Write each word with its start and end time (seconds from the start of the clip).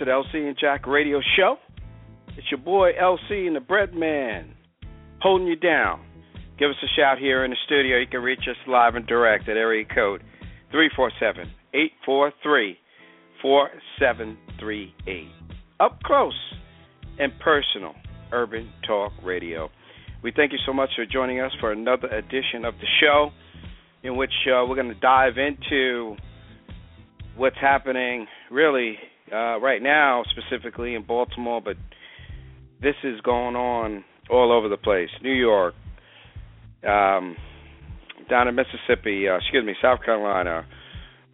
To 0.00 0.06
the 0.06 0.10
LC 0.12 0.48
and 0.48 0.56
Jack 0.58 0.86
Radio 0.86 1.20
Show. 1.36 1.56
It's 2.28 2.50
your 2.50 2.60
boy 2.60 2.92
LC 2.98 3.46
and 3.46 3.54
the 3.54 3.60
Bread 3.60 3.92
Man 3.92 4.54
holding 5.20 5.46
you 5.46 5.56
down. 5.56 6.00
Give 6.58 6.70
us 6.70 6.76
a 6.82 6.88
shout 6.98 7.18
here 7.18 7.44
in 7.44 7.50
the 7.50 7.56
studio. 7.66 7.98
You 7.98 8.06
can 8.06 8.22
reach 8.22 8.40
us 8.48 8.56
live 8.66 8.94
and 8.94 9.06
direct 9.06 9.46
at 9.50 9.58
area 9.58 9.84
code 9.84 10.22
347 10.70 11.52
843 11.74 12.78
4738. 13.42 15.28
Up 15.80 16.02
close 16.02 16.32
and 17.18 17.32
personal, 17.38 17.94
Urban 18.32 18.72
Talk 18.86 19.12
Radio. 19.22 19.68
We 20.22 20.32
thank 20.34 20.52
you 20.52 20.58
so 20.64 20.72
much 20.72 20.88
for 20.96 21.04
joining 21.04 21.40
us 21.40 21.52
for 21.60 21.72
another 21.72 22.08
edition 22.08 22.64
of 22.64 22.72
the 22.80 22.86
show 23.02 23.32
in 24.02 24.16
which 24.16 24.32
uh, 24.46 24.64
we're 24.66 24.76
going 24.76 24.88
to 24.88 25.00
dive 25.00 25.34
into 25.36 26.16
what's 27.36 27.58
happening 27.60 28.26
really 28.50 28.96
uh, 29.32 29.60
right 29.60 29.82
now, 29.82 30.24
specifically 30.30 30.94
in 30.94 31.04
Baltimore, 31.04 31.60
but 31.60 31.76
this 32.82 32.94
is 33.04 33.20
going 33.20 33.56
on 33.56 34.04
all 34.30 34.52
over 34.52 34.68
the 34.68 34.76
place. 34.76 35.08
New 35.22 35.32
York, 35.32 35.74
um, 36.86 37.36
down 38.28 38.48
in 38.48 38.54
Mississippi, 38.54 39.28
uh, 39.28 39.36
excuse 39.36 39.64
me, 39.64 39.74
South 39.82 40.00
Carolina, 40.04 40.66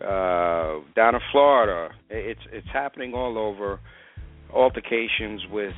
uh, 0.01 0.81
down 0.95 1.15
in 1.15 1.21
Florida. 1.33 1.95
It's 2.11 2.41
it's 2.53 2.69
happening 2.73 3.15
all 3.15 3.39
over. 3.39 3.81
Altercations 4.53 5.43
with 5.51 5.75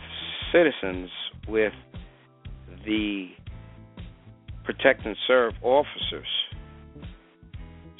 citizens 0.52 1.10
with 1.48 1.72
the 2.84 3.28
protect 4.64 5.06
and 5.06 5.16
serve 5.26 5.54
officers. 5.62 6.26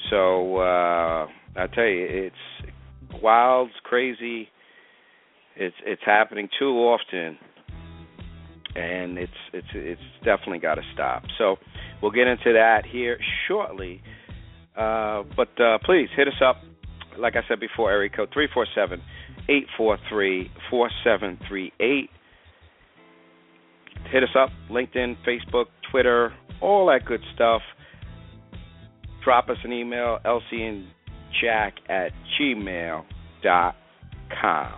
So 0.09 0.57
uh, 0.57 1.27
I 1.55 1.67
tell 1.73 1.85
you, 1.85 2.05
it's 2.09 2.71
wild, 3.21 3.69
crazy. 3.83 4.49
It's 5.55 5.75
it's 5.85 6.01
happening 6.05 6.47
too 6.57 6.71
often, 6.71 7.37
and 8.75 9.17
it's 9.17 9.31
it's 9.53 9.67
it's 9.73 10.01
definitely 10.23 10.59
got 10.59 10.75
to 10.75 10.83
stop. 10.93 11.23
So 11.37 11.57
we'll 12.01 12.11
get 12.11 12.27
into 12.27 12.53
that 12.53 12.83
here 12.85 13.17
shortly. 13.47 14.01
Uh, 14.77 15.23
but 15.35 15.49
uh, 15.59 15.77
please 15.83 16.07
hit 16.15 16.27
us 16.27 16.41
up. 16.45 16.57
Like 17.17 17.35
I 17.35 17.41
said 17.49 17.59
before, 17.59 17.91
area 17.91 18.09
code 18.09 18.29
three 18.33 18.47
four 18.53 18.65
seven 18.73 19.01
eight 19.49 19.65
four 19.75 19.97
three 20.09 20.49
four 20.69 20.89
seven 21.03 21.37
three 21.47 21.73
eight. 21.79 22.09
Hit 24.11 24.23
us 24.23 24.29
up, 24.37 24.49
LinkedIn, 24.71 25.17
Facebook, 25.27 25.65
Twitter, 25.91 26.33
all 26.61 26.87
that 26.87 27.05
good 27.05 27.21
stuff. 27.35 27.61
Drop 29.23 29.49
us 29.49 29.57
an 29.63 29.73
email, 29.73 30.19
lcandjack 30.25 30.85
at 30.85 30.98
gmail 31.43 33.03
dot 33.43 33.75
com. 34.41 34.73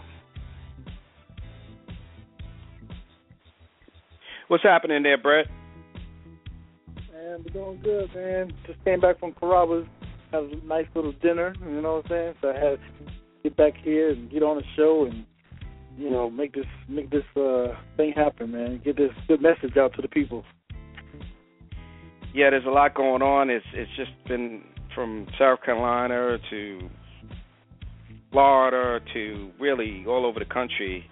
What's 4.47 4.63
happening 4.63 5.03
there, 5.03 5.17
Brett? 5.17 5.47
Man, 7.13 7.43
we're 7.45 7.53
doing 7.53 7.79
good, 7.81 8.13
man. 8.13 8.51
Just 8.67 8.83
came 8.83 8.99
back 8.99 9.19
from 9.19 9.31
Carrabba's, 9.33 9.87
had 10.31 10.43
a 10.43 10.65
nice 10.65 10.87
little 10.93 11.13
dinner, 11.21 11.53
you 11.61 11.81
know 11.81 11.95
what 11.95 12.05
I'm 12.05 12.09
saying? 12.09 12.33
So 12.41 12.49
I 12.49 12.53
had 12.53 12.79
to 12.79 13.13
get 13.43 13.55
back 13.55 13.73
here 13.81 14.09
and 14.09 14.29
get 14.29 14.43
on 14.43 14.57
the 14.57 14.63
show 14.75 15.05
and, 15.09 15.25
you 15.97 16.09
know, 16.09 16.29
make 16.29 16.53
this 16.53 16.65
make 16.89 17.09
this 17.09 17.23
uh 17.35 17.67
thing 17.95 18.11
happen, 18.13 18.51
man. 18.51 18.81
Get 18.83 18.97
this 18.97 19.11
good 19.27 19.41
message 19.41 19.77
out 19.77 19.93
to 19.95 20.01
the 20.01 20.07
people. 20.09 20.43
Yeah, 22.33 22.49
there's 22.49 22.65
a 22.65 22.69
lot 22.69 22.93
going 22.93 23.21
on. 23.21 23.49
It's 23.49 23.65
it's 23.73 23.91
just 23.95 24.11
been 24.27 24.63
from 24.95 25.27
South 25.39 25.59
Carolina 25.63 26.37
to 26.49 26.89
Florida 28.31 29.03
to 29.13 29.51
really 29.59 30.05
all 30.07 30.25
over 30.25 30.39
the 30.39 30.45
country. 30.45 31.05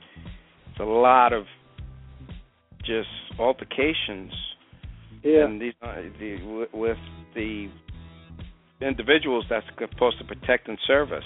It's 0.72 0.80
a 0.80 0.84
lot 0.84 1.34
of 1.34 1.44
just 2.86 3.10
altercations 3.38 4.32
Yeah. 5.24 5.46
and 5.46 5.62
these 5.62 5.74
uh, 5.82 5.96
the, 6.20 6.68
with 6.74 6.98
the 7.36 7.70
individuals 8.82 9.46
that's 9.50 9.66
supposed 9.92 10.18
to 10.20 10.24
protect 10.24 10.68
and 10.68 10.78
serve 10.88 11.12
us. 11.12 11.24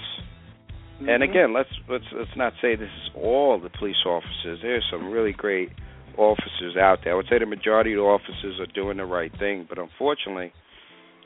And 1.08 1.22
again, 1.22 1.54
let's 1.54 1.70
let's 1.90 2.06
let's 2.16 2.36
not 2.36 2.54
say 2.62 2.76
this 2.76 2.88
is 2.88 3.10
all 3.16 3.60
the 3.60 3.70
police 3.78 4.02
officers. 4.06 4.60
There's 4.62 4.86
some 4.92 5.12
really 5.12 5.34
great 5.34 5.70
officers 6.18 6.78
out 6.80 7.00
there. 7.04 7.14
I 7.14 7.16
would 7.16 7.26
say 7.30 7.40
the 7.40 7.46
majority 7.46 7.94
of 7.94 7.98
the 7.98 8.04
officers 8.04 8.60
are 8.60 8.72
doing 8.74 8.98
the 8.98 9.06
right 9.06 9.32
thing, 9.38 9.66
but 9.68 9.78
unfortunately, 9.80 10.54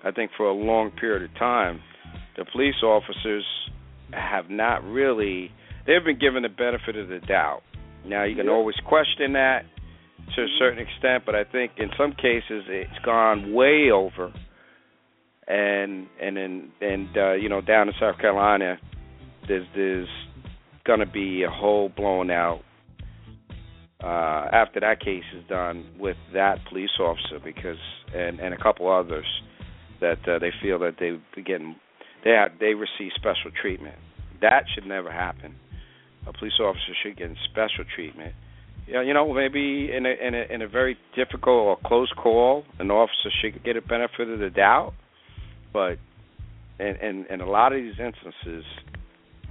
I 0.03 0.11
think 0.11 0.31
for 0.37 0.47
a 0.47 0.53
long 0.53 0.91
period 0.91 1.23
of 1.23 1.35
time, 1.37 1.81
the 2.37 2.45
police 2.45 2.81
officers 2.83 3.43
have 4.11 4.49
not 4.49 4.83
really 4.83 5.51
they've 5.85 6.03
been 6.03 6.19
given 6.19 6.43
the 6.43 6.49
benefit 6.49 6.95
of 6.95 7.07
the 7.07 7.19
doubt. 7.19 7.61
Now 8.05 8.23
you 8.23 8.35
can 8.35 8.45
Yeah. 8.45 8.51
always 8.51 8.75
question 8.85 9.33
that 9.33 9.65
to 10.35 10.43
a 10.43 10.47
certain 10.59 10.79
extent, 10.79 11.23
but 11.25 11.35
I 11.35 11.43
think 11.43 11.71
in 11.77 11.89
some 11.97 12.13
cases 12.13 12.65
it's 12.67 12.99
gone 13.03 13.53
way 13.53 13.91
over. 13.91 14.31
And 15.47 16.07
and 16.21 16.37
in 16.37 16.71
and 16.81 17.17
uh, 17.17 17.33
you 17.33 17.49
know 17.49 17.61
down 17.61 17.87
in 17.87 17.93
South 17.99 18.17
Carolina, 18.19 18.77
there's 19.47 19.65
there's 19.75 20.09
going 20.85 20.99
to 20.99 21.05
be 21.05 21.43
a 21.43 21.49
whole 21.49 21.89
blown 21.89 22.29
out 22.31 22.61
uh, 24.03 24.47
after 24.51 24.79
that 24.79 24.99
case 24.99 25.23
is 25.35 25.43
done 25.49 25.85
with 25.99 26.17
that 26.33 26.59
police 26.69 26.89
officer 26.99 27.39
because 27.43 27.77
and 28.13 28.39
and 28.39 28.53
a 28.53 28.57
couple 28.57 28.89
others 28.91 29.25
that 30.01 30.19
uh, 30.27 30.39
they 30.39 30.51
feel 30.61 30.79
that 30.79 30.95
they 30.99 31.19
be 31.35 31.43
getting 31.43 31.75
they 32.23 32.31
have, 32.31 32.51
they 32.59 32.73
receive 32.73 33.11
special 33.15 33.51
treatment. 33.59 33.95
That 34.41 34.63
should 34.73 34.85
never 34.85 35.11
happen. 35.11 35.55
A 36.27 36.33
police 36.33 36.59
officer 36.59 36.93
should 37.01 37.17
get 37.17 37.29
special 37.49 37.85
treatment. 37.95 38.33
Yeah, 38.87 39.01
you 39.01 39.13
know, 39.13 39.33
maybe 39.33 39.91
in 39.95 40.05
a 40.05 40.09
in 40.09 40.33
a 40.33 40.53
in 40.53 40.61
a 40.61 40.67
very 40.67 40.97
difficult 41.15 41.59
or 41.59 41.77
close 41.85 42.11
call, 42.11 42.63
an 42.79 42.91
officer 42.91 43.29
should 43.41 43.63
get 43.63 43.77
a 43.77 43.81
benefit 43.81 44.29
of 44.29 44.39
the 44.39 44.49
doubt. 44.49 44.93
But 45.73 45.97
in 46.79 46.95
in, 46.97 47.25
in 47.29 47.41
a 47.41 47.49
lot 47.49 47.73
of 47.73 47.81
these 47.81 47.99
instances, 47.99 48.65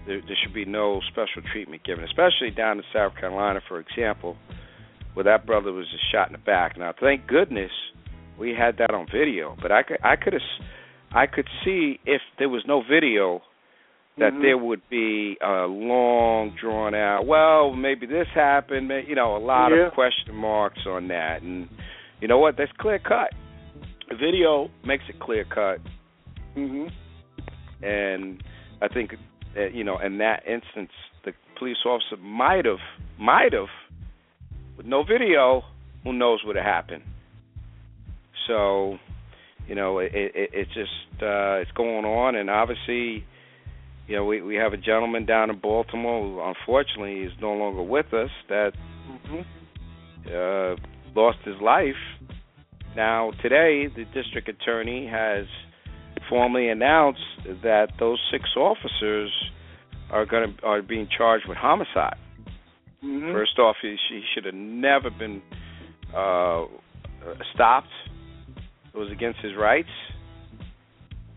there, 0.07 0.21
there 0.21 0.37
should 0.43 0.55
be 0.55 0.65
no 0.65 1.01
special 1.11 1.43
treatment 1.53 1.85
given, 1.85 2.05
especially 2.05 2.51
down 2.51 2.79
in 2.79 2.85
South 2.93 3.15
Carolina, 3.19 3.61
for 3.69 3.81
example, 3.81 4.37
where 5.15 5.25
that 5.25 5.47
brother 5.47 5.73
was 5.73 5.87
just 5.91 6.11
shot 6.11 6.29
in 6.29 6.33
the 6.33 6.39
back. 6.39 6.79
Now, 6.79 6.95
thank 6.99 7.27
goodness 7.27 7.73
we 8.39 8.55
had 8.55 8.77
that 8.79 8.93
on 8.93 9.07
video, 9.11 9.57
but 9.61 9.73
I 9.73 9.83
could 9.83 9.99
I 10.03 10.17
could 10.17 10.33
have 10.33 10.43
I 11.13 11.27
could 11.27 11.49
see 11.65 11.99
if 12.05 12.21
there 12.39 12.49
was 12.49 12.63
no 12.67 12.83
video 12.83 13.43
that 14.19 14.33
Mhm. 14.33 14.43
there 14.43 14.59
would 14.59 14.83
be 14.89 15.37
a 15.41 15.67
long 15.67 16.51
drawn 16.51 16.95
out. 16.95 17.27
Well, 17.27 17.73
maybe 17.75 18.07
this 18.07 18.29
happened. 18.29 18.91
You 19.07 19.15
know, 19.15 19.37
a 19.37 19.39
lot 19.39 19.73
Yeah. 19.73 19.87
of 19.87 19.93
question 19.95 20.35
marks 20.35 20.87
on 20.87 21.09
that, 21.09 21.43
and 21.43 21.69
you 22.21 22.29
know 22.29 22.39
what? 22.39 22.57
That's 22.57 22.73
clear 22.73 22.99
cut. 22.99 23.33
The 24.09 24.17
video 24.17 24.71
makes 24.85 25.09
it 25.09 25.19
clear 25.19 25.45
cut, 25.45 25.81
Mhm. 26.57 26.91
and 27.83 28.43
I 28.81 28.89
think 28.89 29.17
that 29.55 29.73
you 29.75 29.85
know, 29.85 29.99
in 29.99 30.19
that 30.19 30.47
instance, 30.47 30.93
the 31.25 31.33
police 31.57 31.85
officer 31.85 32.17
might 32.19 32.65
have, 32.67 32.81
might 33.19 33.53
have, 33.53 33.71
with 34.77 34.87
no 34.87 35.03
video, 35.03 35.65
who 36.05 36.13
knows 36.13 36.45
what 36.45 36.57
happened. 36.57 37.03
So, 38.47 38.99
you 39.67 39.75
know, 39.75 39.99
it, 39.99 40.13
it 40.15 40.51
it's 40.53 40.75
just 40.75 41.23
uh, 41.23 41.61
it's 41.63 41.71
going 41.73 42.05
on, 42.05 42.37
and 42.37 42.49
obviously, 42.51 43.25
you 44.07 44.17
know, 44.17 44.25
we 44.25 44.41
we 44.43 44.57
have 44.57 44.73
a 44.73 44.77
gentleman 44.77 45.27
down 45.27 45.51
in 45.51 45.59
Baltimore 45.59 46.23
who 46.23 46.41
unfortunately 46.41 47.21
is 47.21 47.33
no 47.41 47.53
longer 47.53 47.83
with 47.83 48.13
us 48.13 48.31
that 48.49 48.73
Mm-hmm. 49.07 49.41
uh, 50.29 51.21
lost 51.21 51.39
his 51.45 51.55
life. 51.63 51.95
Now 52.97 53.31
today, 53.43 53.87
the 53.87 54.05
district 54.15 54.49
attorney 54.49 55.07
has 55.07 55.47
formally 56.29 56.69
announced 56.69 57.21
that 57.63 57.89
those 57.99 58.19
six 58.33 58.45
officers 58.57 59.31
are 60.11 60.27
going 60.27 60.57
to 60.57 60.63
are 60.65 60.83
being 60.83 61.09
charged 61.17 61.47
with 61.49 61.57
homicide. 61.57 62.17
Mm-hmm. 63.05 63.33
First 63.33 63.59
off, 63.59 63.77
he, 63.81 63.97
he 64.09 64.23
should 64.35 64.45
have 64.45 64.55
never 64.55 65.11
been 65.11 65.43
uh, 66.15 66.65
stopped. 67.55 67.89
It 68.97 68.99
was 68.99 69.13
against 69.13 69.41
his 69.41 69.53
rights. 69.55 69.91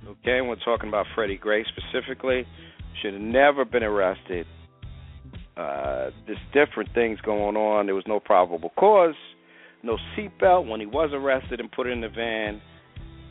Okay, 0.08 0.38
and 0.38 0.48
we're 0.48 0.56
talking 0.64 0.88
about 0.88 1.06
Freddie 1.14 1.36
Gray 1.36 1.66
specifically. 1.66 2.48
Should 3.02 3.14
have 3.14 3.22
never 3.22 3.66
been 3.66 3.84
arrested. 3.84 4.48
Uh, 5.58 6.12
there's 6.26 6.40
different 6.54 6.94
things 6.94 7.20
going 7.20 7.58
on. 7.58 7.86
There 7.86 7.96
was 7.96 8.06
no 8.08 8.22
probable 8.22 8.72
cause, 8.78 9.16
no 9.84 9.98
seatbelt 10.16 10.70
when 10.70 10.80
he 10.80 10.86
was 10.86 11.10
arrested 11.14 11.60
and 11.60 11.70
put 11.70 11.88
in 11.88 12.00
the 12.00 12.08
van, 12.08 12.62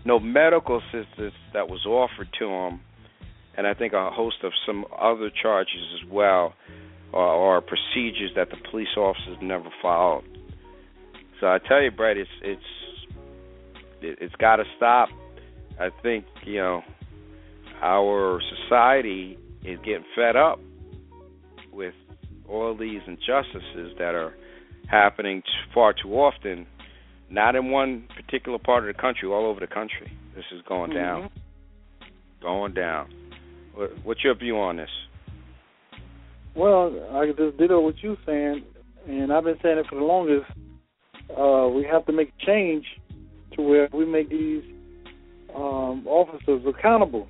no 0.05 0.21
medical 0.21 0.79
assistance 0.79 1.33
that 1.55 1.71
was 1.71 1.87
offered 1.87 2.29
to 2.39 2.45
him, 2.45 2.81
and 3.57 3.67
I 3.67 3.73
think 3.73 3.95
a 3.95 4.11
host 4.11 4.37
of 4.45 4.53
some 4.67 4.85
other 5.01 5.31
charges 5.43 5.81
as 5.95 6.11
well, 6.11 6.53
or, 7.15 7.25
or 7.25 7.61
procedures 7.63 8.33
that 8.37 8.51
the 8.51 8.59
police 8.71 8.95
officers 8.95 9.39
never 9.41 9.71
followed. 9.81 10.25
So 11.41 11.47
I 11.47 11.59
tell 11.67 11.81
you, 11.81 11.91
Brett, 11.91 12.19
it's 12.19 12.29
it's 12.43 12.78
it, 14.03 14.19
it's 14.21 14.35
got 14.37 14.57
to 14.57 14.65
stop. 14.77 15.09
I 15.81 15.89
think 16.03 16.25
you 16.45 16.59
know 16.59 16.83
our 17.83 18.41
society 18.65 19.39
is 19.65 19.79
getting 19.85 20.05
fed 20.17 20.37
up 20.37 20.59
with 21.73 21.95
all 22.49 22.77
these 22.77 23.01
injustices 23.07 23.93
that 23.99 24.15
are 24.15 24.35
happening 24.89 25.43
far 25.75 25.93
too 25.93 26.15
often, 26.15 26.67
not 27.31 27.55
in 27.55 27.71
one 27.71 28.09
particular 28.17 28.59
part 28.59 28.89
of 28.89 28.95
the 28.95 29.01
country, 29.01 29.29
all 29.29 29.47
over 29.47 29.61
the 29.61 29.67
country. 29.67 30.11
This 30.35 30.45
is 30.53 30.63
going 30.69 30.93
down, 30.93 31.25
Mm-hmm. 31.25 32.43
going 32.43 32.75
down. 32.75 33.13
What's 34.03 34.25
your 34.25 34.35
view 34.35 34.59
on 34.59 34.77
this? 34.77 34.89
Well, 36.57 36.93
I 37.13 37.27
just 37.27 37.59
ditto 37.59 37.81
what 37.81 37.95
you're 38.03 38.17
saying, 38.27 38.65
and 39.07 39.33
I've 39.33 39.45
been 39.45 39.59
saying 39.63 39.79
it 39.79 39.87
for 39.89 39.95
the 39.95 40.05
longest. 40.05 40.47
Uh, 41.31 41.69
we 41.69 41.85
have 41.85 42.05
to 42.07 42.13
make 42.13 42.31
a 42.43 42.47
change 42.47 42.85
to 43.59 43.63
where 43.63 43.89
we 43.93 44.07
make 44.07 44.31
these 44.31 44.63
um, 45.55 46.07
officers 46.07 46.63
accountable. 46.67 47.29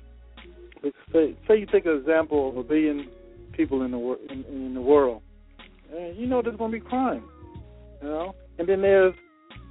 Say, 1.11 1.35
say 1.47 1.59
you 1.59 1.65
take 1.65 1.85
an 1.85 1.97
example 1.97 2.49
of 2.49 2.57
a 2.57 2.63
billion 2.63 3.09
people 3.51 3.81
in 3.81 3.91
the 3.91 3.97
wor- 3.97 4.19
in, 4.29 4.45
in 4.45 4.73
the 4.73 4.81
world, 4.81 5.21
and 5.93 6.15
you 6.17 6.25
know 6.25 6.41
there's 6.41 6.55
going 6.55 6.71
to 6.71 6.79
be 6.79 6.85
crime, 6.85 7.23
you 8.01 8.07
know, 8.07 8.33
and 8.57 8.69
then 8.69 8.81
there's 8.81 9.13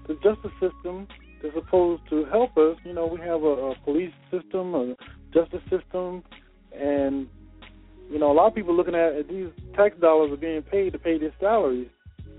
the 0.06 0.14
justice 0.14 0.50
system 0.60 1.06
that's 1.42 1.54
supposed 1.54 2.02
to 2.10 2.26
help 2.26 2.58
us. 2.58 2.76
You 2.84 2.92
know, 2.92 3.06
we 3.06 3.20
have 3.20 3.42
a, 3.42 3.70
a 3.70 3.74
police 3.84 4.12
system, 4.30 4.74
a 4.74 4.94
justice 5.32 5.62
system, 5.70 6.22
and 6.78 7.26
you 8.10 8.18
know, 8.18 8.30
a 8.30 8.34
lot 8.34 8.48
of 8.48 8.54
people 8.54 8.76
looking 8.76 8.94
at, 8.94 9.14
at 9.14 9.28
these 9.28 9.48
tax 9.76 9.98
dollars 9.98 10.32
are 10.32 10.36
being 10.36 10.62
paid 10.62 10.92
to 10.92 10.98
pay 10.98 11.18
their 11.18 11.32
salaries, 11.40 11.88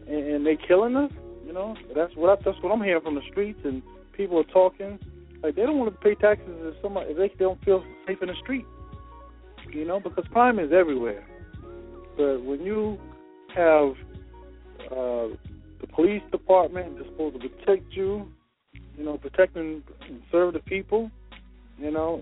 and, 0.07 0.23
and 0.27 0.45
they 0.45 0.57
killing 0.67 0.95
us. 0.95 1.11
You 1.47 1.53
know, 1.53 1.75
that's 1.95 2.15
what 2.15 2.29
I, 2.29 2.43
that's 2.43 2.61
what 2.61 2.71
I'm 2.71 2.83
hearing 2.83 3.01
from 3.01 3.15
the 3.15 3.21
streets, 3.31 3.59
and 3.63 3.81
people 4.19 4.37
are 4.37 4.51
talking 4.51 4.99
like 5.41 5.55
they 5.55 5.61
don't 5.61 5.79
want 5.79 5.93
to 5.93 5.97
pay 6.01 6.13
taxes 6.13 6.45
if 6.49 6.75
somebody 6.81 7.11
if 7.11 7.17
they 7.37 7.45
don't 7.45 7.63
feel 7.63 7.81
safe 8.05 8.21
in 8.21 8.27
the 8.27 8.35
street. 8.43 8.65
You 9.71 9.85
know, 9.85 10.01
because 10.01 10.25
crime 10.33 10.59
is 10.59 10.71
everywhere. 10.73 11.25
But 12.17 12.43
when 12.43 12.61
you 12.61 12.99
have 13.55 13.91
uh, 14.91 15.29
the 15.79 15.87
police 15.95 16.21
department 16.31 16.97
supposed 16.97 17.39
to 17.39 17.47
protect 17.47 17.93
you, 17.93 18.29
you 18.97 19.05
know, 19.05 19.17
protect 19.17 19.55
and 19.55 19.83
serve 20.31 20.53
the 20.53 20.59
people, 20.59 21.09
you 21.77 21.91
know, 21.91 22.21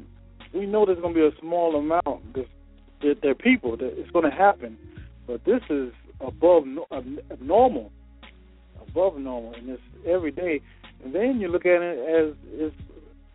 we 0.54 0.68
know 0.68 0.86
there's 0.86 1.00
going 1.00 1.16
to 1.16 1.20
be 1.20 1.26
a 1.26 1.40
small 1.42 1.76
amount 1.76 2.36
that 3.02 3.22
they're 3.24 3.34
people 3.34 3.76
that 3.78 3.98
it's 3.98 4.12
going 4.12 4.30
to 4.30 4.36
happen, 4.36 4.78
but 5.26 5.44
this 5.46 5.62
is 5.72 5.92
above 6.22 6.68
no, 6.68 6.86
ab- 6.92 7.42
normal, 7.42 7.92
above 8.88 9.18
normal, 9.18 9.54
and 9.56 9.70
it's 9.70 9.82
every 10.06 10.32
day. 10.32 10.62
And 11.04 11.14
then 11.14 11.40
you 11.40 11.48
look 11.48 11.66
at 11.66 11.82
it 11.82 12.00
as 12.00 12.36
it's 12.52 12.76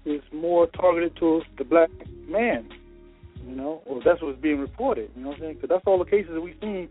it's 0.04 0.24
more 0.32 0.66
targeted 0.66 1.14
towards 1.16 1.46
the 1.58 1.64
black 1.64 1.90
man, 2.26 2.68
you 3.46 3.54
know, 3.54 3.82
or 3.86 4.02
that's 4.04 4.20
what's 4.20 4.40
being 4.40 4.58
reported. 4.58 5.10
You 5.14 5.22
know 5.22 5.28
what 5.28 5.36
I'm 5.36 5.42
saying? 5.42 5.54
Because 5.54 5.68
that's 5.68 5.84
all 5.86 5.98
the 5.98 6.10
cases 6.10 6.32
that 6.34 6.40
we've 6.40 6.56
seen: 6.60 6.88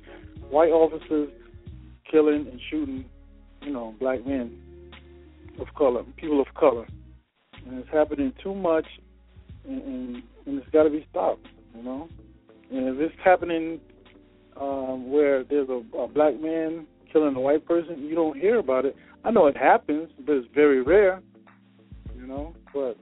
white 0.49 0.71
officers 0.71 1.29
killing 2.09 2.47
and 2.49 2.59
shooting, 2.69 3.05
you 3.61 3.71
know, 3.71 3.95
black 3.99 4.25
men 4.25 4.57
of 5.59 5.67
color, 5.75 6.03
people 6.17 6.41
of 6.41 6.47
color, 6.55 6.87
and 7.65 7.79
it's 7.79 7.89
happening 7.89 8.33
too 8.41 8.55
much, 8.55 8.85
and 9.67 9.81
and, 9.83 10.23
and 10.45 10.59
it's 10.59 10.69
got 10.71 10.83
to 10.83 10.89
be 10.89 11.05
stopped. 11.09 11.47
You 11.75 11.83
know. 11.83 12.09
And 12.71 12.87
if 12.87 12.99
it's 12.99 13.21
happening 13.23 13.81
um, 14.59 15.11
where 15.11 15.43
there's 15.43 15.67
a, 15.67 15.81
a 15.97 16.07
black 16.07 16.39
man 16.39 16.87
killing 17.11 17.35
a 17.35 17.39
white 17.39 17.65
person, 17.65 18.05
you 18.07 18.15
don't 18.15 18.37
hear 18.37 18.59
about 18.59 18.85
it. 18.85 18.95
I 19.23 19.31
know 19.31 19.47
it 19.47 19.57
happens, 19.57 20.09
but 20.25 20.33
it's 20.33 20.47
very 20.53 20.81
rare, 20.81 21.21
you 22.15 22.25
know. 22.25 22.55
But 22.73 22.97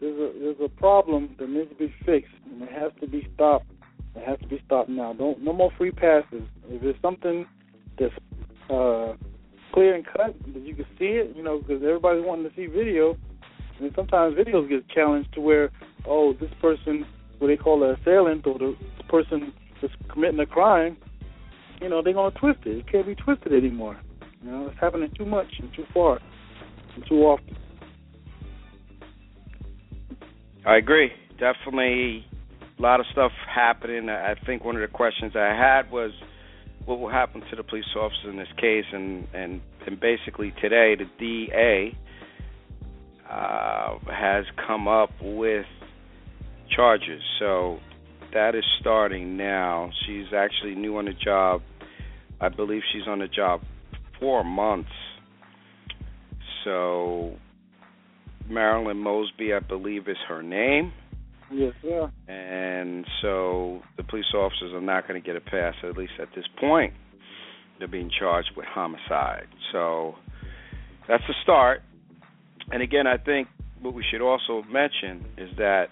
there's 0.00 0.18
a 0.18 0.38
there's 0.38 0.56
a 0.64 0.68
problem 0.68 1.34
that 1.38 1.48
needs 1.48 1.70
to 1.70 1.76
be 1.76 1.94
fixed, 2.04 2.34
and 2.50 2.62
it 2.62 2.70
has 2.70 2.92
to 3.00 3.06
be 3.06 3.28
stopped. 3.34 3.70
It 4.14 4.26
has 4.26 4.38
to 4.40 4.46
be 4.46 4.60
stopped 4.66 4.88
now. 4.88 5.12
Don't 5.12 5.42
no 5.42 5.52
more 5.52 5.70
free 5.78 5.92
passes. 5.92 6.42
If 6.68 6.82
it's 6.82 7.00
something 7.00 7.46
that's 7.98 8.14
uh, 8.68 9.14
clear 9.72 9.94
and 9.94 10.04
cut, 10.04 10.34
that 10.52 10.62
you 10.62 10.74
can 10.74 10.86
see 10.98 11.16
it, 11.16 11.34
you 11.36 11.42
know, 11.42 11.58
because 11.58 11.82
everybody's 11.82 12.24
wanting 12.24 12.48
to 12.48 12.56
see 12.56 12.66
video, 12.66 13.16
and 13.80 13.92
sometimes 13.94 14.34
videos 14.34 14.68
get 14.68 14.88
challenged 14.90 15.32
to 15.34 15.40
where, 15.40 15.70
oh, 16.06 16.34
this 16.34 16.50
person 16.60 17.06
what 17.38 17.48
they 17.48 17.56
call 17.56 17.82
an 17.82 17.96
assailant 18.00 18.46
or 18.46 18.58
the 18.58 18.76
person 19.08 19.52
that's 19.80 19.92
committing 20.10 20.40
a 20.40 20.46
crime, 20.46 20.96
you 21.80 21.88
know, 21.88 22.02
they're 22.02 22.14
gonna 22.14 22.34
twist 22.38 22.60
it. 22.64 22.78
It 22.78 22.90
can't 22.90 23.06
be 23.06 23.14
twisted 23.14 23.52
anymore. 23.52 23.98
You 24.42 24.50
know, 24.50 24.66
it's 24.68 24.78
happening 24.80 25.10
too 25.16 25.26
much 25.26 25.46
and 25.58 25.72
too 25.74 25.84
far 25.92 26.18
and 26.94 27.04
too 27.08 27.20
often. 27.22 27.56
I 30.64 30.76
agree. 30.76 31.10
Definitely 31.38 32.26
a 32.78 32.82
lot 32.82 33.00
of 33.00 33.06
stuff 33.12 33.32
happening. 33.52 34.08
I 34.08 34.34
think 34.46 34.64
one 34.64 34.76
of 34.76 34.82
the 34.82 34.94
questions 34.94 35.32
I 35.36 35.54
had 35.54 35.90
was 35.90 36.12
what 36.84 37.00
will 37.00 37.10
happen 37.10 37.42
to 37.50 37.56
the 37.56 37.62
police 37.62 37.84
officers 37.96 38.26
in 38.28 38.36
this 38.36 38.48
case 38.58 38.84
and 38.92 39.26
and, 39.34 39.60
and 39.86 39.98
basically 40.00 40.52
today 40.60 40.94
the 40.96 41.06
DA 41.18 41.96
uh, 43.28 43.98
has 44.10 44.44
come 44.66 44.86
up 44.86 45.10
with 45.20 45.66
charges. 46.74 47.22
So 47.38 47.78
that 48.32 48.54
is 48.54 48.64
starting 48.80 49.36
now. 49.36 49.90
She's 50.06 50.26
actually 50.36 50.74
new 50.74 50.96
on 50.98 51.06
the 51.06 51.12
job. 51.12 51.62
I 52.40 52.48
believe 52.48 52.82
she's 52.92 53.06
on 53.08 53.20
the 53.20 53.28
job 53.28 53.62
four 54.20 54.44
months. 54.44 54.90
So 56.64 57.34
Marilyn 58.48 58.98
Mosby, 58.98 59.52
I 59.54 59.60
believe, 59.60 60.08
is 60.08 60.16
her 60.28 60.42
name. 60.42 60.92
Yes, 61.52 61.74
sir. 61.80 62.10
And 62.28 63.06
so 63.22 63.80
the 63.96 64.02
police 64.02 64.26
officers 64.34 64.72
are 64.72 64.80
not 64.80 65.06
going 65.06 65.20
to 65.20 65.24
get 65.24 65.36
a 65.36 65.40
pass, 65.40 65.74
at 65.84 65.96
least 65.96 66.14
at 66.20 66.28
this 66.34 66.44
point. 66.58 66.92
They're 67.78 67.88
being 67.88 68.10
charged 68.18 68.50
with 68.56 68.66
homicide. 68.66 69.46
So 69.70 70.14
that's 71.08 71.22
the 71.28 71.34
start. 71.42 71.82
And 72.72 72.82
again, 72.82 73.06
I 73.06 73.16
think 73.16 73.48
what 73.80 73.94
we 73.94 74.04
should 74.10 74.22
also 74.22 74.62
mention 74.68 75.24
is 75.38 75.50
that 75.58 75.86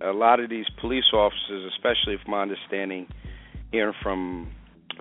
a 0.00 0.10
lot 0.12 0.40
of 0.40 0.50
these 0.50 0.66
police 0.80 1.12
officers, 1.12 1.72
especially 1.74 2.16
from 2.22 2.32
my 2.32 2.42
understanding, 2.42 3.06
hearing 3.72 3.94
from 4.02 4.52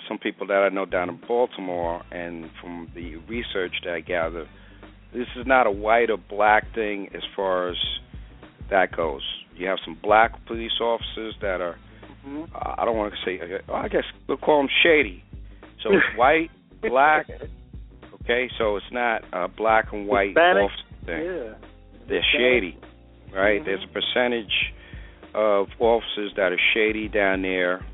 some 0.08 0.18
people 0.18 0.48
that 0.48 0.58
I 0.64 0.70
know 0.70 0.86
down 0.86 1.10
in 1.10 1.20
Baltimore 1.28 2.02
and 2.12 2.50
from 2.62 2.90
the 2.96 3.16
research 3.28 3.74
that 3.86 3.94
I 3.94 4.00
gather, 4.02 4.48
this 5.14 5.28
is 5.36 5.46
not 5.48 5.68
a 5.68 5.72
white 5.72 6.10
or 6.10 6.18
black 6.18 6.74
thing 6.76 7.10
as 7.16 7.22
far 7.36 7.70
as 7.70 7.78
that 8.70 8.96
goes. 8.96 9.22
You 9.56 9.68
have 9.68 9.80
some 9.84 9.98
black 10.02 10.46
police 10.46 10.80
officers 10.82 11.36
that 11.42 11.62
are, 11.62 11.78
Mm-hmm. 12.28 12.54
uh, 12.54 12.76
I 12.78 12.84
don't 12.84 12.98
want 12.98 13.14
to 13.14 13.20
say, 13.26 13.40
uh, 13.70 13.72
I 13.74 13.88
guess 13.88 14.04
we'll 14.28 14.36
call 14.38 14.58
them 14.62 14.70
shady. 14.84 15.24
So 15.82 15.90
it's 15.94 16.04
white, 16.18 16.50
black, 16.82 17.26
okay? 18.22 18.50
So 18.58 18.76
it's 18.76 18.92
not 18.92 19.24
a 19.32 19.48
black 19.48 19.94
and 19.94 20.06
white 20.08 20.30
Hispanic? 20.30 20.64
officer 20.64 21.06
thing. 21.06 21.24
Yeah. 21.26 21.54
They're 22.10 22.26
shady, 22.34 22.78
right? 23.34 23.62
Mhm. 23.62 23.66
There's 23.66 23.84
a 23.84 23.88
percentage 23.94 24.74
of 25.34 25.68
officers 25.80 26.34
that 26.36 26.52
are 26.52 26.60
shady 26.74 27.08
down 27.08 27.44
there. 27.44 27.86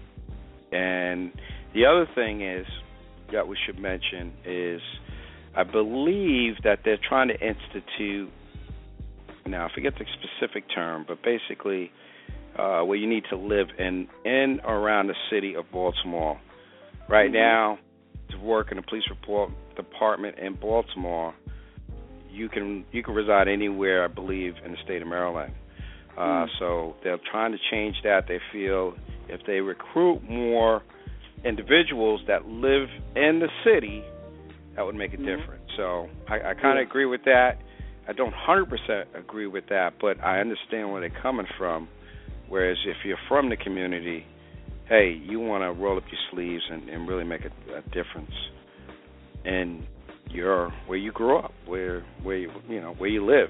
And 0.72 1.32
the 1.74 1.86
other 1.86 2.08
thing 2.16 2.42
is 2.42 2.66
that 3.32 3.48
we 3.48 3.58
should 3.66 3.80
mention 3.80 4.34
is 4.46 4.82
I 5.56 5.64
believe 5.64 6.56
that 6.64 6.80
they're 6.84 6.98
trying 6.98 7.28
to 7.30 7.36
institute 7.40 8.32
now 9.46 9.66
I 9.68 9.74
forget 9.74 9.94
the 10.00 10.06
specific 10.14 10.64
term, 10.74 11.06
but 11.08 11.22
basically 11.22 11.92
uh, 12.58 12.82
where 12.82 12.98
you 12.98 13.08
need 13.08 13.24
to 13.30 13.36
live 13.38 13.68
in 13.78 14.08
in 14.26 14.62
around 14.64 15.08
the 15.08 15.16
city 15.30 15.56
of 15.56 15.70
Baltimore. 15.72 16.40
Right 17.10 17.30
Mhm. 17.30 17.34
now, 17.34 17.80
to 18.30 18.38
work 18.38 18.72
in 18.72 18.78
the 18.78 18.84
police 18.84 19.04
report 19.10 19.52
department 19.76 20.38
in 20.40 20.54
Baltimore, 20.54 21.34
you 22.32 22.48
can 22.50 22.86
you 22.92 23.04
can 23.04 23.14
reside 23.16 23.48
anywhere, 23.48 24.04
I 24.04 24.08
believe, 24.08 24.56
in 24.64 24.72
the 24.72 24.78
state 24.78 25.02
of 25.02 25.08
Maryland. 25.08 25.54
Uh, 26.18 26.46
Mm. 26.46 26.50
So 26.60 26.96
they're 27.04 27.18
trying 27.18 27.52
to 27.52 27.58
change 27.72 28.02
that. 28.04 28.28
They 28.28 28.40
feel 28.52 28.94
if 29.28 29.44
they 29.46 29.60
recruit 29.62 30.22
more 30.30 30.84
individuals 31.46 32.22
that 32.28 32.48
live 32.48 32.90
in 33.16 33.40
the 33.40 33.50
city, 33.64 34.04
that 34.76 34.86
would 34.86 34.96
make 34.96 35.14
a 35.14 35.18
Mhm. 35.18 35.26
difference. 35.26 35.64
So 35.78 36.10
I, 36.28 36.36
I 36.36 36.54
kind 36.54 36.78
of 36.80 36.84
Yeah. 36.84 36.90
agree 36.90 37.06
with 37.06 37.24
that. 37.26 37.60
I 38.08 38.14
don't 38.14 38.34
100% 38.34 39.08
agree 39.14 39.48
with 39.48 39.68
that, 39.68 39.94
but 40.00 40.22
I 40.24 40.40
understand 40.40 40.92
where 40.92 41.02
they're 41.02 41.22
coming 41.22 41.46
from. 41.58 41.88
Whereas 42.50 42.78
if 42.86 42.98
you're 43.06 43.18
from 43.28 43.50
the 43.50 43.56
community, 43.58 44.26
hey, 44.88 45.12
you 45.12 45.40
want 45.40 45.64
to 45.64 45.72
roll 45.72 45.98
up 45.98 46.04
your 46.12 46.20
sleeves 46.32 46.64
and, 46.70 46.90
and 46.90 47.08
really 47.08 47.24
make 47.24 47.42
a, 47.46 47.76
a 47.76 47.82
difference 47.94 48.34
in 49.46 49.86
your 50.30 50.72
where 50.88 50.98
you 50.98 51.12
grew 51.12 51.38
up, 51.38 51.54
where 51.66 52.02
where 52.24 52.38
you 52.38 52.52
you 52.68 52.82
know 52.82 52.94
where 52.94 53.10
you 53.10 53.26
live. 53.26 53.50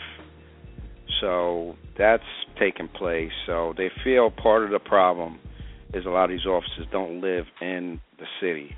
So 1.21 1.75
that's 1.97 2.23
taking 2.59 2.87
place. 2.87 3.31
So 3.45 3.73
they 3.77 3.89
feel 4.03 4.29
part 4.31 4.63
of 4.63 4.71
the 4.71 4.79
problem 4.79 5.39
is 5.93 6.05
a 6.05 6.09
lot 6.09 6.25
of 6.25 6.29
these 6.31 6.45
officers 6.45 6.87
don't 6.91 7.21
live 7.21 7.45
in 7.61 7.99
the 8.19 8.25
city. 8.41 8.75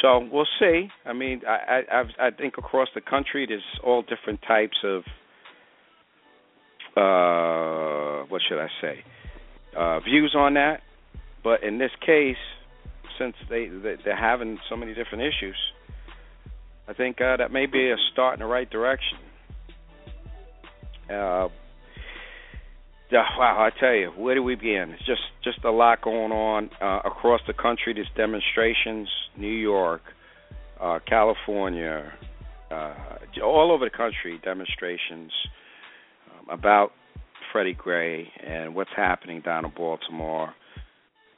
So 0.00 0.26
we'll 0.32 0.46
see. 0.58 0.88
I 1.04 1.12
mean, 1.12 1.42
I 1.46 1.82
I 1.90 2.26
I 2.26 2.30
think 2.30 2.54
across 2.58 2.88
the 2.94 3.00
country 3.00 3.46
there's 3.46 3.62
all 3.84 4.02
different 4.02 4.40
types 4.46 4.76
of 4.84 5.02
uh 6.96 8.26
what 8.28 8.42
should 8.48 8.58
I 8.60 8.68
say 8.80 9.04
uh 9.76 10.00
views 10.00 10.34
on 10.36 10.54
that. 10.54 10.80
But 11.44 11.62
in 11.62 11.78
this 11.78 11.90
case, 12.04 12.36
since 13.18 13.34
they 13.50 13.66
they- 13.66 13.96
they're 14.04 14.16
having 14.16 14.58
so 14.68 14.76
many 14.76 14.94
different 14.94 15.24
issues, 15.24 15.56
I 16.88 16.92
think 16.94 17.20
uh, 17.20 17.36
that 17.36 17.52
may 17.52 17.66
be 17.66 17.90
a 17.90 17.96
start 18.12 18.34
in 18.34 18.40
the 18.40 18.46
right 18.46 18.68
direction. 18.68 19.18
Uh, 21.10 21.48
wow, 23.12 23.58
I 23.58 23.78
tell 23.78 23.94
you, 23.94 24.10
where 24.16 24.34
do 24.34 24.42
we 24.42 24.54
begin? 24.54 24.90
It's 24.90 25.06
just 25.06 25.22
just 25.44 25.64
a 25.64 25.70
lot 25.70 26.02
going 26.02 26.32
on 26.32 26.70
uh, 26.80 27.00
across 27.04 27.40
the 27.46 27.52
country. 27.52 27.94
There's 27.94 28.08
demonstrations, 28.16 29.08
New 29.36 29.52
York, 29.52 30.02
uh, 30.80 30.98
California, 31.06 32.12
uh, 32.70 32.94
all 33.44 33.72
over 33.72 33.84
the 33.84 33.96
country. 33.96 34.40
Demonstrations 34.42 35.32
um, 36.30 36.58
about 36.58 36.92
Freddie 37.52 37.74
Gray 37.74 38.28
and 38.46 38.74
what's 38.74 38.90
happening 38.96 39.40
down 39.40 39.64
in 39.64 39.72
Baltimore. 39.76 40.54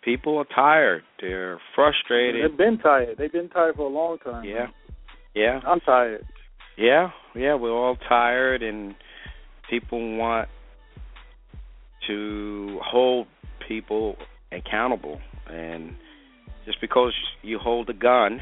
People 0.02 0.36
are 0.38 0.46
tired. 0.54 1.02
They're 1.20 1.60
frustrated. 1.74 2.50
They've 2.50 2.58
been 2.58 2.78
tired. 2.78 3.16
They've 3.18 3.32
been 3.32 3.48
tired 3.48 3.76
for 3.76 3.86
a 3.86 3.88
long 3.88 4.18
time. 4.18 4.44
Yeah, 4.44 4.66
yeah. 5.34 5.60
I'm 5.66 5.80
tired. 5.80 6.26
Yeah, 6.76 7.10
yeah, 7.34 7.54
we're 7.54 7.72
all 7.72 7.96
tired 8.08 8.62
and 8.62 8.94
people 9.70 10.16
want 10.18 10.48
to 12.06 12.78
hold 12.82 13.26
people 13.66 14.16
accountable 14.52 15.20
and 15.50 15.96
just 16.64 16.80
because 16.80 17.12
you 17.42 17.58
hold 17.58 17.90
a 17.90 17.94
gun 17.94 18.40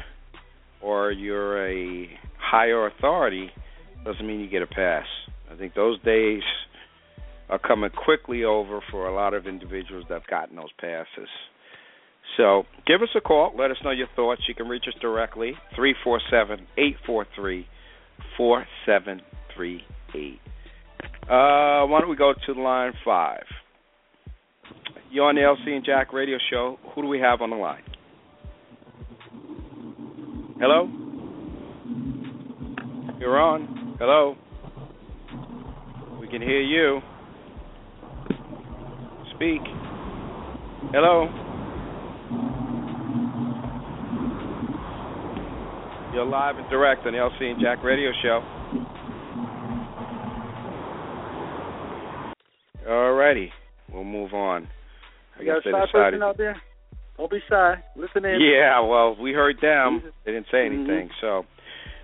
or 0.81 1.11
you're 1.11 1.67
a 1.67 2.07
higher 2.37 2.87
authority 2.87 3.49
doesn't 4.05 4.25
mean 4.25 4.39
you 4.39 4.49
get 4.49 4.61
a 4.61 4.67
pass. 4.67 5.05
I 5.51 5.55
think 5.55 5.75
those 5.75 6.01
days 6.01 6.43
are 7.49 7.59
coming 7.59 7.89
quickly 7.89 8.43
over 8.43 8.81
for 8.91 9.07
a 9.07 9.13
lot 9.13 9.33
of 9.33 9.47
individuals 9.47 10.05
that 10.09 10.21
have 10.21 10.27
gotten 10.27 10.55
those 10.55 10.71
passes. 10.79 11.29
So 12.37 12.63
give 12.87 13.01
us 13.01 13.09
a 13.15 13.21
call. 13.21 13.53
Let 13.57 13.71
us 13.71 13.77
know 13.83 13.91
your 13.91 14.07
thoughts. 14.15 14.41
You 14.47 14.55
can 14.55 14.67
reach 14.67 14.85
us 14.87 14.95
directly, 15.01 15.53
347 15.75 16.65
843 16.77 17.67
4738. 18.37 20.39
Uh, 21.23 21.87
why 21.87 22.01
don't 22.01 22.09
we 22.09 22.17
go 22.17 22.33
to 22.45 22.61
line 22.61 22.91
five? 23.05 23.45
You're 25.09 25.25
on 25.25 25.35
the 25.35 25.41
LC 25.41 25.75
and 25.75 25.85
Jack 25.85 26.11
radio 26.11 26.37
show. 26.51 26.77
Who 26.93 27.03
do 27.03 27.07
we 27.07 27.19
have 27.19 27.41
on 27.41 27.49
the 27.49 27.55
line? 27.55 27.83
Hello? 30.59 30.89
You're 33.19 33.39
on. 33.39 33.95
Hello? 33.99 34.35
We 36.19 36.27
can 36.27 36.41
hear 36.41 36.61
you. 36.61 36.99
Speak. 39.35 39.61
Hello? 40.91 41.29
You're 46.13 46.25
live 46.25 46.57
and 46.57 46.69
direct 46.69 47.05
on 47.05 47.13
the 47.13 47.19
LC 47.19 47.51
and 47.51 47.61
Jack 47.61 47.81
radio 47.81 48.11
show. 48.21 48.41
Alrighty, 52.87 53.49
we'll 53.91 54.03
move 54.03 54.33
on. 54.33 54.67
I 55.37 55.41
You 55.41 55.47
got 55.47 55.65
a 55.65 55.71
shy 55.71 55.91
person 55.91 56.23
out 56.23 56.37
there? 56.37 56.61
Don't 57.17 57.31
be 57.31 57.39
shy. 57.49 57.75
Listen 57.95 58.25
in. 58.25 58.41
Yeah, 58.41 58.79
well, 58.81 59.15
we 59.15 59.33
heard 59.33 59.57
them. 59.61 60.01
They 60.25 60.31
didn't 60.31 60.47
say 60.51 60.67
Mhm. 60.67 60.73
anything. 60.73 61.09
So, 61.21 61.45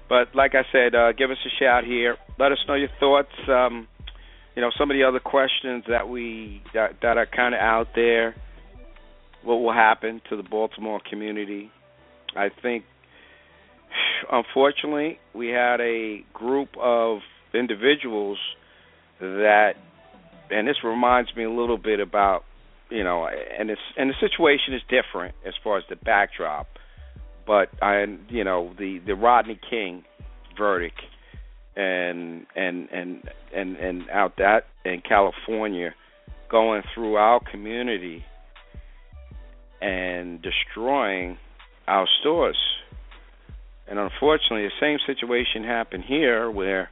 but 0.07 0.33
like 0.35 0.55
I 0.55 0.63
said, 0.71 0.95
uh, 0.95 1.11
give 1.13 1.31
us 1.31 1.37
a 1.45 1.49
shout 1.49 1.83
here. 1.83 2.17
Let 2.37 2.51
us 2.51 2.59
know 2.67 2.75
your 2.75 2.89
thoughts. 2.99 3.31
Um, 3.47 3.87
you 4.55 4.61
know, 4.61 4.71
some 4.77 4.91
of 4.91 4.95
the 4.95 5.03
other 5.03 5.19
questions 5.19 5.83
that 5.87 6.07
we 6.09 6.61
that, 6.73 7.01
that 7.01 7.17
are 7.17 7.25
kind 7.25 7.53
of 7.55 7.61
out 7.61 7.87
there. 7.95 8.35
What 9.43 9.55
will 9.61 9.73
happen 9.73 10.21
to 10.29 10.35
the 10.35 10.43
Baltimore 10.43 10.99
community? 11.09 11.71
I 12.35 12.49
think, 12.49 12.83
unfortunately, 14.31 15.19
we 15.33 15.47
had 15.47 15.79
a 15.81 16.23
group 16.33 16.69
of 16.77 17.19
individuals 17.53 18.37
that, 19.19 19.75
and 20.51 20.67
this 20.67 20.77
reminds 20.83 21.35
me 21.35 21.43
a 21.43 21.51
little 21.51 21.77
bit 21.77 21.99
about 21.99 22.43
you 22.89 23.03
know, 23.03 23.27
and 23.27 23.69
it's 23.69 23.81
and 23.97 24.09
the 24.09 24.15
situation 24.19 24.73
is 24.73 24.81
different 24.89 25.35
as 25.45 25.53
far 25.63 25.77
as 25.77 25.83
the 25.89 25.95
backdrop, 25.95 26.67
but 27.45 27.69
I, 27.81 28.05
you 28.29 28.43
know, 28.43 28.73
the 28.77 28.99
the 29.05 29.13
Rodney 29.13 29.59
King 29.69 30.03
verdict, 30.57 30.99
and 31.75 32.47
and 32.55 32.89
and 32.91 33.29
and 33.55 33.77
and 33.77 34.09
out 34.09 34.37
that 34.37 34.65
in 34.85 35.01
California, 35.07 35.93
going 36.49 36.81
through 36.93 37.15
our 37.15 37.39
community 37.51 38.23
and 39.81 40.41
destroying 40.41 41.37
our 41.87 42.07
stores, 42.21 42.57
and 43.87 43.99
unfortunately, 43.99 44.67
the 44.67 44.71
same 44.79 44.97
situation 45.05 45.63
happened 45.63 46.03
here 46.07 46.49
where. 46.49 46.89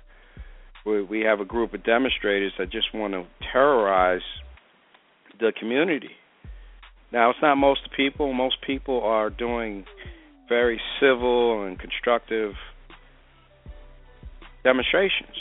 Where 0.88 1.03
We 1.03 1.22
have 1.22 1.41
a 1.41 1.46
group 1.46 1.74
of 1.74 1.84
demonstrators 1.84 2.53
that 2.58 2.72
just 2.72 2.94
want 2.94 3.13
to 3.13 3.25
terrorize 3.51 4.22
the 5.38 5.51
community. 5.60 6.12
Now, 7.12 7.29
it's 7.29 7.39
not 7.41 7.56
most 7.56 7.82
people. 7.96 8.34
Most 8.34 8.56
people 8.65 9.01
are 9.01 9.29
doing 9.29 9.84
very 10.48 10.79
civil 11.01 11.65
and 11.65 11.77
constructive 11.77 12.53
demonstrations. 14.63 15.36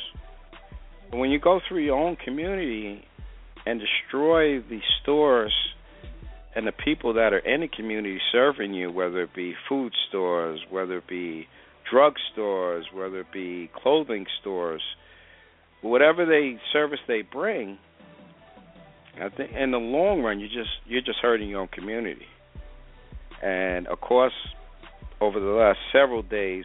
But 1.11 1.19
when 1.19 1.31
you 1.31 1.39
go 1.39 1.61
through 1.69 1.85
your 1.85 1.97
own 1.97 2.17
community 2.17 3.05
and 3.65 3.81
destroy 3.81 4.59
the 4.59 4.81
stores 5.01 5.55
and 6.57 6.67
the 6.67 6.73
people 6.73 7.15
that 7.15 7.33
are 7.33 7.39
in 7.39 7.61
the 7.61 7.69
community 7.69 8.19
serving 8.33 8.75
you, 8.75 8.91
whether 8.91 9.23
it 9.23 9.35
be 9.35 9.55
food 9.69 9.93
stores, 10.09 10.59
whether 10.71 10.99
it 10.99 11.07
be 11.07 11.47
drug 11.89 12.15
stores, 12.33 12.87
whether 12.93 13.21
it 13.21 13.33
be 13.33 13.71
clothing 13.81 14.27
stores, 14.41 14.83
whatever 15.87 16.25
they 16.27 16.59
service 16.73 17.01
they 17.07 17.23
bring, 17.23 17.79
I 19.21 19.29
think 19.31 19.53
in 19.53 19.71
the 19.71 19.79
long 19.79 20.23
run, 20.23 20.41
you 20.41 20.49
just 20.49 20.71
you're 20.87 21.01
just 21.01 21.19
hurting 21.21 21.49
your 21.49 21.61
own 21.61 21.69
community. 21.69 22.27
And 23.43 23.87
of 23.87 24.01
course, 24.01 24.33
over 25.21 25.41
the 25.41 25.47
last 25.47 25.79
several 25.93 26.23
days, 26.23 26.65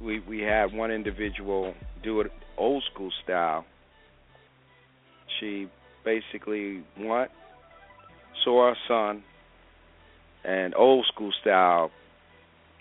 we 0.00 0.20
we 0.20 0.40
had 0.40 0.72
one 0.72 0.90
individual 0.90 1.74
do 2.02 2.20
it 2.20 2.30
old 2.56 2.84
school 2.92 3.10
style. 3.24 3.64
She 5.40 5.68
basically 6.04 6.82
what 6.96 7.30
saw 8.44 8.68
her 8.68 8.76
son 8.86 9.22
and 10.44 10.74
old 10.74 11.06
school 11.12 11.32
style 11.40 11.90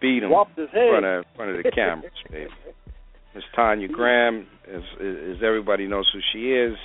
beat 0.02 0.24
him 0.24 0.32
in 0.32 0.68
front 0.68 1.06
of 1.06 1.20
in 1.20 1.36
front 1.36 1.52
of 1.52 1.64
the 1.64 1.72
cameras, 1.72 2.12
baby. 2.30 2.50
Miss 3.38 3.46
Tanya 3.56 3.88
Graham, 3.88 4.48
as, 4.68 4.82
as 5.00 5.44
everybody 5.46 5.86
knows 5.86 6.10
who 6.12 6.20
she 6.34 6.54
is, 6.54 6.76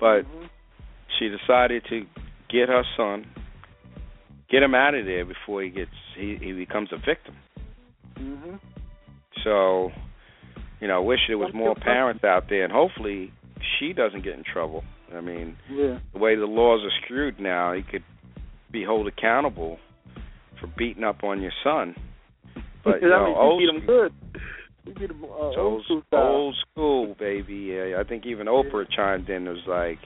but 0.00 0.22
Mhm. 0.22 0.48
she 1.16 1.28
decided 1.28 1.84
to 1.90 2.04
get 2.48 2.68
her 2.68 2.82
son, 2.96 3.24
get 4.50 4.64
him 4.64 4.74
out 4.74 4.96
of 4.96 5.06
there 5.06 5.24
before 5.24 5.62
he 5.62 5.68
gets 5.70 5.92
he, 6.16 6.34
he 6.42 6.52
becomes 6.52 6.92
a 6.92 6.96
victim. 6.96 7.36
Mhm. 8.18 8.58
So, 9.44 9.92
You 10.80 10.88
know, 10.88 10.96
I 10.96 10.98
wish 10.98 11.20
there 11.28 11.38
was 11.38 11.54
more 11.54 11.76
parents 11.76 12.24
out 12.24 12.48
there, 12.48 12.64
and 12.64 12.72
hopefully 12.72 13.30
she 13.78 13.92
doesn't 13.92 14.24
get 14.24 14.34
in 14.34 14.42
trouble. 14.42 14.82
I 15.16 15.20
mean, 15.20 15.56
Yeah. 15.70 16.00
the 16.12 16.18
way 16.18 16.34
the 16.34 16.46
laws 16.48 16.82
are 16.84 16.90
screwed 17.04 17.38
now, 17.38 17.70
you 17.70 17.84
could 17.84 18.02
be 18.72 18.82
held 18.82 19.06
accountable 19.06 19.78
for 20.58 20.66
beating 20.66 21.04
up 21.04 21.22
on 21.22 21.40
your 21.40 21.52
son. 21.62 21.94
But 22.82 23.00
you 23.02 23.08
know, 23.10 23.32
old 23.36 23.60
beat 23.60 23.66
them 23.66 23.86
good. 23.86 24.12
You 24.84 24.94
beat 24.94 25.08
them 25.08 25.24
uh, 25.24 25.28
old 25.60 25.84
school 25.84 26.02
old 26.12 26.56
school, 26.72 27.14
baby. 27.18 27.54
Yeah, 27.72 28.00
I 28.00 28.04
think 28.04 28.26
even 28.26 28.46
Oprah 28.48 28.84
chimed 28.90 29.28
in. 29.28 29.46
and 29.46 29.48
was 29.48 29.66
like, 29.68 29.98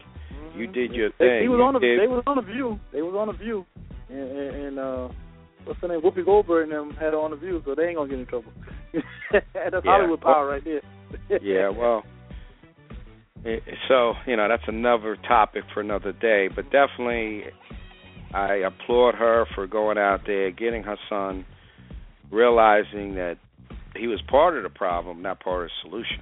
"You 0.54 0.68
Mhm. 0.68 0.75
did 0.75 0.92
your 0.92 1.11
They, 1.18 1.26
thing. 1.28 1.42
he 1.42 1.49
was 1.49 1.59
You 1.59 1.64
on 1.64 1.75
the 1.75 1.80
did- 1.80 2.00
they 2.00 2.06
was 2.06 2.23
on 2.26 2.37
the 2.37 2.42
view. 2.42 2.78
They 2.92 3.02
was 3.02 3.14
on 3.14 3.28
the 3.28 3.33
view, 3.33 3.64
and, 4.11 4.18
and, 4.30 4.56
and 4.66 4.78
uh, 4.78 5.09
what's 5.64 5.80
her 5.80 5.88
name? 5.88 6.00
Whoopi 6.02 6.25
Goldberg 6.25 6.64
and 6.64 6.73
them 6.73 6.90
had 6.95 7.14
her 7.14 7.18
on 7.18 7.30
the 7.30 7.37
view, 7.37 7.62
so 7.64 7.75
they 7.75 7.87
ain't 7.88 7.97
gonna 7.97 8.11
get 8.11 8.18
in 8.18 8.26
trouble. 8.26 8.52
That's 9.33 9.45
Yeah. 9.54 9.80
Hollywood 9.85 10.21
power 10.21 10.47
right 10.47 10.62
there. 10.64 10.83
yeah, 11.42 11.68
well, 11.71 12.04
it, 13.45 13.62
so 13.88 14.12
you 14.26 14.37
know 14.37 14.49
that's 14.49 14.66
another 14.66 15.16
topic 15.26 15.64
for 15.73 15.80
another 15.80 16.12
day. 16.12 16.49
But 16.54 16.71
definitely, 16.71 17.45
I 18.35 18.56
applaud 18.56 19.14
her 19.14 19.47
for 19.54 19.66
going 19.66 19.97
out 19.99 20.21
there, 20.26 20.50
getting 20.50 20.83
her 20.83 20.97
son, 21.09 21.47
realizing 22.30 23.14
that 23.14 23.38
he 23.99 24.07
was 24.07 24.21
part 24.29 24.57
of 24.57 24.62
the 24.62 24.71
problem, 24.71 25.23
not 25.23 25.41
part 25.41 25.65
of 25.65 25.71
the 25.71 25.88
solution. 25.88 26.21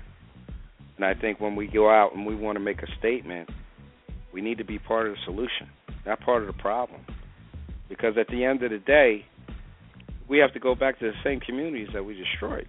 And 0.97 1.04
I 1.04 1.14
think 1.14 1.40
when 1.40 1.57
we 1.57 1.66
go 1.66 1.90
out 1.90 2.14
and 2.14 2.26
we 2.26 2.35
want 2.35 2.57
to 2.57 2.61
make 2.61 2.83
a 2.83 2.87
statement, 2.99 3.49
we 4.33 4.40
need 4.40 4.59
to 4.59 4.64
be 4.64 4.78
part 4.78 5.07
of 5.07 5.14
the 5.14 5.19
solution, 5.25 5.69
not 6.07 6.21
part 6.21 6.43
of 6.43 6.49
the 6.49 6.61
problem. 6.61 7.00
Because 7.88 8.16
at 8.19 8.28
the 8.28 8.45
end 8.45 8.62
of 8.62 8.71
the 8.71 8.78
day, 8.78 9.25
we 10.28 10.38
have 10.38 10.52
to 10.54 10.61
go 10.61 10.75
back 10.75 10.99
to 11.00 11.07
the 11.07 11.12
same 11.23 11.40
communities 11.40 11.88
that 11.93 12.04
we 12.04 12.14
destroyed. 12.14 12.69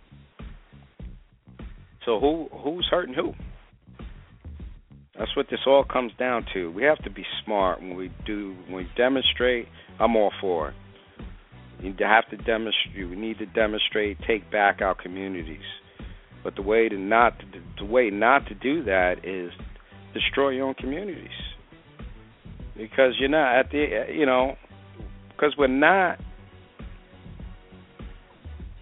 So 2.05 2.19
who 2.19 2.47
who's 2.63 2.87
hurting 2.89 3.15
who? 3.15 3.33
That's 5.17 5.35
what 5.35 5.47
this 5.49 5.61
all 5.65 5.83
comes 5.83 6.11
down 6.19 6.45
to. 6.53 6.71
We 6.71 6.83
have 6.83 7.01
to 7.03 7.09
be 7.09 7.23
smart 7.43 7.79
when 7.79 7.95
we 7.95 8.11
do 8.25 8.55
when 8.67 8.75
we 8.75 8.87
demonstrate. 8.97 9.67
I'm 9.99 10.15
all 10.15 10.31
for 10.41 10.69
it. 10.69 10.75
You 11.85 11.93
have 11.99 12.27
to 12.31 12.37
demonstrate. 12.37 13.09
We 13.09 13.15
need 13.15 13.37
to 13.37 13.45
demonstrate. 13.45 14.17
Take 14.27 14.51
back 14.51 14.81
our 14.81 14.95
communities. 14.95 15.65
But 16.43 16.55
the 16.55 16.61
way 16.61 16.89
to 16.89 16.97
not 16.97 17.39
to, 17.39 17.45
the 17.79 17.85
way 17.85 18.09
not 18.09 18.47
to 18.47 18.55
do 18.55 18.83
that 18.83 19.23
is 19.23 19.51
destroy 20.13 20.49
your 20.49 20.67
own 20.67 20.75
communities. 20.75 21.29
Because 22.75 23.13
you're 23.19 23.29
not 23.29 23.59
at 23.59 23.71
the 23.71 24.07
you 24.13 24.25
know 24.25 24.55
because 25.29 25.53
we're 25.57 25.67
not 25.67 26.19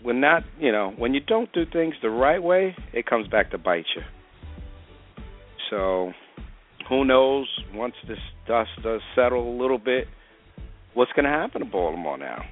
we're 0.03 0.13
not 0.13 0.43
you 0.59 0.71
know 0.71 0.93
when 0.97 1.13
you 1.13 1.19
don't 1.19 1.51
do 1.53 1.63
things 1.71 1.95
the 2.01 2.09
right 2.09 2.41
way 2.41 2.75
it 2.91 3.05
comes 3.05 3.27
back 3.27 3.51
to 3.51 3.57
bite 3.57 3.85
you 3.95 4.01
so 5.69 6.11
who 6.89 7.05
knows 7.05 7.47
once 7.73 7.93
this 8.07 8.17
dust 8.47 8.69
does 8.83 9.01
settle 9.15 9.49
a 9.49 9.55
little 9.61 9.77
bit 9.77 10.07
what's 10.93 11.11
going 11.13 11.25
to 11.25 11.31
happen 11.31 11.61
to 11.61 11.65
baltimore 11.65 12.17
now 12.17 12.43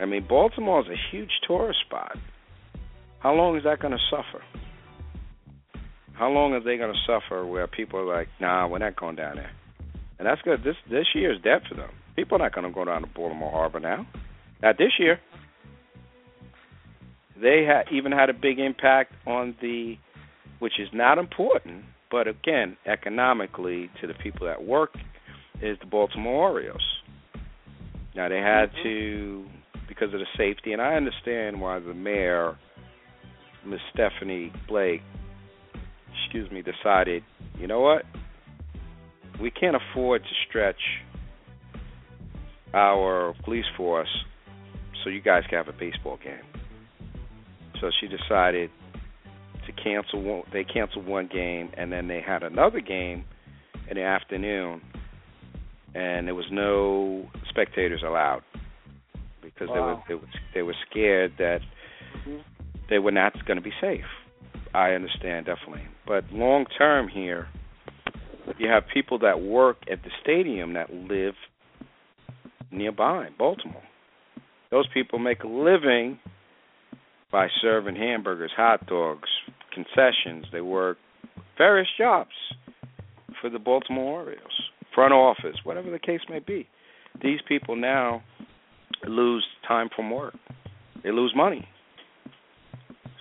i 0.00 0.06
mean 0.06 0.26
baltimore 0.28 0.80
is 0.80 0.86
a 0.88 0.96
huge 1.10 1.30
tourist 1.46 1.80
spot. 1.86 2.16
How 3.20 3.34
long 3.34 3.56
is 3.56 3.64
that 3.64 3.80
going 3.80 3.92
to 3.92 3.98
suffer? 4.10 4.42
How 6.14 6.30
long 6.30 6.54
are 6.54 6.60
they 6.60 6.78
going 6.78 6.92
to 6.92 6.98
suffer 7.06 7.46
where 7.46 7.66
people 7.66 8.00
are 8.00 8.16
like 8.16 8.28
nah 8.40 8.66
we're 8.66 8.78
not 8.78 8.96
going 8.96 9.16
down 9.16 9.36
there? 9.36 9.50
And 10.18 10.26
that's 10.26 10.40
good. 10.42 10.62
This 10.64 10.76
this 10.90 11.06
year 11.14 11.32
is 11.32 11.40
dead 11.42 11.62
for 11.68 11.74
them. 11.74 11.90
People 12.16 12.36
are 12.36 12.44
not 12.44 12.54
going 12.54 12.66
to 12.66 12.72
go 12.72 12.84
down 12.84 13.02
to 13.02 13.08
baltimore 13.08 13.50
harbor 13.50 13.80
now. 13.80 14.06
Not 14.62 14.76
this 14.78 14.92
year. 14.98 15.20
They 17.40 17.64
had 17.64 17.94
even 17.94 18.12
had 18.12 18.28
a 18.28 18.34
big 18.34 18.58
impact 18.58 19.12
on 19.26 19.54
the 19.62 19.96
which 20.58 20.78
is 20.78 20.88
not 20.92 21.16
important 21.18 21.84
but 22.10 22.26
again 22.26 22.76
economically 22.86 23.90
to 24.00 24.06
the 24.06 24.14
people 24.14 24.46
that 24.46 24.64
work 24.64 24.90
is 25.62 25.78
the 25.80 25.86
Baltimore 25.86 26.50
Orioles. 26.50 26.82
Now 28.14 28.28
they 28.28 28.38
had 28.38 28.70
mm-hmm. 28.70 28.82
to 28.82 29.44
because 30.00 30.14
of 30.14 30.20
the 30.20 30.26
safety. 30.36 30.72
And 30.72 30.80
I 30.80 30.94
understand 30.94 31.60
why 31.60 31.78
the 31.78 31.94
mayor 31.94 32.56
Miss 33.66 33.80
Stephanie 33.92 34.52
Blake 34.68 35.02
excuse 36.24 36.50
me 36.50 36.62
decided 36.62 37.22
you 37.58 37.66
know 37.66 37.80
what? 37.80 38.04
We 39.40 39.50
can't 39.50 39.76
afford 39.76 40.22
to 40.22 40.28
stretch 40.48 40.80
our 42.72 43.34
police 43.44 43.64
force 43.76 44.08
so 45.02 45.10
you 45.10 45.20
guys 45.20 45.42
can 45.48 45.58
have 45.58 45.68
a 45.68 45.78
baseball 45.78 46.18
game. 46.22 46.44
So 47.80 47.90
she 48.00 48.06
decided 48.06 48.70
to 49.66 49.72
cancel 49.72 50.22
one. 50.22 50.42
They 50.52 50.64
canceled 50.64 51.06
one 51.06 51.28
game, 51.32 51.70
and 51.76 51.90
then 51.92 52.08
they 52.08 52.22
had 52.26 52.42
another 52.42 52.80
game 52.80 53.24
in 53.90 53.96
the 53.96 54.02
afternoon, 54.02 54.82
and 55.94 56.26
there 56.26 56.34
was 56.34 56.46
no 56.50 57.28
spectators 57.48 58.02
allowed 58.06 58.42
because 59.60 59.74
they 59.74 59.80
were 59.80 59.94
Wow. 59.94 60.04
they 60.08 60.14
were 60.14 60.28
they 60.54 60.62
were 60.62 60.76
scared 60.88 61.36
that 61.38 61.60
Mhm. 62.26 62.42
they 62.88 62.98
were 62.98 63.10
not 63.12 63.44
going 63.44 63.56
to 63.56 63.62
be 63.62 63.74
safe. 63.80 64.06
I 64.74 64.94
understand 64.94 65.46
definitely, 65.46 65.86
but 66.06 66.30
long 66.32 66.66
term 66.66 67.08
here, 67.08 67.48
you 68.58 68.68
have 68.68 68.86
people 68.88 69.18
that 69.18 69.40
work 69.40 69.78
at 69.90 70.02
the 70.02 70.10
stadium 70.22 70.72
that 70.74 70.92
live 70.92 71.36
nearby 72.70 73.28
Baltimore. 73.36 73.82
Those 74.70 74.86
people 74.88 75.18
make 75.18 75.42
a 75.42 75.48
living 75.48 76.20
by 77.30 77.48
serving 77.60 77.96
hamburgers, 77.96 78.52
hot 78.52 78.86
dogs, 78.86 79.28
concessions. 79.72 80.46
They 80.52 80.60
work 80.60 80.98
various 81.58 81.90
jobs 81.98 82.34
for 83.40 83.50
the 83.50 83.58
Baltimore 83.58 84.22
Orioles, 84.22 84.70
front 84.94 85.12
office, 85.12 85.64
whatever 85.64 85.90
the 85.90 85.98
case 85.98 86.20
may 86.28 86.38
be. 86.38 86.68
These 87.20 87.42
people 87.42 87.74
now 87.74 88.22
lose 89.08 89.46
time 89.66 89.88
from 89.94 90.10
work. 90.10 90.34
They 91.02 91.10
lose 91.10 91.32
money. 91.34 91.66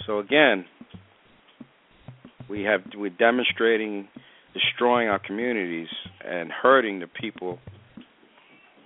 So 0.06 0.20
again, 0.20 0.66
we 2.50 2.64
have 2.64 2.82
we're 2.96 3.10
demonstrating 3.10 4.08
destroying 4.54 5.08
our 5.08 5.20
communities 5.20 5.88
and 6.26 6.52
hurting 6.52 7.00
the 7.00 7.08
people 7.08 7.60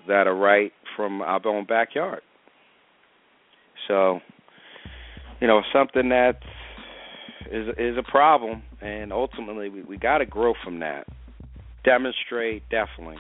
that 0.08 0.28
are 0.28 0.36
right 0.36 0.74
from 0.96 1.22
our 1.22 1.40
own 1.48 1.66
backyard. 1.66 2.22
So, 3.88 4.20
you 5.40 5.48
know, 5.48 5.62
something 5.74 6.10
that 6.10 6.40
is 7.52 7.68
is 7.78 7.98
a 7.98 8.04
problem, 8.04 8.64
and 8.82 9.12
ultimately 9.12 9.70
we 9.70 9.84
we 9.84 9.98
got 9.98 10.20
to 10.20 10.26
grow 10.26 10.54
from 10.64 10.80
that. 10.80 11.08
Demonstrate 11.84 12.64
definitely, 12.70 13.18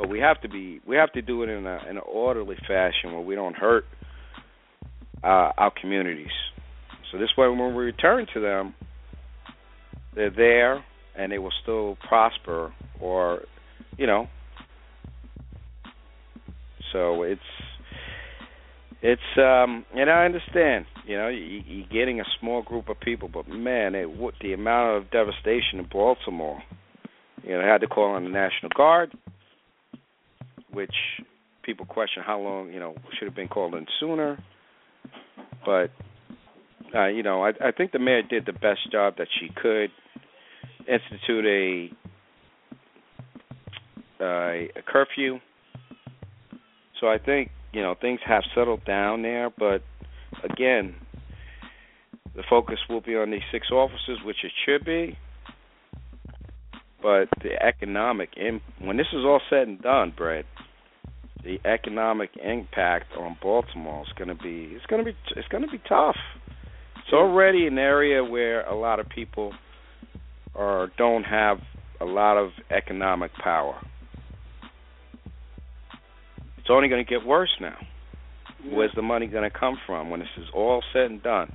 but 0.00 0.08
we 0.08 0.18
have 0.18 0.40
to 0.40 0.48
be 0.48 0.80
we 0.88 0.96
have 0.96 1.12
to 1.12 1.20
do 1.20 1.42
it 1.42 1.50
in 1.50 1.66
a 1.66 1.78
in 1.88 1.98
an 1.98 2.02
orderly 2.10 2.56
fashion 2.66 3.12
where 3.12 3.20
we 3.20 3.34
don't 3.34 3.54
hurt 3.54 3.84
uh, 5.22 5.52
our 5.58 5.70
communities. 5.78 6.32
So 7.12 7.18
this 7.18 7.28
way, 7.36 7.46
when 7.48 7.74
we 7.74 7.84
return 7.84 8.26
to 8.32 8.40
them, 8.40 8.74
they're 10.14 10.30
there 10.30 10.82
and 11.14 11.30
they 11.30 11.38
will 11.38 11.52
still 11.62 11.98
prosper, 12.08 12.72
or 12.98 13.42
you 13.98 14.06
know. 14.06 14.28
So 16.92 17.22
it's 17.22 17.40
it's 19.02 19.20
um 19.36 19.84
and 19.94 20.08
I 20.08 20.24
understand, 20.24 20.86
you 21.06 21.18
know, 21.18 21.28
you, 21.28 21.60
you're 21.66 21.88
getting 21.88 22.20
a 22.20 22.24
small 22.40 22.62
group 22.62 22.88
of 22.88 22.98
people, 23.00 23.28
but 23.28 23.48
man, 23.48 23.94
it 23.94 24.10
what 24.10 24.32
the 24.40 24.54
amount 24.54 24.96
of 24.96 25.10
devastation 25.10 25.78
in 25.78 25.88
Baltimore. 25.92 26.62
You 27.42 27.50
know, 27.50 27.62
they 27.62 27.68
had 27.68 27.82
to 27.82 27.86
call 27.86 28.14
on 28.14 28.24
the 28.24 28.30
National 28.30 28.70
Guard, 28.74 29.12
which 30.72 30.94
people 31.62 31.86
question 31.86 32.22
how 32.24 32.40
long, 32.40 32.72
you 32.72 32.80
know, 32.80 32.94
should 33.18 33.26
have 33.26 33.36
been 33.36 33.48
called 33.48 33.74
in 33.74 33.86
sooner. 33.98 34.38
But 35.64 35.90
uh, 36.94 37.06
you 37.06 37.22
know, 37.22 37.44
I 37.44 37.50
I 37.50 37.72
think 37.76 37.92
the 37.92 37.98
mayor 37.98 38.22
did 38.22 38.46
the 38.46 38.52
best 38.52 38.90
job 38.90 39.16
that 39.18 39.28
she 39.38 39.48
could. 39.54 39.90
Institute 40.88 41.44
a 41.44 41.90
uh, 44.20 44.78
a 44.78 44.82
curfew. 44.86 45.38
So 47.00 47.08
I 47.08 47.18
think 47.18 47.50
you 47.72 47.82
know 47.82 47.94
things 48.00 48.20
have 48.26 48.42
settled 48.54 48.84
down 48.84 49.22
there, 49.22 49.50
but 49.50 49.82
again, 50.42 50.94
the 52.34 52.42
focus 52.48 52.78
will 52.88 53.00
be 53.00 53.16
on 53.16 53.30
these 53.30 53.40
six 53.52 53.70
officers, 53.70 54.18
which 54.24 54.38
it 54.42 54.52
should 54.66 54.84
be. 54.84 55.16
But 57.02 57.28
the 57.42 57.62
economic 57.62 58.30
in 58.36 58.60
when 58.80 58.96
this 58.96 59.06
is 59.12 59.24
all 59.24 59.40
said 59.48 59.68
and 59.68 59.80
done, 59.80 60.12
Brett, 60.16 60.44
the 61.42 61.58
economic 61.64 62.30
impact 62.42 63.12
on 63.18 63.36
Baltimore 63.42 64.02
is 64.02 64.12
going 64.16 64.28
to 64.28 64.42
be 64.42 64.72
it's 64.74 64.86
going 64.86 65.04
to 65.04 65.10
be 65.10 65.16
it's 65.36 65.48
going 65.48 65.64
to 65.64 65.70
be 65.70 65.80
tough. 65.88 66.16
It's 66.96 67.12
already 67.12 67.66
an 67.66 67.78
area 67.78 68.22
where 68.22 68.62
a 68.62 68.76
lot 68.76 69.00
of 69.00 69.08
people 69.08 69.52
are 70.54 70.90
don't 70.98 71.24
have 71.24 71.58
a 72.00 72.04
lot 72.04 72.36
of 72.36 72.50
economic 72.70 73.32
power. 73.42 73.80
It's 76.58 76.68
only 76.70 76.88
going 76.88 77.04
to 77.04 77.10
get 77.10 77.26
worse 77.26 77.50
now. 77.60 77.76
Where's 78.70 78.92
the 78.94 79.02
money 79.02 79.26
going 79.26 79.50
to 79.50 79.58
come 79.58 79.78
from 79.86 80.10
when 80.10 80.20
this 80.20 80.28
is 80.36 80.46
all 80.54 80.82
said 80.92 81.10
and 81.10 81.22
done? 81.22 81.52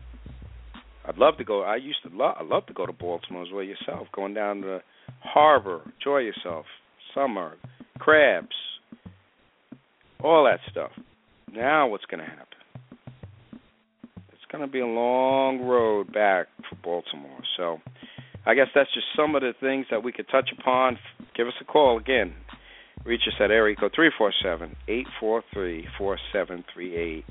I'd 1.07 1.17
love 1.17 1.37
to 1.37 1.43
go. 1.43 1.61
I 1.61 1.75
used 1.75 1.99
to 2.03 2.09
love. 2.15 2.35
I 2.39 2.43
love 2.43 2.65
to 2.65 2.73
go 2.73 2.85
to 2.85 2.91
Baltimore 2.91 3.43
as 3.43 3.49
well. 3.53 3.63
Yourself, 3.63 4.07
going 4.13 4.33
down 4.33 4.61
to 4.61 4.67
the 4.67 4.79
harbor, 5.19 5.81
enjoy 5.99 6.19
yourself, 6.19 6.65
summer, 7.13 7.57
crabs, 7.99 8.55
all 10.25 10.45
that 10.45 10.59
stuff. 10.71 10.91
Now, 11.53 11.87
what's 11.87 12.05
going 12.05 12.23
to 12.23 12.29
happen? 12.29 12.45
It's 14.33 14.51
going 14.51 14.65
to 14.65 14.71
be 14.71 14.79
a 14.79 14.87
long 14.87 15.61
road 15.61 16.11
back 16.11 16.47
for 16.69 16.75
Baltimore. 16.83 17.39
So, 17.57 17.79
I 18.45 18.53
guess 18.55 18.67
that's 18.75 18.93
just 18.93 19.07
some 19.15 19.35
of 19.35 19.41
the 19.41 19.53
things 19.59 19.85
that 19.91 20.03
we 20.03 20.11
could 20.11 20.27
touch 20.29 20.49
upon. 20.57 20.97
Give 21.35 21.47
us 21.47 21.53
a 21.61 21.65
call 21.65 21.97
again. 21.97 22.33
Reach 23.05 23.21
us 23.27 23.33
at 23.39 23.51
area 23.51 23.75
code 23.75 23.91
three 23.95 24.09
four 24.17 24.33
seven 24.43 24.75
eight 24.87 25.05
four 25.19 25.43
three 25.53 25.87
four 25.97 26.17
seven 26.33 26.63
three 26.73 26.95
eight. 26.95 27.25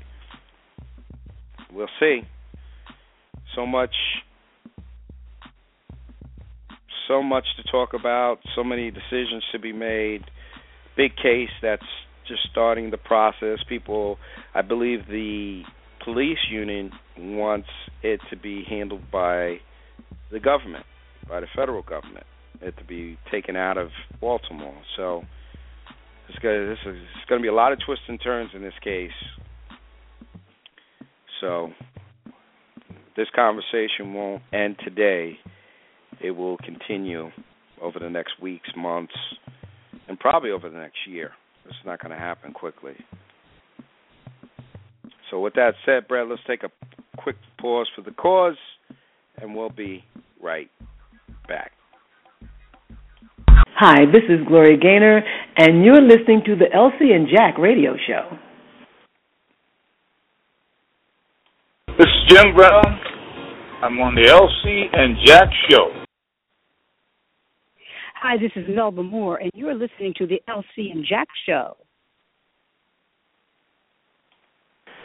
We'll 1.73 1.89
see 1.99 2.21
so 3.55 3.65
much 3.65 3.93
so 7.07 7.21
much 7.21 7.45
to 7.57 7.71
talk 7.71 7.93
about, 7.93 8.39
so 8.55 8.63
many 8.63 8.89
decisions 8.89 9.43
to 9.51 9.59
be 9.59 9.73
made. 9.73 10.23
Big 10.95 11.15
case 11.17 11.49
that's 11.61 11.83
just 12.27 12.41
starting 12.51 12.91
the 12.91 12.97
process. 12.97 13.59
People, 13.67 14.17
I 14.53 14.61
believe 14.61 15.07
the 15.07 15.63
police 16.03 16.37
union 16.49 16.91
wants 17.17 17.69
it 18.03 18.19
to 18.29 18.37
be 18.37 18.63
handled 18.69 19.11
by 19.11 19.57
the 20.31 20.39
government, 20.39 20.85
by 21.27 21.39
the 21.39 21.47
federal 21.55 21.81
government, 21.81 22.25
it 22.61 22.75
to 22.77 22.83
be 22.83 23.17
taken 23.31 23.55
out 23.55 23.77
of 23.77 23.89
Baltimore. 24.21 24.81
So 24.97 25.23
it's 26.29 26.39
going 26.39 26.67
this 26.67 26.79
is 26.85 27.01
going 27.27 27.41
to 27.41 27.43
be 27.43 27.49
a 27.49 27.53
lot 27.53 27.71
of 27.71 27.79
twists 27.85 28.05
and 28.07 28.19
turns 28.21 28.51
in 28.53 28.61
this 28.61 28.73
case. 28.83 29.11
So 31.41 31.69
this 33.15 33.27
conversation 33.35 34.13
won't 34.13 34.41
end 34.53 34.77
today. 34.83 35.37
It 36.21 36.31
will 36.31 36.57
continue 36.57 37.29
over 37.81 37.99
the 37.99 38.09
next 38.09 38.41
weeks, 38.41 38.69
months, 38.75 39.13
and 40.07 40.19
probably 40.19 40.51
over 40.51 40.69
the 40.69 40.77
next 40.77 40.97
year. 41.07 41.31
It's 41.65 41.75
not 41.85 42.01
going 42.01 42.11
to 42.11 42.17
happen 42.17 42.53
quickly. 42.53 42.93
So, 45.31 45.39
with 45.39 45.55
that 45.55 45.73
said, 45.85 46.07
Brad, 46.07 46.27
let's 46.27 46.41
take 46.47 46.63
a 46.63 46.69
quick 47.17 47.35
pause 47.59 47.89
for 47.95 48.01
the 48.03 48.11
cause, 48.11 48.57
and 49.37 49.55
we'll 49.55 49.69
be 49.69 50.03
right 50.41 50.69
back. 51.47 51.71
Hi, 53.49 54.05
this 54.05 54.23
is 54.29 54.45
Gloria 54.47 54.77
Gaynor, 54.77 55.21
and 55.57 55.83
you're 55.83 56.01
listening 56.01 56.43
to 56.45 56.55
the 56.55 56.65
LC 56.73 57.13
and 57.13 57.27
Jack 57.27 57.57
radio 57.57 57.95
show. 58.07 58.37
This 61.97 62.07
is 62.07 62.29
Jim 62.29 62.55
Brown. 62.55 62.99
I'm 63.81 63.99
on 63.99 64.15
the 64.15 64.21
LC 64.21 64.97
and 64.97 65.17
Jack 65.25 65.49
show. 65.69 66.04
Hi, 68.27 68.37
this 68.37 68.49
is 68.55 68.65
Melba 68.67 69.03
Moore, 69.03 69.37
and 69.37 69.51
you're 69.53 69.75
listening 69.75 70.11
to 70.17 70.25
the 70.25 70.41
LC 70.49 70.91
and 70.91 71.05
Jack 71.07 71.27
show. 71.47 71.77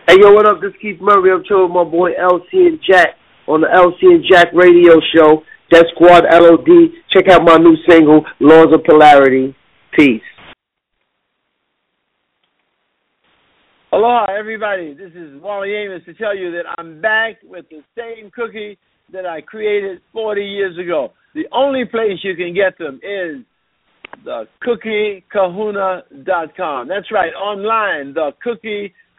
Hey, 0.08 0.16
yo, 0.18 0.32
what 0.32 0.46
up? 0.46 0.62
This 0.62 0.70
is 0.70 0.76
Keith 0.80 0.96
Murray. 1.02 1.30
I'm 1.30 1.44
chilling 1.46 1.64
with 1.64 1.72
my 1.72 1.84
boy 1.84 2.12
LC 2.12 2.66
and 2.66 2.80
Jack 2.90 3.08
on 3.46 3.60
the 3.60 3.66
LC 3.66 4.14
and 4.14 4.24
Jack 4.26 4.46
radio 4.54 4.94
show. 5.14 5.42
Def 5.70 5.84
Squad 5.94 6.24
LOD. 6.32 6.66
Check 7.14 7.28
out 7.28 7.44
my 7.44 7.58
new 7.58 7.76
single, 7.86 8.24
Laws 8.40 8.72
of 8.72 8.84
Polarity. 8.84 9.54
Peace. 9.94 10.22
Aloha, 13.92 14.32
everybody. 14.32 14.94
This 14.94 15.12
is 15.14 15.38
Wally 15.42 15.74
Amos 15.74 16.06
to 16.06 16.14
tell 16.14 16.34
you 16.34 16.52
that 16.52 16.64
I'm 16.78 17.02
back 17.02 17.36
with 17.44 17.66
the 17.68 17.82
same 17.94 18.30
cookie 18.30 18.78
that 19.12 19.26
I 19.26 19.42
created 19.42 20.00
40 20.14 20.40
years 20.42 20.78
ago. 20.78 21.12
The 21.34 21.44
only 21.52 21.84
place 21.84 22.18
you 22.22 22.34
can 22.34 22.54
get 22.54 22.78
them 22.78 22.96
is 22.96 23.44
the 24.24 24.48
cookiekahuna.com. 24.66 26.88
That's 26.88 27.12
right, 27.12 27.34
online, 27.34 28.14
the 28.14 28.32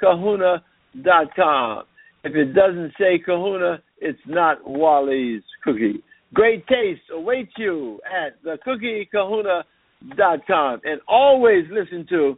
cookiekahuna.com. 0.01 1.83
If 2.23 2.35
it 2.35 2.53
doesn't 2.53 2.93
say 2.99 3.17
kahuna, 3.17 3.81
it's 3.99 4.19
not 4.27 4.67
Wally's 4.67 5.41
cookie. 5.63 6.03
Great 6.33 6.67
taste 6.67 7.01
awaits 7.11 7.51
you 7.57 7.99
at 8.05 8.35
the 8.43 8.59
cookiekahuna.com. 8.65 10.81
And 10.83 11.01
always 11.07 11.65
listen 11.71 12.05
to 12.09 12.37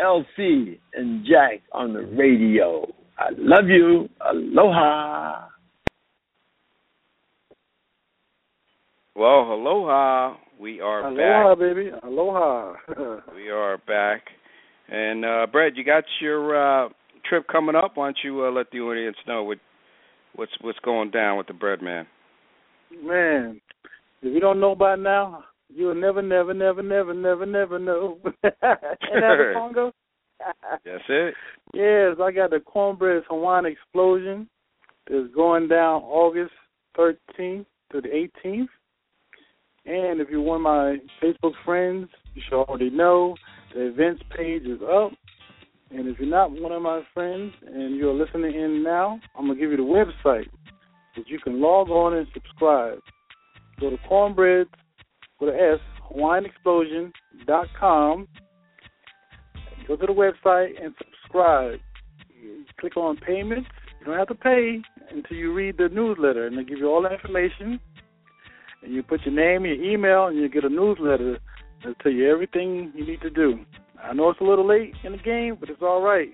LC 0.00 0.78
and 0.94 1.24
Jack 1.24 1.62
on 1.72 1.94
the 1.94 2.02
radio. 2.02 2.86
I 3.18 3.30
love 3.36 3.68
you. 3.68 4.08
Aloha. 4.20 5.48
Well, 9.16 9.52
aloha. 9.54 10.36
We 10.60 10.80
are 10.80 11.06
Aloha, 11.06 11.54
back. 11.54 11.58
baby. 11.58 11.90
Aloha. 12.02 12.74
we 13.34 13.48
are 13.48 13.78
back. 13.86 14.22
And 14.88 15.24
uh 15.24 15.46
Brad, 15.50 15.72
you 15.74 15.84
got 15.84 16.04
your 16.20 16.84
uh 16.84 16.88
trip 17.28 17.46
coming 17.50 17.74
up. 17.74 17.92
Why 17.94 18.08
don't 18.08 18.18
you 18.22 18.44
uh, 18.44 18.50
let 18.50 18.70
the 18.70 18.80
audience 18.80 19.16
know 19.26 19.42
what 19.42 19.58
what's 20.34 20.52
what's 20.60 20.78
going 20.80 21.10
down 21.10 21.38
with 21.38 21.46
the 21.46 21.54
bread 21.54 21.80
man? 21.80 22.06
Man, 23.02 23.60
if 24.20 24.34
you 24.34 24.40
don't 24.40 24.60
know 24.60 24.74
by 24.74 24.96
now, 24.96 25.44
you'll 25.68 25.94
never, 25.94 26.20
never, 26.20 26.52
never, 26.52 26.82
never, 26.82 27.14
never, 27.14 27.46
never 27.46 27.78
know. 27.78 28.18
and 28.42 28.52
that 28.62 29.40
a 29.40 29.52
song? 29.54 29.92
That's 30.84 31.02
it. 31.08 31.34
Yes, 31.72 32.16
I 32.22 32.30
got 32.32 32.50
the 32.50 32.60
Cornbread 32.60 33.22
Hawaiian 33.28 33.64
Explosion. 33.64 34.48
It's 35.08 35.34
going 35.34 35.68
down 35.68 36.02
August 36.02 36.52
13th 36.98 37.64
to 37.92 38.00
the 38.00 38.28
18th. 38.44 38.68
And 39.86 40.20
if 40.20 40.28
you're 40.28 40.40
one 40.40 40.56
of 40.56 40.62
my 40.62 40.96
Facebook 41.22 41.52
friends, 41.64 42.08
you 42.34 42.42
should 42.44 42.60
already 42.60 42.90
know 42.90 43.36
the 43.72 43.86
events 43.88 44.24
page 44.36 44.62
is 44.62 44.80
up. 44.82 45.12
And 45.90 46.08
if 46.08 46.18
you're 46.18 46.28
not 46.28 46.50
one 46.50 46.72
of 46.72 46.82
my 46.82 47.02
friends 47.14 47.52
and 47.64 47.96
you're 47.96 48.12
listening 48.12 48.54
in 48.54 48.82
now, 48.82 49.20
I'm 49.38 49.46
going 49.46 49.56
to 49.56 49.60
give 49.60 49.70
you 49.70 49.76
the 49.76 49.84
website 49.84 50.48
that 51.16 51.28
you 51.28 51.38
can 51.38 51.60
log 51.60 51.88
on 51.88 52.14
and 52.14 52.26
subscribe. 52.34 52.98
Go 53.80 53.90
to 53.90 53.98
cornbread 54.08 54.66
with 55.40 55.54
an 55.54 55.60
S, 55.60 55.78
HawaiianExplosion.com. 56.12 58.28
Go 59.86 59.96
to 59.96 60.06
the 60.06 60.12
website 60.12 60.82
and 60.82 60.92
subscribe. 60.98 61.78
Click 62.80 62.96
on 62.96 63.16
payments. 63.18 63.68
You 64.00 64.06
don't 64.06 64.18
have 64.18 64.26
to 64.28 64.34
pay 64.34 64.80
until 65.10 65.36
you 65.36 65.52
read 65.54 65.76
the 65.78 65.88
newsletter, 65.88 66.46
and 66.46 66.58
they 66.58 66.64
give 66.64 66.78
you 66.78 66.88
all 66.88 67.02
the 67.02 67.12
information. 67.12 67.78
And 68.86 68.94
you 68.94 69.02
put 69.02 69.22
your 69.26 69.34
name, 69.34 69.66
your 69.66 69.74
email, 69.74 70.26
and 70.26 70.38
you 70.38 70.48
get 70.48 70.62
a 70.62 70.68
newsletter 70.68 71.40
that'll 71.80 71.94
tell 71.96 72.12
you 72.12 72.30
everything 72.30 72.92
you 72.94 73.04
need 73.04 73.20
to 73.22 73.30
do. 73.30 73.58
I 74.00 74.12
know 74.12 74.30
it's 74.30 74.40
a 74.40 74.44
little 74.44 74.66
late 74.66 74.94
in 75.02 75.10
the 75.10 75.18
game, 75.18 75.56
but 75.58 75.68
it's 75.68 75.82
all 75.82 76.00
right. 76.00 76.32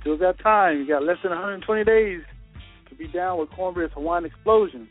Still 0.00 0.16
got 0.16 0.38
time. 0.38 0.78
You 0.78 0.88
got 0.88 1.02
less 1.02 1.18
than 1.22 1.32
120 1.32 1.84
days 1.84 2.22
to 2.88 2.94
be 2.94 3.08
down 3.08 3.38
with 3.38 3.50
Cornbread's 3.50 3.92
Hawaiian 3.92 4.24
Explosion. 4.24 4.88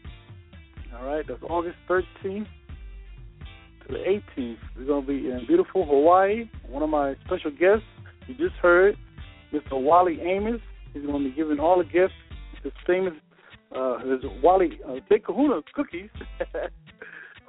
All 0.95 1.07
right, 1.07 1.25
that's 1.27 1.41
August 1.49 1.77
13th 1.89 2.45
to 3.87 3.87
the 3.87 4.21
18th. 4.37 4.57
We're 4.77 4.85
going 4.85 5.01
to 5.01 5.07
be 5.07 5.31
in 5.31 5.45
beautiful 5.47 5.83
Hawaii. 5.87 6.47
One 6.69 6.83
of 6.83 6.89
my 6.91 7.15
special 7.25 7.49
guests, 7.49 7.85
you 8.27 8.35
just 8.35 8.59
heard, 8.61 8.95
Mr. 9.51 9.81
Wally 9.81 10.19
Amos. 10.21 10.61
He's 10.93 11.03
going 11.03 11.23
to 11.23 11.29
be 11.29 11.35
giving 11.35 11.59
all 11.59 11.79
the 11.79 11.83
gifts, 11.83 12.13
his 12.61 12.71
famous, 12.85 13.13
uh, 13.75 13.99
his 13.99 14.19
Wally 14.43 14.79
uh, 14.87 14.95
Big 15.09 15.23
Kahuna 15.23 15.61
cookies. 15.73 16.09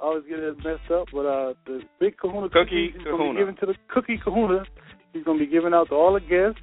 I 0.03 0.05
always 0.05 0.23
get 0.27 0.39
it 0.39 0.57
messed 0.57 0.91
up, 0.91 1.07
but 1.13 1.25
uh, 1.25 1.53
the 1.65 1.81
Big 1.99 2.17
Kahuna 2.17 2.49
Cookie 2.49 2.89
cookies 2.89 3.03
Kahuna. 3.03 3.17
going 3.17 3.29
to 3.29 3.33
be 3.33 3.39
giving 3.39 3.55
to 3.57 3.65
the 3.67 3.75
Cookie 3.93 4.19
Kahuna. 4.21 4.65
He's 5.13 5.23
going 5.23 5.39
to 5.39 5.45
be 5.45 5.51
giving 5.51 5.73
out 5.73 5.89
to 5.89 5.95
all 5.95 6.13
the 6.13 6.19
guests, 6.19 6.61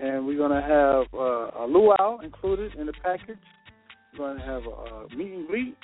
and 0.00 0.26
we're 0.26 0.38
going 0.38 0.52
to 0.52 0.66
have 0.66 1.06
uh, 1.12 1.64
a 1.64 1.66
luau 1.66 2.18
included 2.20 2.74
in 2.76 2.86
the 2.86 2.92
package. 3.02 3.38
We're 4.12 4.26
going 4.26 4.38
to 4.38 4.44
have 4.44 4.62
a, 4.64 4.70
uh 4.70 5.16
meet 5.16 5.32
and 5.32 5.46
greet. 5.46 5.76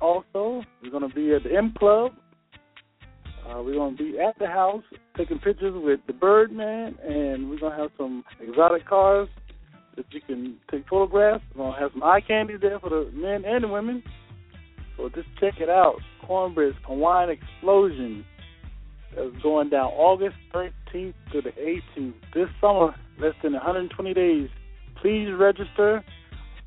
Also, 0.00 0.62
we're 0.82 0.90
going 0.90 1.08
to 1.08 1.14
be 1.14 1.34
at 1.34 1.42
the 1.42 1.56
M 1.56 1.74
Club. 1.78 2.12
Uh, 3.48 3.62
we're 3.62 3.74
going 3.74 3.96
to 3.96 4.02
be 4.02 4.18
at 4.18 4.38
the 4.38 4.46
house 4.46 4.82
taking 5.16 5.38
pictures 5.38 5.74
with 5.74 6.00
the 6.06 6.12
Birdman, 6.12 6.96
and 7.02 7.48
we're 7.48 7.58
going 7.58 7.72
to 7.72 7.82
have 7.82 7.90
some 7.96 8.24
exotic 8.40 8.86
cars 8.86 9.28
that 9.96 10.06
you 10.10 10.20
can 10.20 10.56
take 10.70 10.88
photographs. 10.88 11.42
We're 11.54 11.64
going 11.64 11.74
to 11.74 11.80
have 11.80 11.90
some 11.92 12.02
eye 12.02 12.20
candy 12.20 12.54
there 12.60 12.78
for 12.78 12.90
the 12.90 13.10
men 13.12 13.44
and 13.44 13.64
the 13.64 13.68
women. 13.68 14.02
So 14.96 15.08
just 15.08 15.28
check 15.40 15.54
it 15.60 15.68
out. 15.68 15.96
Cornbread's 16.26 16.76
Hawaiian 16.86 17.30
Explosion. 17.30 18.24
is 19.16 19.42
going 19.42 19.70
down 19.70 19.86
August 19.92 20.36
13th 20.54 21.14
to 21.32 21.42
the 21.42 21.50
18th. 21.98 22.14
This 22.34 22.48
summer, 22.60 22.94
less 23.20 23.34
than 23.42 23.52
120 23.52 24.14
days. 24.14 24.48
Please 25.00 25.28
register. 25.38 26.04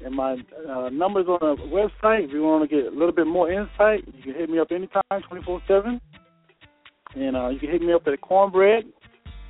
And 0.02 0.16
my 0.16 0.38
uh, 0.70 0.90
number's 0.90 1.28
on 1.28 1.40
the 1.42 1.64
website. 1.64 2.26
If 2.26 2.32
you 2.32 2.42
want 2.44 2.70
to 2.70 2.74
get 2.74 2.86
a 2.92 2.96
little 2.96 3.12
bit 3.12 3.28
more 3.28 3.52
insight, 3.52 4.08
you 4.08 4.24
can 4.24 4.34
hit 4.34 4.50
me 4.50 4.60
up 4.60 4.72
anytime, 4.72 5.02
24 5.28 5.62
7. 5.68 6.02
And 7.16 7.36
uh, 7.36 7.50
you 7.50 7.60
can 7.60 7.70
hit 7.70 7.82
me 7.82 7.92
up 7.92 8.04
at 8.08 8.22
cornbread 8.22 8.86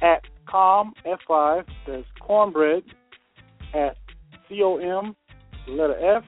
at 0.01 0.23
com, 0.49 0.93
F5. 1.05 1.65
That's 1.85 2.05
cornbread 2.19 2.83
at 3.73 3.97
C 4.47 4.61
O 4.63 4.77
M, 4.77 5.15
the 5.65 5.73
letter 5.73 6.17
F, 6.17 6.23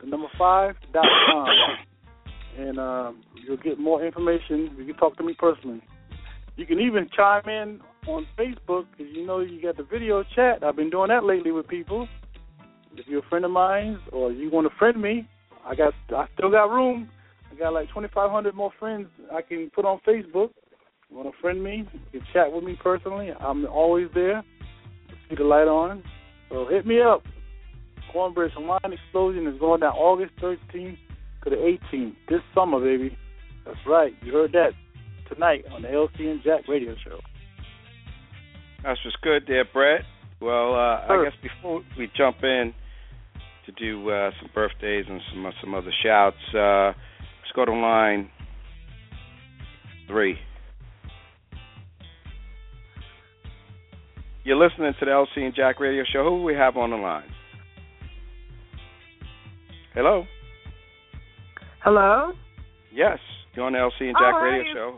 the 0.00 0.06
number 0.06 0.28
five 0.38 0.74
dot 0.92 1.04
com, 1.26 1.48
and 2.58 2.78
um, 2.78 3.22
you'll 3.46 3.56
get 3.56 3.78
more 3.78 4.04
information. 4.04 4.74
You 4.76 4.84
can 4.84 4.96
talk 4.96 5.16
to 5.18 5.22
me 5.22 5.34
personally. 5.38 5.82
You 6.56 6.66
can 6.66 6.80
even 6.80 7.08
chime 7.14 7.48
in 7.48 7.80
on 8.08 8.26
Facebook 8.36 8.86
because 8.96 9.12
you 9.14 9.24
know 9.26 9.40
you 9.40 9.62
got 9.62 9.76
the 9.76 9.84
video 9.84 10.24
chat. 10.34 10.64
I've 10.64 10.76
been 10.76 10.90
doing 10.90 11.08
that 11.08 11.24
lately 11.24 11.52
with 11.52 11.68
people. 11.68 12.08
If 12.96 13.06
you're 13.06 13.20
a 13.20 13.28
friend 13.28 13.44
of 13.44 13.52
mine 13.52 14.00
or 14.12 14.32
you 14.32 14.50
want 14.50 14.68
to 14.68 14.76
friend 14.76 15.00
me, 15.00 15.28
I 15.64 15.74
got 15.74 15.94
I 16.10 16.26
still 16.34 16.50
got 16.50 16.70
room. 16.70 17.08
I 17.52 17.54
got 17.54 17.72
like 17.72 17.88
2,500 17.88 18.54
more 18.54 18.72
friends 18.78 19.08
I 19.32 19.42
can 19.42 19.70
put 19.74 19.84
on 19.84 20.00
Facebook. 20.06 20.50
You 21.10 21.16
want 21.16 21.32
to 21.32 21.40
friend 21.40 21.62
me? 21.62 21.88
You 21.92 22.20
can 22.20 22.28
chat 22.32 22.52
with 22.52 22.64
me 22.64 22.76
personally. 22.82 23.30
I'm 23.40 23.64
always 23.66 24.08
there. 24.14 24.42
See 25.28 25.36
the 25.36 25.44
light 25.44 25.68
on. 25.68 26.02
So 26.50 26.66
hit 26.68 26.86
me 26.86 27.00
up. 27.00 27.22
Cornbread's 28.12 28.54
Hawaiian 28.54 28.92
Explosion 28.92 29.46
is 29.46 29.58
going 29.60 29.80
down 29.80 29.92
August 29.92 30.32
13th 30.40 30.96
to 31.44 31.50
the 31.50 31.78
18th 31.92 32.14
this 32.28 32.40
summer, 32.54 32.80
baby. 32.80 33.16
That's 33.66 33.78
right. 33.86 34.14
You 34.22 34.32
heard 34.32 34.52
that 34.52 34.70
tonight 35.32 35.64
on 35.72 35.82
the 35.82 35.88
LC 35.88 36.30
and 36.30 36.42
Jack 36.42 36.66
radio 36.68 36.94
show. 37.04 37.20
That's 38.82 38.98
what's 39.04 39.16
good 39.22 39.42
there, 39.46 39.64
Brett. 39.70 40.02
Well, 40.40 40.74
uh, 40.74 41.04
I 41.08 41.24
guess 41.24 41.38
before 41.42 41.82
we 41.98 42.10
jump 42.16 42.36
in 42.42 42.72
to 43.66 43.72
do 43.72 44.08
uh, 44.08 44.30
some 44.40 44.50
birthdays 44.54 45.04
and 45.08 45.20
some 45.30 45.44
uh, 45.44 45.50
some 45.60 45.74
other 45.74 45.92
shouts, 46.02 46.36
uh, 46.54 46.86
let's 46.86 47.52
go 47.54 47.64
to 47.64 47.72
line 47.72 48.30
three. 50.06 50.38
You're 54.48 54.56
listening 54.56 54.94
to 54.98 55.04
the 55.04 55.10
LC 55.10 55.44
and 55.44 55.54
Jack 55.54 55.78
radio 55.78 56.04
show. 56.10 56.24
Who 56.24 56.38
do 56.38 56.42
we 56.42 56.54
have 56.54 56.78
on 56.78 56.88
the 56.88 56.96
line? 56.96 57.28
Hello. 59.92 60.24
Hello. 61.84 62.32
Yes, 62.90 63.18
you're 63.54 63.66
on 63.66 63.74
the 63.74 63.78
LC 63.78 64.08
and 64.08 64.16
Jack 64.18 64.32
oh, 64.34 64.42
radio 64.42 64.62
hey. 64.62 64.72
show. 64.72 64.96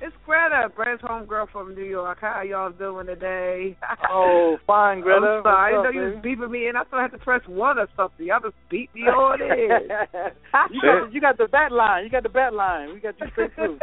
It's 0.00 0.16
Greta, 0.26 0.72
Greta's 0.74 0.98
homegirl 1.08 1.52
from 1.52 1.76
New 1.76 1.84
York. 1.84 2.18
How 2.20 2.42
y'all 2.42 2.72
doing 2.72 3.06
today? 3.06 3.76
Oh, 4.10 4.56
fine, 4.66 5.02
Greta. 5.02 5.20
I'm 5.24 5.42
sorry. 5.44 5.76
What's 5.76 5.86
I 5.86 5.92
know 5.92 6.06
up, 6.06 6.12
you 6.12 6.16
was 6.16 6.24
beeping 6.24 6.50
me 6.50 6.66
in. 6.66 6.74
I 6.74 6.82
still 6.88 6.98
had 6.98 7.12
to 7.12 7.18
press 7.18 7.42
one 7.46 7.78
or 7.78 7.86
something. 7.96 8.26
Y'all 8.26 8.40
just 8.42 8.56
beat 8.68 8.92
me 8.92 9.02
on 9.02 9.38
it. 9.40 10.34
you 10.72 10.80
got 10.82 11.06
the, 11.06 11.10
you 11.12 11.20
got 11.20 11.38
the 11.38 11.46
bat 11.46 11.70
line. 11.70 12.02
You 12.02 12.10
got 12.10 12.24
the 12.24 12.28
bat 12.28 12.52
line. 12.52 12.92
We 12.92 12.98
got 12.98 13.14
you 13.20 13.26
straight 13.30 13.54
through. 13.54 13.78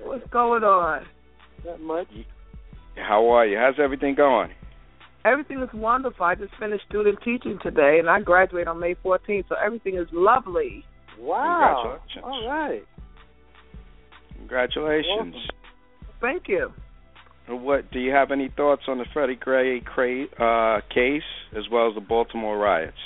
What's 0.02 0.26
going 0.30 0.64
on? 0.64 1.04
Not 1.66 1.80
much. 1.82 2.08
How 2.96 3.28
are 3.30 3.46
you? 3.46 3.56
How's 3.56 3.80
everything 3.82 4.14
going? 4.14 4.50
Everything 5.24 5.60
is 5.62 5.68
wonderful. 5.72 6.24
I 6.24 6.34
just 6.34 6.52
finished 6.58 6.84
student 6.88 7.18
teaching 7.24 7.58
today, 7.62 7.98
and 7.98 8.10
I 8.10 8.20
graduate 8.20 8.66
on 8.66 8.80
May 8.80 8.94
14th, 8.96 9.44
so 9.48 9.54
everything 9.64 9.96
is 9.96 10.08
lovely. 10.12 10.84
Wow. 11.18 12.00
Congratulations. 12.12 12.24
All 12.24 12.48
right. 12.48 12.82
Congratulations. 14.38 15.34
Thank 16.20 16.48
you. 16.48 16.72
What 17.48 17.90
do 17.90 17.98
you 17.98 18.12
have 18.12 18.30
any 18.30 18.48
thoughts 18.56 18.82
on 18.88 18.98
the 18.98 19.04
Freddie 19.12 19.36
Gray 19.36 19.80
cra- 19.80 20.26
uh, 20.38 20.80
case 20.92 21.22
as 21.56 21.64
well 21.70 21.88
as 21.88 21.94
the 21.94 22.00
Baltimore 22.00 22.56
riots? 22.56 22.96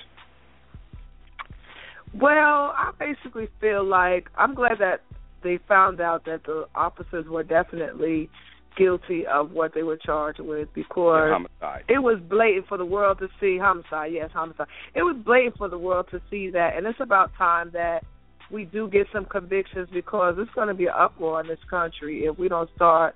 Well, 2.15 2.33
I 2.77 2.93
basically 2.99 3.49
feel 3.61 3.85
like 3.85 4.29
I'm 4.37 4.55
glad 4.55 4.79
that 4.79 5.03
they 5.43 5.59
found 5.69 6.01
out 6.01 6.25
that 6.25 6.45
the 6.45 6.67
officers 6.75 7.27
were 7.27 7.43
definitely 7.43 8.31
guilty 8.77 9.27
of 9.27 9.53
what 9.53 9.75
they 9.75 9.83
were 9.83 9.97
charged 9.97 10.41
with 10.41 10.69
because 10.75 11.47
it 11.89 11.99
was 11.99 12.21
blatant 12.29 12.67
for 12.69 12.79
the 12.79 12.85
world 12.85 13.19
to 13.19 13.29
see 13.41 13.59
homicide. 13.59 14.13
Yes, 14.13 14.31
homicide. 14.33 14.67
It 14.95 15.03
was 15.03 15.17
blatant 15.25 15.57
for 15.59 15.69
the 15.69 15.79
world 15.79 16.07
to 16.11 16.21
see 16.31 16.51
that, 16.51 16.77
and 16.77 16.87
it's 16.87 17.01
about 17.01 17.31
time 17.37 17.71
that 17.73 18.05
we 18.51 18.65
do 18.65 18.89
get 18.89 19.07
some 19.13 19.25
convictions 19.25 19.89
because 19.93 20.37
it's 20.39 20.53
going 20.55 20.69
to 20.69 20.75
be 20.75 20.87
an 20.87 20.93
uproar 20.97 21.41
in 21.41 21.49
this 21.49 21.59
country 21.69 22.25
if 22.25 22.39
we 22.39 22.49
don't 22.49 22.71
start 22.77 23.15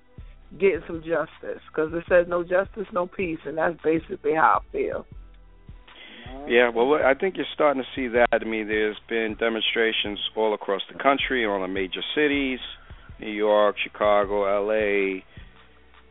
getting 0.58 0.82
some 0.86 1.02
justice. 1.02 1.62
Because 1.68 1.92
it 1.92 2.04
says 2.08 2.26
no 2.28 2.42
justice, 2.42 2.86
no 2.92 3.06
peace, 3.06 3.38
and 3.44 3.56
that's 3.58 3.76
basically 3.84 4.34
how 4.34 4.62
I 4.62 4.72
feel. 4.72 5.06
Yeah, 6.48 6.70
well, 6.70 6.94
I 6.94 7.14
think 7.14 7.36
you're 7.36 7.46
starting 7.54 7.82
to 7.82 7.88
see 7.94 8.08
that. 8.08 8.28
I 8.32 8.44
mean, 8.44 8.66
there's 8.66 8.96
been 9.08 9.36
demonstrations 9.38 10.18
all 10.36 10.54
across 10.54 10.82
the 10.92 10.98
country, 10.98 11.44
all 11.44 11.60
the 11.60 11.68
major 11.68 12.02
cities, 12.14 12.60
New 13.20 13.30
York, 13.30 13.76
Chicago, 13.82 14.44
L.A., 14.44 15.24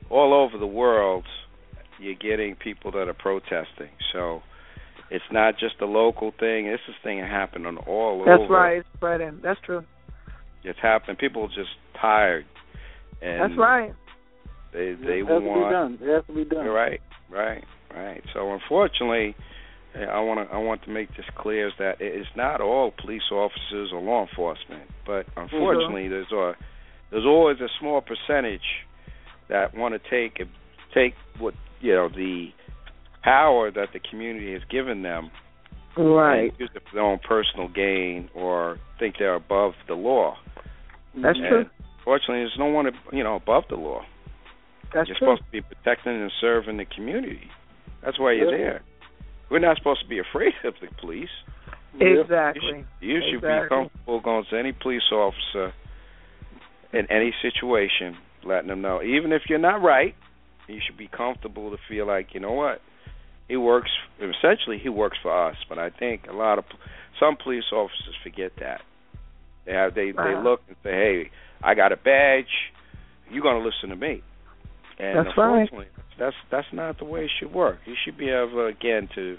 all 0.10 0.34
over 0.34 0.58
the 0.58 0.68
world. 0.68 1.26
You're 2.00 2.16
getting 2.16 2.56
people 2.56 2.92
that 2.92 3.08
are 3.10 3.14
protesting. 3.14 3.92
So 4.14 4.42
it's 5.12 5.26
not 5.32 5.56
just 5.60 5.76
a 5.82 5.86
local 5.86 6.32
thing. 6.40 6.66
This 6.66 6.80
is 6.88 6.96
thing 7.04 7.20
happening 7.20 7.78
all 7.78 8.20
That's 8.20 8.30
over. 8.30 8.44
That's 8.44 8.52
right, 8.52 8.78
it's 8.78 8.88
spreading. 8.96 9.40
That's 9.44 9.60
true. 9.66 9.84
It's 10.64 10.80
happening. 10.82 11.18
People 11.18 11.44
are 11.44 11.48
just 11.48 11.76
tired. 12.00 12.46
And 13.22 13.42
That's 13.42 13.60
right. 13.60 13.94
They 14.72 14.94
they 14.94 15.20
it 15.20 15.28
has 15.28 15.42
want 15.42 15.44
to 15.44 15.98
be 15.98 16.06
done. 16.06 16.10
It 16.10 16.14
has 16.14 16.26
to 16.28 16.34
be 16.34 16.46
done. 16.46 16.66
Right, 16.68 17.02
right, 17.30 17.64
right. 17.94 18.22
So 18.34 18.54
unfortunately, 18.54 19.36
eh, 19.96 20.06
I 20.06 20.20
want 20.22 20.48
to 20.48 20.56
I 20.56 20.60
want 20.60 20.84
to 20.84 20.90
make 20.90 21.10
this 21.18 21.26
clear 21.36 21.68
is 21.68 21.74
that 21.80 22.00
it 22.02 22.16
is 22.16 22.28
not 22.36 22.62
all 22.62 22.92
police 22.92 23.32
officers 23.32 23.90
or 23.92 24.00
law 24.00 24.28
enforcement, 24.28 24.84
but 25.06 25.26
unfortunately, 25.36 26.08
there's 26.08 26.32
a 26.32 26.54
there's 27.10 27.26
always 27.26 27.60
a 27.62 27.68
small 27.80 28.02
percentage 28.02 28.86
that 29.50 29.76
want 29.76 29.94
to 30.02 30.10
take 30.10 30.46
take 30.94 31.14
what 31.40 31.54
you 31.82 31.94
know 31.94 32.10
the 32.10 32.48
power 33.24 33.70
that 33.72 33.90
the 33.94 34.00
community 34.10 34.54
has 34.54 34.62
given 34.70 35.02
them 35.04 35.30
Right. 35.98 36.52
and 36.52 36.60
use 36.60 36.70
it 36.76 36.82
for 36.90 36.96
their 36.96 37.04
own 37.04 37.20
personal 37.28 37.68
gain 37.68 38.30
or 38.34 38.78
think 39.00 39.16
they're 39.20 39.36
above 39.36 39.74
the 39.88 39.96
law. 39.96 40.38
That's 41.16 41.38
And 41.38 41.48
true. 41.50 41.66
Fortunately, 42.06 42.38
there's 42.40 42.56
no 42.58 42.66
one 42.68 42.86
you 43.12 43.24
know 43.24 43.36
above 43.36 43.64
the 43.70 43.76
law. 43.76 44.02
That's 44.94 45.08
you're 45.10 45.18
true. 45.18 45.36
supposed 45.36 45.44
to 45.46 45.52
be 45.52 45.62
protecting 45.62 46.14
and 46.22 46.32
serving 46.40 46.78
the 46.78 46.86
community. 46.86 47.50
That's 48.04 48.18
why 48.20 48.32
you're 48.34 48.52
Yeah. 48.52 48.58
there. 48.58 48.82
We're 49.50 49.60
not 49.60 49.78
supposed 49.78 50.02
to 50.04 50.08
be 50.08 50.20
afraid 50.20 50.54
of 50.64 50.76
the 50.80 50.88
police. 51.02 51.30
Exactly. 52.00 52.86
You 53.02 53.20
should 53.22 53.36
Exactly. 53.44 53.64
be 53.64 53.68
comfortable 53.70 54.20
going 54.22 54.46
to 54.46 54.58
any 54.58 54.72
police 54.72 55.12
officer 55.12 55.74
in 56.94 57.06
any 57.12 57.34
situation, 57.42 58.16
letting 58.44 58.70
them 58.70 58.82
know. 58.82 59.02
Even 59.02 59.32
if 59.32 59.44
you're 59.50 59.60
not 59.60 59.82
right, 59.82 60.16
you 60.68 60.80
should 60.86 60.98
be 60.98 61.08
comfortable 61.08 61.72
to 61.72 61.78
feel 61.88 62.06
like, 62.06 62.34
you 62.34 62.40
know 62.40 62.54
what? 62.54 62.82
He 63.48 63.58
works 63.58 63.90
essentially 64.18 64.78
he 64.78 64.90
works 64.90 65.18
for 65.24 65.50
us, 65.50 65.56
but 65.68 65.80
I 65.80 65.90
think 65.90 66.28
a 66.30 66.34
lot 66.34 66.60
of 66.60 66.66
some 67.20 67.36
police 67.36 67.64
officers 67.74 68.16
forget 68.24 68.52
that. 68.60 68.82
They 69.66 69.74
have 69.74 69.96
they 69.96 70.12
they 70.12 70.36
look 70.44 70.62
and 70.68 70.78
say, 70.84 70.92
"Hey, 70.92 71.32
I 71.64 71.74
got 71.74 71.92
a 71.92 71.98
badge. 71.98 72.72
You're 73.32 73.42
going 73.42 73.60
to 73.62 73.66
listen 73.66 73.90
to 73.90 73.96
me." 73.96 74.22
And 75.00 75.18
That's 75.18 75.38
right. 75.38 75.70
that's 76.20 76.36
that's 76.52 76.68
not 76.72 77.00
the 77.00 77.06
way 77.06 77.26
it 77.26 77.32
should 77.40 77.52
work. 77.52 77.80
You 77.86 77.96
should 78.06 78.18
be 78.18 78.30
able 78.30 78.68
again 78.68 79.10
to 79.16 79.38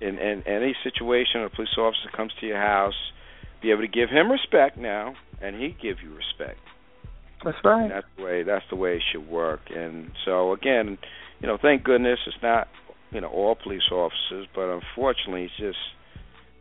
in, 0.00 0.18
in 0.18 0.42
any 0.46 0.74
situation 0.84 1.42
a 1.42 1.48
police 1.48 1.76
officer 1.78 2.10
comes 2.14 2.32
to 2.40 2.46
your 2.46 2.60
house, 2.60 2.94
be 3.62 3.70
able 3.70 3.82
to 3.82 3.88
give 3.88 4.10
him 4.10 4.30
respect 4.30 4.76
now, 4.76 5.14
and 5.40 5.56
he 5.56 5.68
give 5.68 5.98
you 6.02 6.14
respect. 6.14 6.60
That's 7.44 7.56
right. 7.64 7.82
And 7.82 7.90
that's 7.90 8.06
the 8.16 8.24
way 8.24 8.42
that's 8.42 8.64
the 8.70 8.76
way 8.76 8.96
it 8.96 9.02
should 9.12 9.28
work. 9.28 9.60
And 9.74 10.10
so 10.24 10.52
again, 10.52 10.98
you 11.40 11.46
know, 11.46 11.58
thank 11.60 11.84
goodness 11.84 12.18
it's 12.26 12.36
not 12.42 12.68
you 13.10 13.20
know 13.20 13.28
all 13.28 13.54
police 13.54 13.88
officers, 13.90 14.46
but 14.54 14.68
unfortunately, 14.68 15.44
it's 15.44 15.56
just 15.58 15.78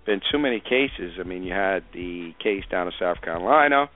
been 0.06 0.22
too 0.32 0.40
many 0.40 0.60
cases. 0.60 1.14
I 1.20 1.24
mean, 1.24 1.44
you 1.44 1.54
had 1.54 1.84
the 1.94 2.34
case 2.42 2.64
down 2.70 2.88
in 2.88 2.94
South 3.00 3.22
Carolina 3.22 3.90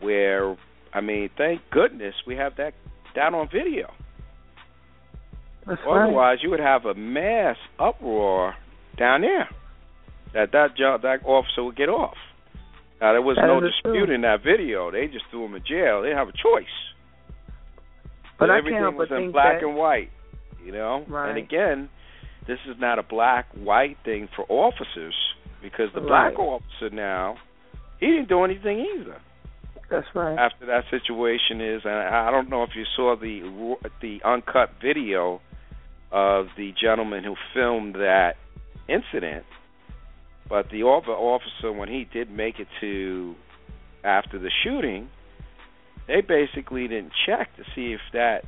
where 0.00 0.56
I 0.92 1.00
mean, 1.00 1.30
thank 1.38 1.60
goodness 1.70 2.14
we 2.26 2.36
have 2.36 2.56
that 2.56 2.74
down 3.14 3.34
on 3.34 3.48
video. 3.52 3.92
That's 5.66 5.80
right. 5.86 6.04
Otherwise, 6.04 6.38
you 6.42 6.50
would 6.50 6.60
have 6.60 6.84
a 6.84 6.94
mass 6.94 7.56
uproar 7.78 8.54
down 8.98 9.22
there 9.22 9.48
that 10.34 10.52
that 10.52 10.76
job 10.76 11.02
that 11.02 11.24
officer 11.24 11.62
would 11.62 11.76
get 11.76 11.88
off. 11.88 12.16
Now 13.02 13.12
there 13.12 13.20
was 13.20 13.34
That 13.36 13.46
no 13.48 13.58
is 13.58 13.74
true. 13.82 13.92
dispute 13.92 14.14
in 14.14 14.20
that 14.22 14.42
video. 14.44 14.92
They 14.92 15.08
just 15.08 15.24
threw 15.30 15.44
him 15.46 15.56
in 15.56 15.64
jail. 15.64 16.02
They 16.02 16.08
didn't 16.14 16.18
have 16.18 16.28
a 16.28 16.38
choice. 16.38 16.70
But 18.38 18.48
I 18.50 18.58
everything 18.58 18.78
can't 18.80 18.96
was 18.96 19.08
but 19.08 19.16
in 19.16 19.22
think 19.24 19.32
black 19.32 19.60
that- 19.60 19.66
and 19.66 19.76
white. 19.76 20.10
You 20.64 20.70
know, 20.70 21.04
Right. 21.08 21.30
and 21.30 21.38
again, 21.38 21.88
this 22.46 22.60
is 22.66 22.78
not 22.78 23.00
a 23.00 23.02
black 23.02 23.46
white 23.54 23.98
thing 24.04 24.28
for 24.36 24.46
officers 24.48 25.14
because 25.60 25.92
the 25.92 26.00
Right. 26.00 26.32
black 26.34 26.38
officer 26.38 26.90
now 26.90 27.38
he 27.98 28.06
didn't 28.06 28.28
do 28.28 28.44
anything 28.44 28.78
either 28.80 29.16
That's 29.88 30.12
right. 30.14 30.38
after 30.38 30.66
that 30.66 30.88
situation 30.90 31.60
is 31.60 31.84
and 31.84 31.94
I 31.94 32.28
I 32.28 32.30
don't 32.30 32.48
know 32.48 32.62
if 32.62 32.74
you 32.76 32.84
saw 32.84 33.16
the 33.16 33.42
the 34.00 34.22
uncut 34.24 34.70
video 34.80 35.40
of 36.12 36.54
the 36.56 36.70
gentleman 36.72 37.24
who 37.24 37.34
filmed 37.52 37.94
that 37.96 38.36
incident 38.88 39.44
but 40.48 40.66
the 40.70 40.82
other 40.86 41.12
officer 41.12 41.72
when 41.72 41.88
he 41.88 42.06
did 42.12 42.30
make 42.30 42.58
it 42.58 42.68
to 42.80 43.34
after 44.04 44.38
the 44.38 44.50
shooting 44.64 45.08
they 46.08 46.20
basically 46.20 46.88
didn't 46.88 47.12
check 47.26 47.54
to 47.56 47.62
see 47.74 47.92
if 47.92 48.00
that 48.12 48.42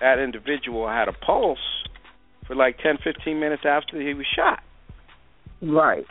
that 0.00 0.18
individual 0.18 0.88
had 0.88 1.08
a 1.08 1.12
pulse 1.12 1.58
for 2.46 2.56
like 2.56 2.78
ten, 2.78 2.96
fifteen 3.02 3.38
minutes 3.38 3.62
after 3.64 4.00
he 4.00 4.14
was 4.14 4.26
shot. 4.34 4.60
Right. 5.62 6.06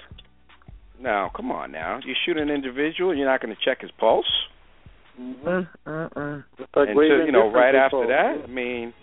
Now, 1.02 1.32
come 1.36 1.52
on 1.52 1.72
now. 1.72 2.00
You 2.06 2.14
shoot 2.26 2.38
an 2.38 2.50
individual, 2.50 3.10
and 3.10 3.20
you're 3.20 3.28
not 3.28 3.42
going 3.42 3.56
to 3.56 3.62
check 3.64 3.82
his 3.82 3.92
pulse. 4.00 4.26
Mm-hmm. 5.20 5.90
And 5.90 6.44
so, 6.74 6.84
you 6.84 7.32
know, 7.32 7.52
right 7.52 7.76
after 7.76 8.08
that, 8.08 8.44
I 8.44 8.48
mean, 8.48 8.94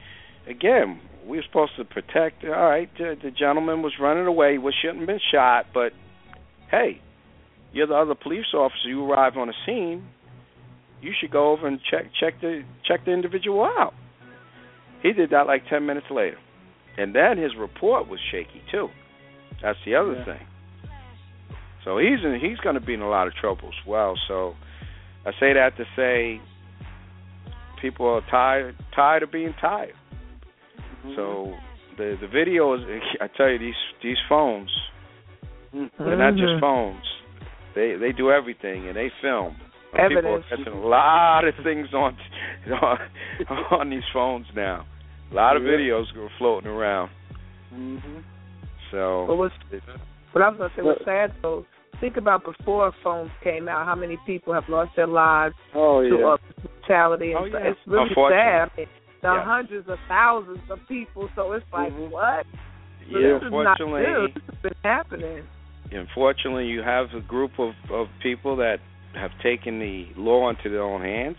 again, 0.48 1.00
we 1.26 1.36
were 1.38 1.42
supposed 1.46 1.72
to 1.76 1.84
protect. 1.84 2.44
All 2.44 2.50
right, 2.50 2.88
the, 2.98 3.16
the 3.22 3.30
gentleman 3.30 3.82
was 3.82 3.92
running 4.00 4.26
away. 4.26 4.56
He 4.56 4.70
shouldn't 4.80 5.00
have 5.00 5.06
been 5.06 5.20
shot, 5.32 5.66
but 5.74 5.92
hey, 6.70 7.00
you're 7.72 7.86
the 7.86 7.94
other 7.94 8.14
police 8.14 8.46
officer. 8.54 8.88
You 8.88 9.10
arrive 9.10 9.36
on 9.36 9.48
the 9.48 9.54
scene. 9.66 10.06
You 11.02 11.12
should 11.20 11.30
go 11.30 11.52
over 11.52 11.66
and 11.66 11.78
check 11.90 12.06
check 12.18 12.40
the 12.40 12.62
check 12.84 13.04
the 13.04 13.12
individual 13.12 13.64
out. 13.64 13.92
He 15.02 15.12
did 15.12 15.30
that 15.30 15.46
like 15.46 15.62
ten 15.68 15.84
minutes 15.84 16.06
later, 16.10 16.38
and 16.96 17.14
then 17.14 17.38
his 17.38 17.52
report 17.58 18.08
was 18.08 18.18
shaky 18.30 18.62
too. 18.70 18.88
That's 19.62 19.78
the 19.84 19.94
other 19.94 20.14
Yeah. 20.14 20.24
thing. 20.24 20.46
So 21.84 21.98
he's 21.98 22.24
in, 22.24 22.40
he's 22.40 22.58
going 22.58 22.74
to 22.74 22.80
be 22.80 22.94
in 22.94 23.00
a 23.00 23.08
lot 23.08 23.28
of 23.28 23.34
trouble 23.34 23.68
as 23.68 23.86
well. 23.86 24.18
So 24.26 24.54
I 25.24 25.30
say 25.38 25.52
that 25.52 25.76
to 25.76 25.84
say 25.94 26.40
people 27.80 28.06
are 28.06 28.22
tired 28.30 28.74
tired 28.94 29.22
of 29.22 29.30
being 29.30 29.54
tired. 29.60 29.94
So 31.14 31.54
the 31.96 32.16
the 32.20 32.28
video 32.28 32.74
is 32.74 32.80
I 33.20 33.28
tell 33.36 33.48
you 33.48 33.58
these 33.58 33.74
these 34.02 34.18
phones 34.28 34.70
they're 35.72 36.16
not 36.16 36.34
just 36.34 36.54
Mhm. 36.56 36.60
phones. 36.60 37.04
They 37.74 37.96
they 37.96 38.12
do 38.12 38.30
everything 38.30 38.88
and 38.88 38.96
they 38.96 39.10
film. 39.20 39.56
And 39.92 40.08
People 40.08 40.30
are 40.30 40.36
Evidence. 40.38 40.44
catching 40.48 40.72
a 40.82 40.86
lot 40.86 41.44
of 41.46 41.54
things 41.62 41.92
on 41.94 42.16
on, 42.82 42.98
on 43.70 43.90
these 43.90 44.04
phones 44.12 44.46
now. 44.54 44.84
A 45.32 45.34
lot 45.34 45.56
of 45.56 45.62
Yeah. 45.64 45.72
videos 45.72 46.12
go 46.14 46.28
floating 46.38 46.70
around. 46.70 47.10
Mm-hmm. 47.74 48.18
So 48.90 49.24
What 49.24 49.38
was 49.38 49.52
what 50.32 50.42
I 50.42 50.48
was 50.48 50.58
gonna 50.58 50.72
say 50.76 50.82
was 50.82 51.00
sad 51.04 51.32
though. 51.42 51.64
Think 52.00 52.16
about 52.18 52.44
before 52.44 52.92
phones 53.02 53.30
came 53.42 53.68
out, 53.68 53.86
how 53.86 53.94
many 53.94 54.18
people 54.26 54.52
have 54.52 54.68
lost 54.68 54.94
their 54.96 55.06
lives 55.06 55.54
Oh 55.74 56.02
to 56.02 56.16
yeah. 56.18 56.26
uh, 56.26 56.36
brutality, 56.62 57.32
and 57.32 57.40
Oh, 57.40 57.44
yeah. 57.46 57.68
it's 57.70 57.80
really 57.86 58.10
sad. 58.14 58.70
I 58.74 58.76
mean, 58.76 58.86
are 59.26 59.36
Yeah. 59.36 59.44
hundreds 59.44 59.88
of 59.88 59.98
thousands 60.08 60.62
of 60.70 60.78
people, 60.88 61.28
so 61.34 61.52
it's 61.52 61.66
like 61.72 61.92
Mhm. 61.92 62.10
what? 62.10 62.46
So 63.12 63.18
yeah, 63.18 63.34
this 63.34 63.42
is 63.42 63.52
not 63.52 63.80
unfortunately. 63.80 64.32
This 64.32 64.42
has 64.46 64.54
been 64.62 64.74
happening. 64.84 65.48
unfortunately, 65.92 66.66
you 66.66 66.82
have 66.82 67.14
a 67.14 67.20
group 67.20 67.58
of 67.58 67.74
of 67.90 68.08
people 68.20 68.56
that 68.56 68.80
have 69.14 69.30
taken 69.42 69.78
the 69.78 70.08
law 70.16 70.48
into 70.50 70.68
their 70.68 70.82
own 70.82 71.00
hands, 71.02 71.38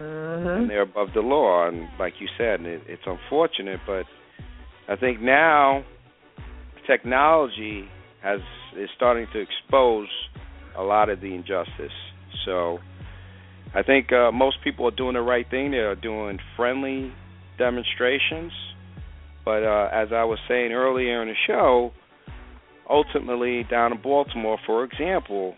Mm-hmm. 0.00 0.48
and 0.48 0.70
they're 0.70 0.82
above 0.82 1.12
the 1.12 1.20
law. 1.22 1.66
And 1.66 1.88
like 1.98 2.20
you 2.20 2.28
said, 2.38 2.60
it, 2.62 2.82
it's 2.86 3.06
unfortunate, 3.06 3.80
but 3.86 4.06
I 4.88 4.96
think 4.96 5.20
now 5.20 5.84
technology 6.86 7.88
has 8.22 8.40
is 8.76 8.88
starting 8.96 9.26
to 9.32 9.38
expose 9.40 10.08
a 10.76 10.82
lot 10.82 11.08
of 11.08 11.20
the 11.20 11.34
injustice. 11.34 11.92
So 12.44 12.78
I 13.74 13.82
think 13.82 14.12
uh, 14.12 14.32
most 14.32 14.58
people 14.64 14.86
are 14.88 14.96
doing 14.96 15.14
the 15.14 15.20
right 15.20 15.48
thing. 15.48 15.70
They 15.70 15.78
are 15.78 15.94
doing 15.94 16.38
friendly 16.56 17.12
demonstrations. 17.58 18.52
But 19.44 19.62
uh, 19.62 19.88
as 19.92 20.08
I 20.12 20.24
was 20.24 20.38
saying 20.48 20.72
earlier 20.72 21.22
in 21.22 21.28
the 21.28 21.34
show, 21.46 21.92
ultimately 22.88 23.64
down 23.70 23.92
in 23.92 24.02
Baltimore, 24.02 24.58
for 24.66 24.84
example, 24.84 25.54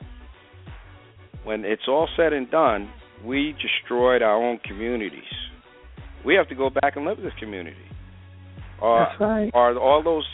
when 1.45 1.65
it's 1.65 1.83
all 1.89 2.09
said 2.17 2.33
and 2.33 2.51
done, 2.51 2.91
we 3.25 3.55
destroyed 3.61 4.23
our 4.23 4.37
own 4.37 4.59
communities. 4.65 5.23
We 6.25 6.35
have 6.35 6.49
to 6.51 6.55
go 6.55 6.71
back 6.71 6.97
and 6.97 7.05
live 7.05 7.19
in 7.19 7.25
this 7.25 7.33
community. 7.41 7.77
Are, 8.81 9.09
That's 9.09 9.21
right. 9.21 9.51
are 9.55 9.77
all 9.79 10.03
those 10.03 10.27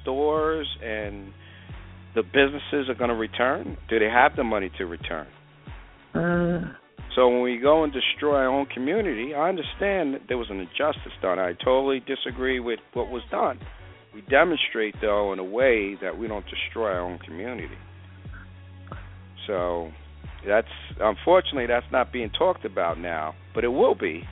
stores 0.00 0.68
and 0.82 1.32
the 2.14 2.22
businesses 2.22 2.88
are 2.88 2.94
going 2.94 3.10
to 3.10 3.16
return? 3.16 3.76
Do 3.88 3.98
they 3.98 4.08
have 4.08 4.36
the 4.36 4.44
money 4.44 4.70
to 4.78 4.86
return? 4.86 5.26
Mm. 6.14 6.74
So 7.16 7.28
when 7.28 7.40
we 7.40 7.56
go 7.56 7.82
and 7.82 7.92
destroy 7.92 8.36
our 8.36 8.48
own 8.48 8.66
community, 8.66 9.34
I 9.34 9.48
understand 9.48 10.12
that 10.14 10.22
there 10.28 10.36
was 10.36 10.48
an 10.50 10.60
injustice 10.60 11.12
done. 11.22 11.38
I 11.38 11.54
totally 11.54 12.00
disagree 12.00 12.60
with 12.60 12.78
what 12.92 13.08
was 13.08 13.22
done. 13.30 13.58
We 14.14 14.20
demonstrate 14.20 14.94
though 15.00 15.32
in 15.32 15.38
a 15.38 15.44
way 15.44 15.96
that 16.02 16.18
we 16.18 16.28
don't 16.28 16.44
destroy 16.44 16.92
our 16.92 17.00
own 17.00 17.18
community. 17.18 17.74
So 19.46 19.90
that's 20.46 20.68
unfortunately 21.00 21.66
that's 21.66 21.86
not 21.90 22.12
being 22.12 22.30
talked 22.30 22.66
about 22.66 23.00
now, 23.00 23.34
but 23.54 23.64
it 23.64 23.68
will 23.68 23.94
be 23.94 24.22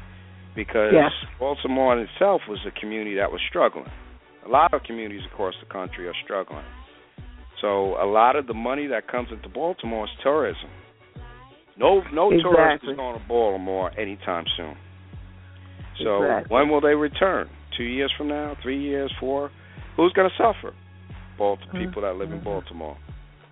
because 0.55 0.93
Yes. 0.93 1.11
Baltimore 1.41 1.99
in 1.99 2.07
itself 2.07 2.43
was 2.49 2.59
a 2.67 2.81
community 2.81 3.17
that 3.17 3.33
was 3.33 3.41
struggling. 3.49 3.91
A 4.47 4.49
lot 4.49 4.75
of 4.75 4.83
communities 4.83 5.25
across 5.33 5.55
the 5.59 5.73
country 5.73 6.07
are 6.07 6.15
struggling. 6.23 6.65
So 7.63 7.97
a 7.97 8.05
lot 8.05 8.37
of 8.37 8.47
the 8.47 8.55
money 8.55 8.87
that 8.89 9.09
comes 9.09 9.29
into 9.33 9.49
Baltimore 9.49 10.05
is 10.05 10.11
tourism. 10.23 10.69
No 11.79 12.03
no 12.13 12.31
tourist 12.31 12.47
Exactly. 12.85 12.91
is 12.93 12.97
going 12.97 13.21
to 13.21 13.27
Baltimore 13.29 13.91
anytime 13.99 14.45
soon. 14.57 14.77
So 16.03 16.23
Exactly. 16.23 16.55
when 16.55 16.69
will 16.69 16.81
they 16.81 16.95
return? 16.95 17.49
Two 17.77 17.85
years 17.85 18.13
from 18.17 18.29
now? 18.29 18.57
Three 18.63 18.79
years? 18.81 19.13
Four? 19.19 19.51
Who's 19.97 20.13
going 20.13 20.29
to 20.31 20.37
suffer? 20.37 20.75
Both 21.39 21.59
people 21.73 22.03
that 22.03 22.17
live 22.17 22.31
in 22.33 22.41
Mhm. 22.41 22.45
Baltimore. 22.45 22.97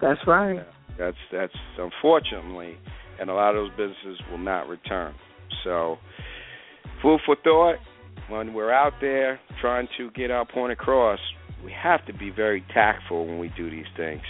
That's 0.00 0.24
right. 0.26 0.60
That's 0.98 1.16
that's 1.30 1.54
unfortunately, 1.78 2.76
and 3.18 3.30
a 3.30 3.34
lot 3.34 3.54
of 3.54 3.56
those 3.56 3.70
businesses 3.76 4.20
will 4.30 4.38
not 4.38 4.68
return. 4.68 5.14
So, 5.64 5.98
food 7.00 7.20
for 7.26 7.36
thought. 7.36 7.78
When 8.28 8.54
we're 8.54 8.70
out 8.72 8.94
there 9.00 9.40
trying 9.60 9.88
to 9.98 10.10
get 10.12 10.30
our 10.30 10.44
point 10.44 10.72
across, 10.72 11.18
we 11.64 11.72
have 11.72 12.04
to 12.06 12.12
be 12.12 12.30
very 12.30 12.60
tactful 12.72 13.26
when 13.26 13.38
we 13.40 13.48
do 13.56 13.68
these 13.68 13.88
things. 13.96 14.22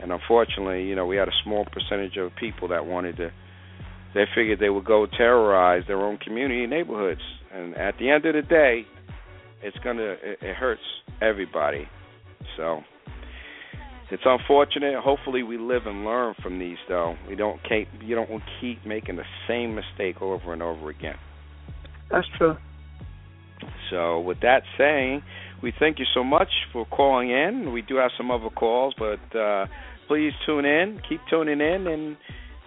And 0.00 0.12
unfortunately, 0.12 0.84
you 0.84 0.94
know, 0.94 1.06
we 1.06 1.16
had 1.16 1.28
a 1.28 1.36
small 1.42 1.64
percentage 1.64 2.16
of 2.16 2.34
people 2.36 2.68
that 2.68 2.86
wanted 2.86 3.16
to. 3.16 3.30
They 4.14 4.24
figured 4.34 4.60
they 4.60 4.70
would 4.70 4.84
go 4.84 5.06
terrorize 5.06 5.82
their 5.88 6.00
own 6.00 6.18
community 6.18 6.62
and 6.62 6.70
neighborhoods. 6.70 7.20
And 7.52 7.76
at 7.76 7.98
the 7.98 8.10
end 8.10 8.26
of 8.26 8.34
the 8.34 8.42
day, 8.42 8.86
it's 9.62 9.76
gonna 9.82 10.16
it, 10.22 10.38
it 10.42 10.54
hurts 10.54 10.82
everybody. 11.20 11.88
So 12.56 12.82
it's 14.10 14.22
unfortunate. 14.24 14.94
Hopefully, 15.02 15.42
we 15.42 15.58
live 15.58 15.86
and 15.86 16.04
learn 16.04 16.34
from 16.42 16.58
these, 16.58 16.76
though. 16.88 17.16
We 17.28 17.34
don't 17.34 17.60
keep 17.68 17.88
you 18.02 18.14
don't 18.14 18.42
keep 18.60 18.84
making 18.84 19.16
the 19.16 19.24
same 19.48 19.74
mistake 19.74 20.20
over 20.20 20.52
and 20.52 20.62
over 20.62 20.90
again. 20.90 21.16
That's 22.10 22.26
true. 22.36 22.56
So, 23.90 24.20
with 24.20 24.40
that 24.40 24.62
saying, 24.76 25.22
we 25.64 25.72
thank 25.80 25.98
you 25.98 26.04
so 26.12 26.22
much 26.22 26.50
for 26.74 26.84
calling 26.84 27.30
in. 27.30 27.72
We 27.72 27.80
do 27.80 27.96
have 27.96 28.10
some 28.18 28.30
other 28.30 28.50
calls, 28.50 28.94
but 28.98 29.36
uh, 29.36 29.64
please 30.06 30.32
tune 30.44 30.66
in. 30.66 31.00
Keep 31.08 31.22
tuning 31.30 31.62
in, 31.62 31.86
and 31.86 32.18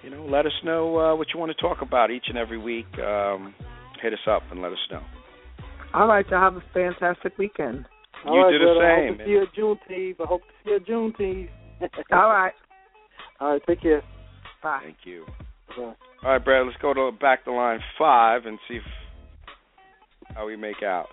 you 0.03 0.09
know, 0.09 0.25
let 0.25 0.47
us 0.47 0.51
know 0.65 0.97
uh, 0.97 1.15
what 1.15 1.27
you 1.31 1.39
want 1.39 1.55
to 1.55 1.61
talk 1.61 1.83
about 1.83 2.09
each 2.09 2.25
and 2.27 2.39
every 2.39 2.57
week. 2.57 2.87
Um, 2.97 3.53
hit 4.01 4.13
us 4.13 4.19
up 4.27 4.41
and 4.49 4.63
let 4.63 4.71
us 4.71 4.79
know. 4.89 5.03
All 5.93 6.07
right, 6.07 6.25
y'all 6.31 6.41
have 6.41 6.55
a 6.55 6.63
fantastic 6.73 7.37
weekend. 7.37 7.85
You 8.25 8.31
All 8.31 8.45
right, 8.45 8.51
do 8.51 8.57
the 8.57 8.65
brother. 8.65 8.91
I 8.91 8.97
same, 8.97 9.07
hope 9.07 9.19
to 9.19 9.25
see 9.25 9.31
you 9.31 9.41
at 9.43 9.53
Juneteenth. 9.55 10.15
I 10.19 10.27
hope 10.27 10.41
to 10.41 10.47
see 10.63 10.69
you 10.71 10.75
at 10.77 10.85
Juneteenth. 10.87 11.49
All 12.11 12.29
right. 12.29 12.53
All 13.39 13.51
right, 13.51 13.61
take 13.67 13.81
care. 13.83 14.01
Bye. 14.63 14.79
Thank 14.83 14.97
you. 15.03 15.25
Bye. 15.77 15.93
All 16.23 16.31
right, 16.31 16.43
Brad. 16.43 16.65
Let's 16.65 16.79
go 16.81 16.95
to 16.95 17.11
back 17.11 17.45
to 17.45 17.51
line 17.51 17.79
five 17.99 18.45
and 18.45 18.57
see 18.67 18.77
if, 18.77 18.83
how 20.35 20.47
we 20.47 20.55
make 20.55 20.81
out. 20.83 21.05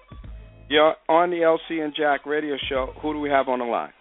You're 0.69 0.95
on 1.09 1.31
the 1.31 1.37
LC 1.37 1.85
and 1.85 1.95
Jack 1.95 2.25
radio 2.25 2.57
show. 2.69 2.93
Who 3.03 3.13
do 3.13 3.21
we 3.21 3.29
have 3.29 3.49
on 3.49 3.59
the 3.59 3.65
line? 3.67 3.93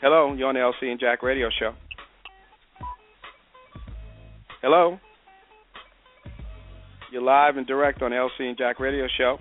Hello, 0.00 0.32
you're 0.34 0.48
on 0.48 0.54
the 0.54 0.60
LC 0.60 0.90
and 0.90 1.00
Jack 1.00 1.22
radio 1.22 1.48
show. 1.58 1.72
Hello. 4.60 4.98
You're 7.10 7.22
live 7.22 7.56
and 7.56 7.66
direct 7.66 8.00
on 8.00 8.10
the 8.12 8.16
LC 8.16 8.48
and 8.48 8.56
Jack 8.56 8.78
radio 8.78 9.06
show. 9.18 9.38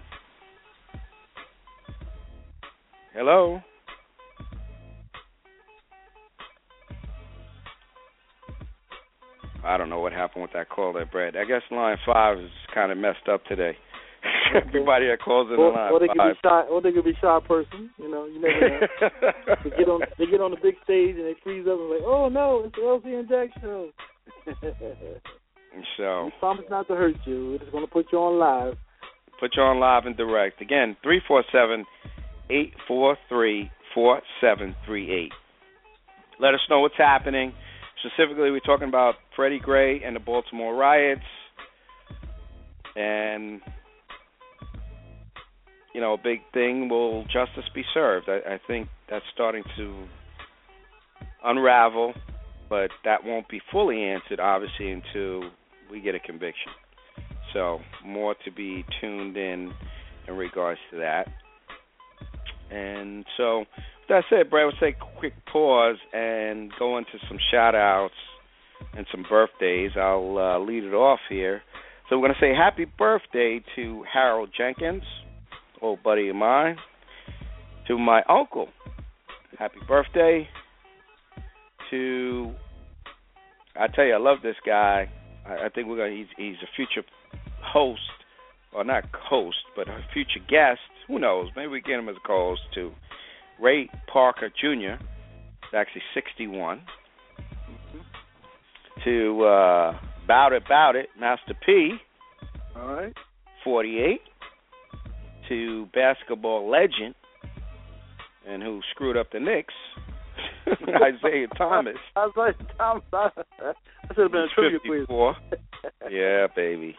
Hello. 3.14 3.62
I 9.64 9.78
don't 9.78 9.90
know 9.90 10.00
what 10.00 10.12
happened 10.12 10.42
with 10.42 10.54
that 10.54 10.70
call 10.70 10.92
there, 10.92 11.06
Brad. 11.06 11.36
I 11.38 11.46
guess 11.46 11.62
line 11.70 11.98
five 12.06 12.40
is 12.40 12.50
kind 12.74 12.92
of 12.92 12.98
messed 12.98 13.30
up 13.32 13.46
today. 13.46 13.78
Everybody 14.68 15.06
in 15.06 15.18
the 15.22 15.56
Or, 15.56 15.72
line 15.74 15.92
or 15.94 16.00
they 16.00 16.08
could 16.08 16.18
be 16.18 16.40
shy. 16.44 16.62
Or 16.70 16.82
they 16.82 16.92
could 16.92 17.06
be 17.06 17.14
shy 17.22 17.40
person. 17.48 17.90
You 17.98 18.10
know, 18.10 18.26
you 18.26 18.42
never 18.42 18.70
know. 18.70 18.88
they 19.64 19.70
get 19.72 19.88
on. 19.88 20.02
They 20.18 20.26
get 20.26 20.42
on 20.42 20.52
the 20.52 20.58
big 20.62 20.76
stage 20.84 21.16
and 21.16 21.26
they 21.26 21.36
freeze 21.44 21.66
up 21.68 21.80
and 21.80 21.90
like, 21.90 22.04
oh 22.04 22.30
no, 22.30 22.64
it's 22.66 22.76
the 22.76 22.82
LC 22.82 23.20
and 23.20 23.30
Jack 23.30 23.50
show. 23.62 23.90
so 25.98 26.26
we 26.26 26.32
promise 26.40 26.66
not 26.70 26.88
to 26.88 26.96
hurt 26.96 27.16
you. 27.26 27.52
We're 27.52 27.58
just 27.60 27.72
gonna 27.72 27.88
put 27.88 28.08
you 28.12 28.18
on 28.20 28.40
live. 28.40 28.78
put 29.40 29.56
you 29.56 29.64
on 29.64 29.80
live 29.80 30.06
and 30.06 30.18
direct. 30.18 30.62
Again, 30.62 30.98
three 31.04 31.22
four 31.28 31.44
seven 31.52 31.86
eight 32.50 32.74
four 32.88 33.18
three 33.30 33.72
four 33.94 34.22
seven 34.40 34.76
three 34.86 35.12
eight. 35.12 35.32
Let 36.40 36.54
us 36.54 36.62
know 36.70 36.80
what's 36.80 36.98
happening. 36.98 37.54
Specifically, 38.04 38.50
we're 38.50 38.60
talking 38.62 38.88
about 38.88 39.16
Freddie 39.36 39.60
Gray 39.60 40.02
and 40.04 40.16
the 40.16 40.20
Baltimore 40.20 40.76
riots, 40.76 41.22
and 42.96 43.62
you 45.94 46.02
know, 46.02 46.14
a 46.14 46.18
big 46.18 46.40
thing 46.54 46.90
will 46.90 47.24
justice 47.24 47.70
be 47.74 47.84
served? 47.94 48.30
I, 48.30 48.54
I 48.56 48.60
think 48.68 48.88
that's 49.10 49.26
starting 49.34 49.64
to 49.78 50.06
unravel, 51.44 52.14
but 52.70 52.92
that 53.04 53.24
won't 53.24 53.50
be 53.50 53.62
fully 53.72 54.04
answered, 54.04 54.40
obviously, 54.40 54.92
until 54.92 55.52
we 55.92 56.02
get 56.02 56.16
a 56.16 56.20
conviction. 56.20 56.72
So, 57.54 57.80
more 58.06 58.36
to 58.46 58.52
be 58.52 58.86
tuned 59.02 59.36
in 59.36 59.74
in 60.28 60.36
regards 60.36 60.80
to 60.92 60.98
that. 61.00 61.28
And 62.70 63.26
so, 63.36 63.60
with 63.60 63.68
that 64.08 64.24
said, 64.30 64.50
Brad, 64.50 64.68
let's 64.68 64.78
take 64.80 64.96
a 64.96 65.20
quick 65.20 65.34
pause 65.52 65.98
and 66.14 66.72
go 66.80 66.98
into 66.98 67.12
some 67.28 67.38
shout 67.52 67.76
outs 67.76 68.14
and 68.96 69.06
some 69.12 69.26
birthdays. 69.30 69.92
I'll 69.98 70.38
uh, 70.38 70.60
lead 70.60 70.86
it 70.86 70.94
off 70.94 71.20
here. 71.28 71.62
So, 72.10 72.18
we're 72.18 72.28
going 72.28 72.36
to 72.40 72.46
say 72.46 72.56
happy 72.56 72.86
birthday 72.86 73.62
to 73.76 74.06
Harold 74.12 74.50
Jenkins, 74.58 75.04
old 75.82 76.04
buddy 76.04 76.30
of 76.30 76.36
mine, 76.36 76.78
to 77.88 77.98
my 77.98 78.24
uncle. 78.30 78.70
Happy 79.58 79.80
birthday 79.88 80.48
to. 81.90 82.52
I 83.76 83.88
tell 83.88 84.06
you, 84.06 84.14
I 84.14 84.18
love 84.18 84.40
this 84.44 84.56
guy. 84.66 85.10
I, 85.46 85.66
I 85.66 85.70
think 85.70 85.88
we're 85.88 85.98
gonna. 85.98 86.16
He's, 86.16 86.28
he's 86.38 86.56
a 86.64 86.70
future 86.76 87.04
host, 87.62 88.02
or 88.74 88.84
not 88.84 89.04
host, 89.14 89.58
but 89.76 89.88
a 89.88 90.04
future 90.14 90.40
guest. 90.48 90.80
Who 91.08 91.20
knows? 91.20 91.50
Maybe 91.56 91.68
we 91.68 91.82
get 91.82 92.00
him 92.00 92.10
as 92.10 92.16
a 92.16 92.28
co-host 92.28 92.62
too. 92.74 92.92
Ray 93.60 93.90
Parker 94.12 94.50
Jr. 94.50 94.94
is 95.04 95.74
actually 95.76 96.02
61. 96.14 96.82
To 99.06 99.44
uh, 99.44 100.00
Bout 100.28 100.54
It, 100.54 100.64
Bout 100.70 100.96
It, 100.96 101.10
Master 101.20 101.56
P. 101.66 101.96
All 102.76 102.94
right. 102.94 103.14
48. 103.64 104.22
To 105.52 105.86
basketball 105.94 106.72
legend, 106.72 107.14
and 108.48 108.64
who 108.64 108.80
screwed 108.92 109.18
up 109.18 109.34
the 109.34 109.40
Knicks, 109.42 109.74
Isiah 110.66 111.48
Thomas. 111.58 111.98
Isiah 112.18 112.56
Thomas. 112.78 113.04
That 113.12 114.16
should 114.16 114.24
have 114.24 114.32
been 114.32 114.44
a 114.44 114.82
quiz. 114.82 115.02
54. 115.08 115.36
yeah, 116.10 116.48
baby. 116.56 116.96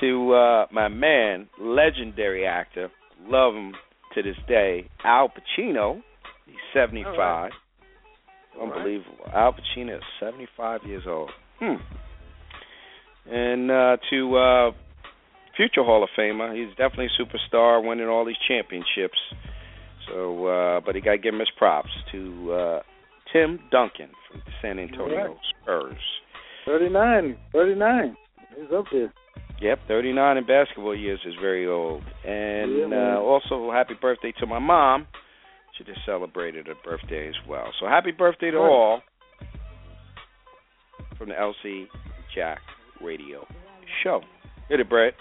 To 0.00 0.32
uh, 0.34 0.66
my 0.70 0.88
man, 0.88 1.48
legendary 1.58 2.46
actor, 2.46 2.90
love 3.26 3.54
him 3.54 3.72
to 4.14 4.22
this 4.22 4.36
day, 4.46 4.90
Al 5.02 5.30
Pacino. 5.30 6.02
He's 6.44 6.56
75. 6.74 7.16
right. 7.18 7.50
Unbelievable. 8.60 9.24
Al 9.34 9.54
Pacino 9.54 9.96
is 9.96 10.02
75 10.20 10.80
years 10.86 11.04
old. 11.08 11.30
Hmm. 11.58 11.76
And 13.30 13.70
uh, 13.70 13.96
to 14.10 14.36
uh, 14.36 14.70
future 15.56 15.82
Hall 15.84 16.02
of 16.02 16.10
Famer, 16.18 16.54
he's 16.54 16.70
definitely 16.76 17.06
a 17.06 17.22
superstar, 17.22 17.86
winning 17.86 18.08
all 18.08 18.24
these 18.24 18.36
championships. 18.48 19.18
So, 20.08 20.46
uh, 20.46 20.80
but 20.84 20.94
he 20.94 21.00
got 21.00 21.12
to 21.12 21.18
give 21.18 21.34
him 21.34 21.40
his 21.40 21.50
props 21.56 21.90
to 22.12 22.52
uh, 22.52 22.80
Tim 23.32 23.58
Duncan 23.70 24.10
from 24.30 24.42
the 24.44 24.52
San 24.60 24.78
Antonio 24.78 25.16
Right. 25.16 25.36
Spurs. 25.62 26.02
39. 26.66 27.36
39. 27.52 28.16
He's 28.56 28.66
up 28.76 28.84
there. 28.92 29.12
Yep, 29.60 29.78
39 29.88 30.36
in 30.36 30.46
basketball 30.46 30.94
years 30.96 31.20
is 31.24 31.34
very 31.40 31.66
old. 31.66 32.02
And 32.26 32.90
Yeah, 32.92 33.14
uh, 33.16 33.20
also, 33.20 33.70
happy 33.72 33.94
birthday 34.00 34.32
to 34.40 34.46
my 34.46 34.58
mom. 34.58 35.06
She 35.78 35.84
just 35.84 36.00
celebrated 36.04 36.66
her 36.66 36.74
birthday 36.84 37.28
as 37.28 37.34
well. 37.48 37.68
So, 37.80 37.86
happy 37.86 38.10
birthday 38.12 38.50
to 38.50 38.58
Right. 38.58 38.68
all 38.68 39.00
from 41.18 41.28
the 41.28 41.34
LC 41.34 41.86
Jack 42.34 42.58
Radio 43.00 43.46
Show. 44.02 44.20
Hit 44.68 44.80
it, 44.80 44.88
Brett. 44.88 45.14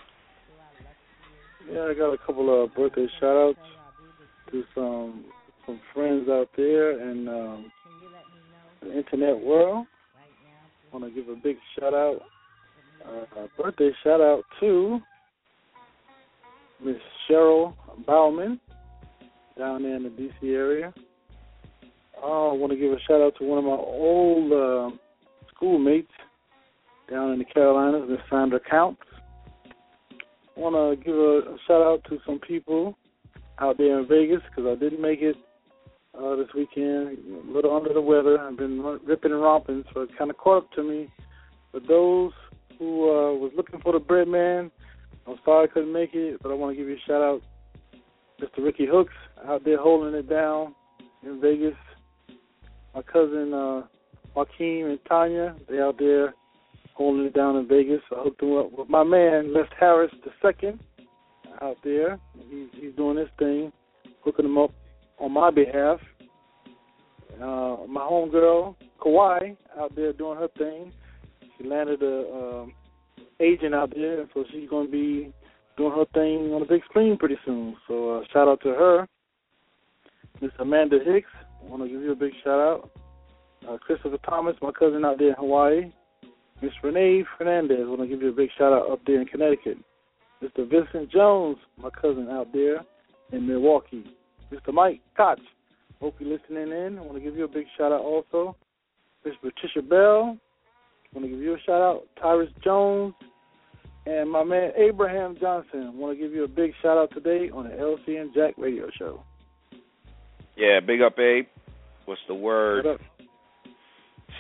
Yeah, 1.72 1.84
I 1.84 1.93
got 1.93 2.14
a 2.14 2.18
couple 2.18 2.64
of 2.64 2.74
birthday 2.76 3.07
shout 3.20 3.36
outs 3.36 3.59
to 4.51 4.64
some 4.76 5.26
some 5.66 5.80
friends 5.93 6.28
out 6.30 6.49
there 6.57 7.09
in 7.09 7.28
um, 7.28 7.72
the 8.82 8.97
internet 8.97 9.39
world. 9.39 9.86
want 10.91 11.05
to 11.05 11.11
give 11.11 11.30
a 11.30 11.36
big 11.36 11.55
shout 11.80 11.93
out, 11.93 12.22
uh, 13.05 13.47
birthday 13.57 13.91
shout 14.03 14.20
out 14.20 14.43
to 14.59 14.99
Miss 16.84 16.97
Cheryl 17.30 17.74
Bauman 18.05 18.59
down 19.57 19.84
there 19.84 19.95
in 19.95 20.03
the 20.03 20.09
DC 20.09 20.53
area. 20.53 20.93
I 22.22 22.28
want 22.28 22.72
to 22.72 22.78
give 22.78 22.91
a 22.91 22.99
shout 23.07 23.22
out 23.22 23.36
to 23.39 23.45
one 23.45 23.57
of 23.57 23.64
my 23.64 23.72
old 23.72 24.51
uh, 24.51 24.95
schoolmates 25.55 26.11
down 27.09 27.32
in 27.32 27.39
the 27.39 27.45
Carolinas, 27.45 28.09
Miss 28.09 28.20
Sandra 28.30 28.59
Counts 28.70 29.01
want 30.56 30.76
to 30.76 31.04
give 31.04 31.16
a, 31.16 31.54
a 31.54 31.58
shout 31.68 31.82
out 31.82 32.04
to 32.10 32.20
some 32.26 32.39
people 32.39 32.97
out 33.60 33.78
there 33.78 33.99
in 33.99 34.08
Vegas 34.08 34.41
because 34.49 34.70
I 34.70 34.80
didn't 34.80 35.01
make 35.01 35.22
it 35.22 35.36
uh, 36.18 36.36
this 36.36 36.47
weekend. 36.56 37.18
A 37.49 37.51
little 37.51 37.76
under 37.76 37.93
the 37.93 38.01
weather. 38.01 38.39
I've 38.39 38.58
been 38.58 38.82
ripping 39.06 39.32
and 39.32 39.41
romping, 39.41 39.84
so 39.93 40.01
it 40.01 40.10
kind 40.18 40.30
of 40.30 40.38
caught 40.38 40.64
up 40.64 40.72
to 40.74 40.84
me. 40.84 41.10
But 41.72 41.88
those 41.88 42.32
who 42.78 43.10
uh, 43.10 43.34
was 43.34 43.51
looking 43.56 43.80
for 43.82 43.93
the 43.93 43.99
bread 43.99 44.28
man, 44.28 44.72
I'm 45.28 45.38
sorry 45.45 45.68
I 45.68 45.74
couldn't 45.74 45.93
make 45.93 46.14
it, 46.14 46.39
but 46.41 46.51
I 46.51 46.56
want 46.56 46.76
to 46.76 46.78
give 46.78 46.89
you 46.89 46.95
a 46.95 47.08
shout 47.08 47.22
out, 47.22 47.41
Mr. 48.41 48.64
Ricky 48.64 48.86
Hooks 48.86 49.14
out 49.47 49.64
there 49.64 49.78
holding 49.78 50.14
it 50.14 50.30
down 50.30 50.76
in 51.24 51.39
Vegas. 51.41 51.76
My 52.93 53.01
cousin 53.01 53.54
uh, 53.54 53.84
Joaquin 54.36 54.88
and 54.88 54.99
Tanya, 55.08 55.56
they 55.70 55.80
out 55.80 55.97
there 55.97 56.34
holding 56.94 57.26
it 57.26 57.34
down 57.34 57.56
in 57.56 57.68
Vegas. 57.68 58.02
I 58.12 58.22
hooked 58.22 58.41
him 58.41 58.58
up 58.58 58.72
with 58.72 58.89
my 58.89 59.04
man 59.04 59.54
Les 59.54 59.68
Harris 59.80 60.12
second 60.41 60.80
out 61.62 61.78
there. 61.84 62.20
He's 62.50 62.68
he's 62.74 62.96
doing 62.96 63.18
his 63.18 63.30
thing, 63.39 63.72
hooking 64.22 64.46
him 64.46 64.58
up 64.58 64.72
on 65.20 65.32
my 65.32 65.50
behalf. 65.52 66.00
Uh, 67.36 67.78
my 67.88 68.02
homegirl 68.02 68.76
Kawhi 69.00 69.58
out 69.78 69.96
there 69.96 70.14
doing 70.14 70.38
her 70.38 70.50
thing. 70.58 70.91
She 71.58 71.68
landed 71.68 72.02
a 72.04 72.32
um, 72.32 72.74
agent 73.39 73.74
out 73.74 73.94
there, 73.96 74.26
so 74.34 74.44
she's 74.52 74.70
going 74.70 74.88
to 74.88 74.91
be 74.91 75.34
doing 75.78 75.91
her 75.91 76.06
thing 76.14 76.54
on 76.54 76.62
the 76.62 76.68
big 76.68 76.84
screen 76.86 77.18
pretty 77.18 77.38
soon. 77.46 77.76
So 77.88 78.18
uh, 78.18 78.24
shout 78.32 78.48
out 78.48 78.62
to 78.62 78.70
her. 78.70 79.08
Miss 80.41 80.52
Amanda 80.60 81.00
Hicks, 81.04 81.30
I 81.64 81.70
want 81.70 81.84
to 81.84 81.89
give 81.89 82.02
you 82.02 82.12
a 82.12 82.16
big 82.16 82.34
shout 82.44 82.60
out. 82.60 82.91
Uh, 83.68 83.78
Christopher 83.78 84.18
Thomas, 84.26 84.56
my 84.62 84.72
cousin 84.72 85.06
out 85.06 85.18
there 85.18 85.30
in 85.30 85.36
Hawaii. 85.36 85.91
Miss 86.64 86.72
Renee 86.82 87.26
Fernandez, 87.38 87.80
I 87.82 87.89
want 87.89 87.99
to 87.99 88.07
give 88.07 88.22
you 88.22 88.30
a 88.30 88.32
big 88.32 88.47
shout 88.57 88.72
out 88.72 88.89
up 88.89 89.01
there 89.05 89.20
in 89.20 89.28
Connecticut. 89.28 89.78
Mr. 90.41 90.59
Vincent 90.59 91.11
Jones, 91.11 91.57
my 91.78 91.89
cousin 91.89 92.30
out 92.32 92.53
there 92.53 92.78
in 93.34 93.45
Milwaukee. 93.45 94.05
Mr. 94.49 94.74
Mike 94.74 95.01
Koch, 95.18 95.39
hope 95.99 96.16
you're 96.20 96.30
listening 96.30 96.72
in. 96.72 96.97
I 96.97 97.01
want 97.01 97.16
to 97.16 97.20
give 97.20 97.36
you 97.36 97.43
a 97.43 97.49
big 97.49 97.66
shout 97.78 97.91
out 97.91 97.99
also. 97.99 98.55
Miss 99.26 99.34
Patricia 99.41 99.82
Bell, 99.82 100.38
I 100.38 101.20
want 101.20 101.26
to 101.26 101.28
give 101.28 101.41
you 101.41 101.53
a 101.53 101.59
shout 101.66 101.82
out. 101.82 102.03
Tyrus 102.22 102.49
Jones, 102.64 103.14
and 104.05 104.32
my 104.32 104.45
man 104.45 104.72
Abraham 104.78 105.36
Johnson. 105.41 105.91
I 105.93 105.97
want 105.97 106.18
to 106.18 106.24
give 106.24 106.34
you 106.34 106.45
a 106.45 106.47
big 106.47 106.72
shout 106.82 106.97
out 106.97 107.11
today 107.14 107.49
on 107.53 107.66
the 107.66 107.72
LC 107.72 108.22
and 108.22 108.34
Jack 108.34 108.53
Radio 108.57 108.88
Show. 108.97 109.22
Yeah, 110.55 110.80
big 110.80 111.01
up, 111.01 111.20
Abe. 111.20 111.45
What's 112.05 112.22
the 112.30 112.36
word? 112.36 112.86
What 112.86 112.93
up? 112.93 113.01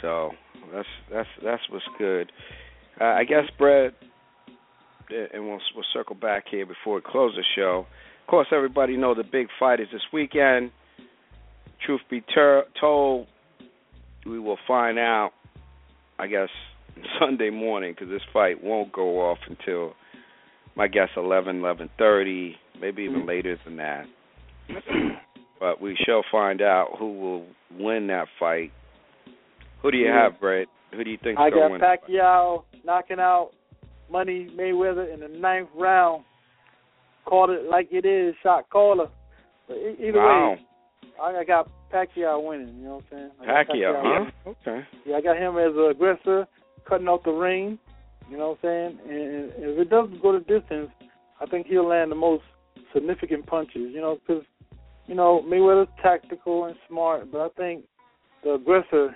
So 0.01 0.31
that's 0.73 0.87
that's 1.11 1.29
that's 1.43 1.61
what's 1.69 1.85
good. 1.97 2.31
Uh, 2.99 3.05
I 3.05 3.23
guess, 3.23 3.45
Brett, 3.57 3.93
uh, 5.11 5.15
and 5.33 5.45
we'll 5.45 5.59
we'll 5.75 5.85
circle 5.93 6.15
back 6.15 6.45
here 6.49 6.65
before 6.65 6.95
we 6.95 7.01
close 7.01 7.33
the 7.35 7.43
show. 7.55 7.85
Of 8.21 8.27
course, 8.27 8.47
everybody 8.51 8.97
know 8.97 9.13
the 9.13 9.23
big 9.23 9.47
fight 9.59 9.79
is 9.79 9.87
this 9.91 10.01
weekend. 10.11 10.71
Truth 11.85 12.01
be 12.09 12.21
ter- 12.21 12.63
told, 12.79 13.27
we 14.25 14.39
will 14.39 14.59
find 14.67 14.97
out. 14.97 15.31
I 16.19 16.27
guess 16.27 16.49
Sunday 17.19 17.49
morning 17.49 17.93
because 17.93 18.09
this 18.09 18.21
fight 18.31 18.63
won't 18.63 18.91
go 18.91 19.19
off 19.19 19.39
until 19.47 19.93
my 20.75 20.87
guess 20.87 21.09
eleven, 21.17 21.59
eleven 21.59 21.89
thirty, 21.97 22.55
maybe 22.79 23.03
even 23.03 23.25
later 23.25 23.59
than 23.65 23.77
that. 23.77 24.05
but 25.59 25.81
we 25.81 25.97
shall 26.05 26.23
find 26.31 26.61
out 26.61 26.95
who 26.97 27.19
will 27.19 27.45
win 27.77 28.07
that 28.07 28.27
fight. 28.39 28.71
Who 29.83 29.91
do 29.91 29.97
you 29.97 30.07
Yeah. 30.07 30.23
have, 30.23 30.39
Brett? 30.39 30.67
Who 30.93 31.03
do 31.03 31.09
you 31.11 31.17
think 31.17 31.37
I 31.37 31.47
is 31.47 31.53
going 31.53 31.61
got 31.61 31.67
to 31.67 31.71
win? 31.73 31.81
the 31.81 31.85
fight? 31.87 32.01
Pacquiao 32.07 32.63
knocking 32.83 33.19
out 33.19 33.51
Money 34.09 34.47
Mayweather 34.55 35.13
in 35.13 35.19
the 35.19 35.27
ninth 35.27 35.69
round. 35.75 36.23
Called 37.25 37.49
it 37.51 37.65
like 37.69 37.87
it 37.91 38.05
is, 38.05 38.35
shot 38.43 38.69
caller. 38.69 39.09
But 39.67 39.77
e- 39.77 39.95
either 40.07 40.19
Wow. 40.19 40.53
way, 40.53 40.65
I 41.21 41.37
I 41.37 41.43
got 41.43 41.69
Pacquiao 41.91 42.41
winning. 42.43 42.75
You 42.79 42.83
know 42.85 42.95
what 42.95 43.03
I'm 43.11 43.17
saying? 43.17 43.31
I 43.41 43.45
got 43.45 43.67
Pacquiao, 43.67 44.03
winning. 44.03 44.31
huh? 44.45 44.49
Okay. 44.67 44.87
Yeah, 45.05 45.17
I 45.17 45.21
got 45.21 45.37
him 45.37 45.57
as 45.57 45.73
an 45.75 45.89
aggressor, 45.91 46.47
cutting 46.85 47.07
off 47.07 47.23
the 47.23 47.31
ring. 47.31 47.77
You 48.29 48.37
know 48.37 48.49
what 48.61 48.69
I'm 48.69 48.97
saying? 48.97 48.99
And 49.09 49.51
if 49.57 49.79
it 49.79 49.89
doesn't 49.89 50.21
go 50.21 50.33
the 50.33 50.39
distance, 50.39 50.91
I 51.41 51.45
think 51.45 51.67
he'll 51.67 51.87
land 51.87 52.11
the 52.11 52.15
most 52.15 52.43
significant 52.93 53.45
punches. 53.47 53.91
You 53.93 54.01
know, 54.01 54.15
because 54.15 54.43
you 55.07 55.15
know 55.15 55.41
Mayweather's 55.47 55.89
tactical 56.01 56.65
and 56.65 56.75
smart, 56.87 57.31
but 57.31 57.41
I 57.41 57.49
think 57.57 57.85
the 58.43 58.53
aggressor 58.55 59.15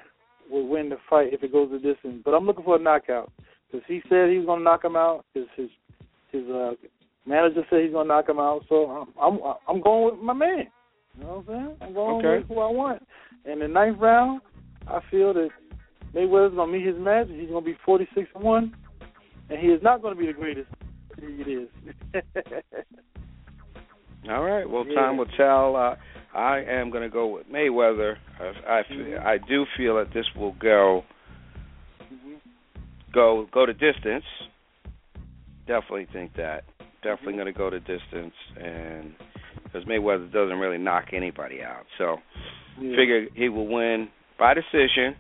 will 0.50 0.68
win 0.68 0.90
the 0.90 0.98
fight 1.10 1.34
if 1.34 1.44
it 1.44 1.52
goes 1.52 1.70
the 1.72 1.80
distance. 1.80 2.22
But 2.24 2.32
I'm 2.32 2.46
looking 2.46 2.64
for 2.66 2.76
a 2.76 2.80
knockout 2.80 3.32
because 3.72 3.86
he 3.88 4.02
said 4.10 4.30
he 4.30 4.38
was 4.38 4.46
going 4.46 4.60
to 4.60 4.64
knock 4.64 4.84
him 4.84 4.96
out. 4.96 5.26
His 5.34 5.46
his 5.56 5.70
his 6.32 6.44
uh, 6.50 6.72
Manager 7.26 7.66
said 7.70 7.82
he's 7.84 7.92
gonna 7.92 8.08
knock 8.08 8.30
him 8.30 8.40
out, 8.40 8.64
so 8.70 8.86
I'm 8.86 9.08
I'm, 9.22 9.40
I'm 9.68 9.82
going 9.82 10.06
with 10.16 10.24
my 10.24 10.34
man. 10.34 10.68
You 11.18 11.24
know 11.24 11.44
what 11.46 11.56
I'm 11.56 11.66
saying? 11.66 11.76
I'm 11.82 11.94
going 11.94 12.26
Okay. 12.26 12.38
with 12.38 12.48
who 12.48 12.60
I 12.60 12.72
want. 12.72 13.06
In 13.46 13.60
the 13.60 13.68
ninth 13.68 13.98
round, 14.00 14.42
I 14.88 15.00
feel 15.12 15.34
that 15.34 15.50
Mayweather's 16.16 16.56
gonna 16.56 16.72
meet 16.72 16.86
his 16.86 16.96
match. 16.98 17.28
He's 17.30 17.50
gonna 17.50 17.62
be 17.62 17.76
46 17.86 18.30
and 18.36 18.44
one, 18.44 18.76
and 19.50 19.60
he 19.60 19.68
is 19.68 19.82
not 19.84 20.02
gonna 20.02 20.16
be 20.16 20.28
the 20.28 20.34
greatest. 20.34 20.70
He 21.20 21.26
is. 21.52 21.68
All 24.30 24.44
right. 24.44 24.70
Well, 24.70 24.86
Yeah. 24.88 24.96
time 24.96 25.18
will 25.18 25.26
tell. 25.38 25.76
Uh, 25.76 25.96
I 26.38 26.60
am 26.60 26.92
going 26.92 27.04
to 27.04 27.10
go 27.10 27.28
with 27.28 27.48
Mayweather. 27.52 28.16
I, 28.40 28.44
I, 28.70 28.80
f- 28.82 28.86
Mhm. 28.92 29.26
I 29.26 29.38
do 29.40 29.66
feel 29.76 29.96
that 29.96 30.14
this 30.14 30.26
will 30.36 30.54
go 30.54 31.04
go 33.14 33.48
go 33.52 33.66
to 33.66 33.74
distance. 33.74 34.24
Definitely 35.66 36.08
think 36.14 36.36
that. 36.36 36.64
Definitely 37.04 37.34
going 37.34 37.46
to 37.48 37.54
go 37.54 37.70
to 37.70 37.80
distance, 37.80 38.34
and 38.60 39.14
because 39.64 39.84
Mayweather 39.86 40.32
doesn't 40.32 40.58
really 40.60 40.78
knock 40.78 41.06
anybody 41.14 41.62
out, 41.64 41.86
so 41.98 42.18
Yeah. 42.80 42.96
figure 42.96 43.28
he 43.34 43.50
will 43.50 43.68
win 43.68 44.10
by 44.40 44.54
decision. 44.54 45.16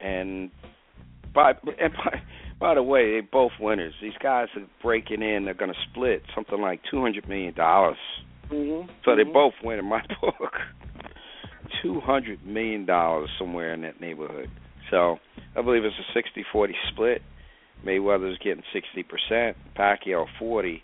And 0.00 0.50
by 1.34 1.50
and 1.80 1.92
by, 1.94 2.20
by 2.60 2.74
the 2.74 2.82
way, 2.82 3.12
they 3.14 3.20
both 3.20 3.52
winners. 3.60 3.94
These 4.00 4.16
guys 4.22 4.48
are 4.56 4.62
breaking 4.82 5.22
in. 5.22 5.44
They're 5.44 5.54
going 5.54 5.72
to 5.72 5.80
split 5.90 6.22
something 6.34 6.60
like 6.60 6.80
two 6.90 7.00
hundred 7.00 7.28
million 7.28 7.54
dollars. 7.54 7.98
Mhm. 8.50 8.88
So 9.04 9.14
they 9.16 9.24
Mhm. 9.24 9.32
both 9.32 9.54
win 9.62 9.78
in 9.78 9.84
my 9.84 10.02
book. 10.20 10.60
Two 11.82 12.00
hundred 12.00 12.44
million 12.46 12.86
dollars 12.86 13.30
somewhere 13.38 13.72
in 13.74 13.82
that 13.82 14.00
neighborhood. 14.00 14.50
So 14.90 15.18
I 15.54 15.60
believe 15.62 15.84
it's 15.84 15.96
a 15.98 16.12
60-40 16.12 16.74
split. 16.88 17.22
Mayweather's 17.84 18.38
getting 18.38 18.64
sixty 18.72 19.02
percent, 19.02 19.56
Pacquiao 19.76 20.26
forty. 20.38 20.82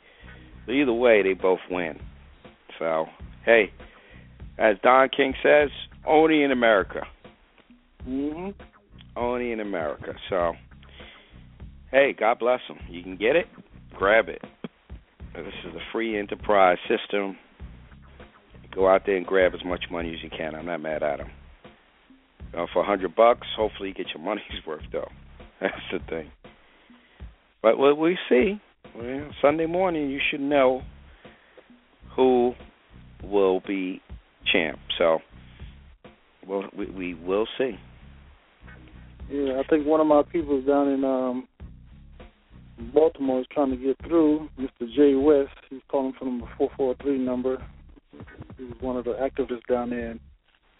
But 0.66 0.72
either 0.72 0.92
way, 0.92 1.22
they 1.22 1.32
both 1.34 1.60
win. 1.70 1.98
So 2.78 3.08
hey, 3.44 3.72
as 4.58 4.76
Don 4.82 5.08
King 5.08 5.34
says, 5.42 5.70
only 6.06 6.42
in 6.42 6.52
America. 6.52 7.06
Mhm. 8.06 8.54
Only 9.16 9.52
in 9.52 9.60
America. 9.60 10.14
So 10.28 10.54
hey, 11.90 12.12
God 12.12 12.38
bless 12.38 12.60
them. 12.68 12.78
You 12.88 13.02
can 13.02 13.16
get 13.16 13.36
it, 13.36 13.48
grab 13.94 14.28
it. 14.28 14.42
This 15.34 15.54
is 15.64 15.74
a 15.74 15.80
free 15.90 16.16
enterprise 16.16 16.78
system. 16.86 17.36
Go 18.74 18.88
out 18.88 19.02
there 19.06 19.16
and 19.16 19.26
grab 19.26 19.52
as 19.54 19.64
much 19.64 19.84
money 19.90 20.14
as 20.14 20.22
you 20.22 20.30
can. 20.30 20.54
I'm 20.54 20.66
not 20.66 20.80
mad 20.80 21.02
at 21.02 21.18
them. 21.18 21.30
Uh, 22.56 22.66
for 22.72 22.82
a 22.82 22.86
hundred 22.86 23.14
bucks, 23.14 23.46
hopefully 23.56 23.90
you 23.90 23.94
get 23.94 24.08
your 24.14 24.22
money's 24.22 24.44
worth, 24.66 24.82
though. 24.92 25.08
That's 25.60 25.74
the 25.92 25.98
thing. 26.08 26.30
But 27.62 27.78
what 27.78 27.96
we 27.96 28.18
see, 28.28 28.60
well, 28.96 29.30
Sunday 29.40 29.66
morning, 29.66 30.10
you 30.10 30.20
should 30.30 30.40
know 30.40 30.82
who 32.14 32.52
will 33.22 33.60
be 33.66 34.00
champ. 34.52 34.78
So, 34.98 35.18
well, 36.46 36.64
we, 36.76 36.86
we 36.90 37.14
will 37.14 37.46
see. 37.56 37.76
Yeah, 39.30 39.60
I 39.60 39.66
think 39.68 39.86
one 39.86 40.00
of 40.00 40.06
my 40.06 40.22
people 40.22 40.60
down 40.62 40.88
in 40.88 41.04
um 41.04 41.48
Baltimore 42.92 43.40
is 43.40 43.46
trying 43.52 43.70
to 43.70 43.76
get 43.76 43.96
through. 44.06 44.48
Mr. 44.58 44.92
Jay 44.94 45.14
West, 45.14 45.56
he's 45.70 45.80
calling 45.88 46.12
from 46.18 46.40
the 46.40 46.46
four 46.58 46.70
four 46.76 46.94
three 47.02 47.18
number. 47.18 47.64
He 48.56 48.64
was 48.64 48.76
one 48.80 48.96
of 48.96 49.04
the 49.04 49.12
activists 49.14 49.66
down 49.68 49.90
there 49.90 50.12
in 50.12 50.20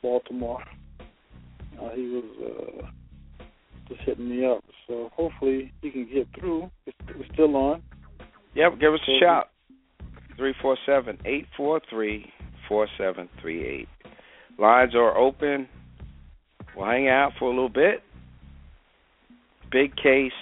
Baltimore. 0.03 0.63
Uh, 1.81 1.91
he 1.95 2.03
was 2.09 2.25
uh, 2.81 2.87
just 3.89 4.01
hitting 4.03 4.29
me 4.29 4.47
up, 4.47 4.63
so 4.87 5.11
hopefully 5.15 5.73
he 5.83 5.91
can 5.91 6.09
get 6.13 6.29
through. 6.39 6.71
It's, 6.87 6.97
it's 7.09 7.33
still 7.33 7.57
on. 7.57 7.83
Yep, 8.55 8.79
give 8.81 8.95
us 8.95 9.01
a 9.09 9.19
shout. 9.21 9.51
Three 10.37 10.55
four 10.61 10.77
seven 10.87 11.19
eight 11.25 11.47
four 11.57 11.81
three 11.91 12.33
four 12.69 12.87
seven 12.99 13.29
three 13.41 13.67
eight. 13.67 13.89
Lines 14.59 14.95
are 14.95 15.17
open. 15.17 15.69
We'll 16.77 16.87
hang 16.87 17.09
out 17.09 17.33
for 17.39 17.47
a 17.47 17.51
little 17.51 17.69
bit. 17.69 18.03
Big 19.71 19.97
case. 19.97 20.33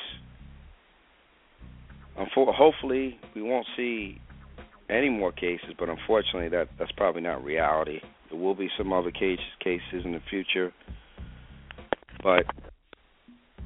Hopefully, 2.17 3.19
we 3.35 3.43
won't 3.43 3.67
see 3.77 4.21
any 4.89 5.09
more 5.09 5.33
cases, 5.33 5.75
but 5.79 5.89
unfortunately, 5.89 6.49
that 6.51 6.69
that's 6.79 6.93
probably 6.93 7.23
not 7.23 7.45
reality. 7.45 8.01
There 8.31 8.39
will 8.39 8.55
be 8.55 8.69
some 8.77 8.93
other 8.93 9.11
cases 9.11 9.45
cases 9.63 10.05
in 10.05 10.13
the 10.13 10.21
future, 10.31 10.73
but 12.23 12.45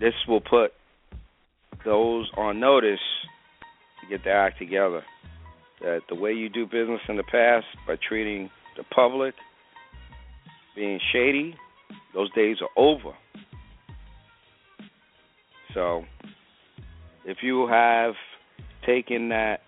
this 0.00 0.14
will 0.28 0.40
put 0.40 0.72
those 1.84 2.30
on 2.36 2.60
notice 2.60 3.00
to 4.00 4.08
get 4.08 4.24
their 4.24 4.40
act 4.40 4.58
together. 4.58 5.02
That 5.80 6.00
the 6.08 6.14
way 6.14 6.32
you 6.32 6.48
do 6.48 6.64
business 6.64 7.00
in 7.08 7.16
the 7.16 7.22
past 7.24 7.66
by 7.86 7.96
treating 8.08 8.50
the 8.76 8.84
public 8.94 9.34
being 10.74 11.00
shady, 11.12 11.54
those 12.14 12.30
days 12.32 12.56
are 12.60 12.68
over. 12.76 13.12
So, 15.74 16.04
if 17.24 17.38
you 17.42 17.66
have 17.68 18.14
taken 18.86 19.28
that 19.30 19.60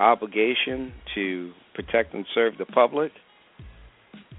obligation 0.00 0.92
to 1.14 1.52
protect 1.74 2.14
and 2.14 2.24
serve 2.34 2.54
the 2.58 2.66
public, 2.66 3.12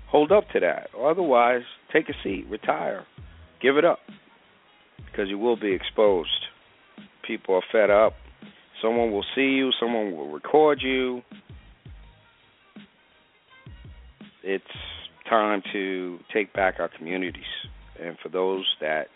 hold 0.08 0.32
up 0.32 0.50
to 0.54 0.60
that. 0.60 0.90
Otherwise, 1.00 1.64
take 1.92 2.10
a 2.10 2.14
seat, 2.24 2.46
retire, 2.50 3.06
give 3.62 3.78
it 3.78 3.86
up, 3.86 4.00
because 5.06 5.30
you 5.30 5.38
will 5.38 5.58
be 5.58 5.74
exposed. 5.74 6.30
People 7.26 7.56
are 7.56 7.64
fed 7.72 7.90
up. 7.90 8.14
Someone 8.82 9.12
will 9.12 9.26
see 9.36 9.42
you, 9.42 9.72
someone 9.80 10.16
will 10.16 10.32
record 10.32 10.82
you. 10.82 11.22
It's 14.42 14.64
time 15.30 15.62
to 15.74 16.20
take 16.34 16.54
back 16.54 16.76
our 16.80 16.90
communities. 16.90 17.44
And 18.02 18.18
for 18.24 18.30
those 18.30 18.66
that 18.80 19.08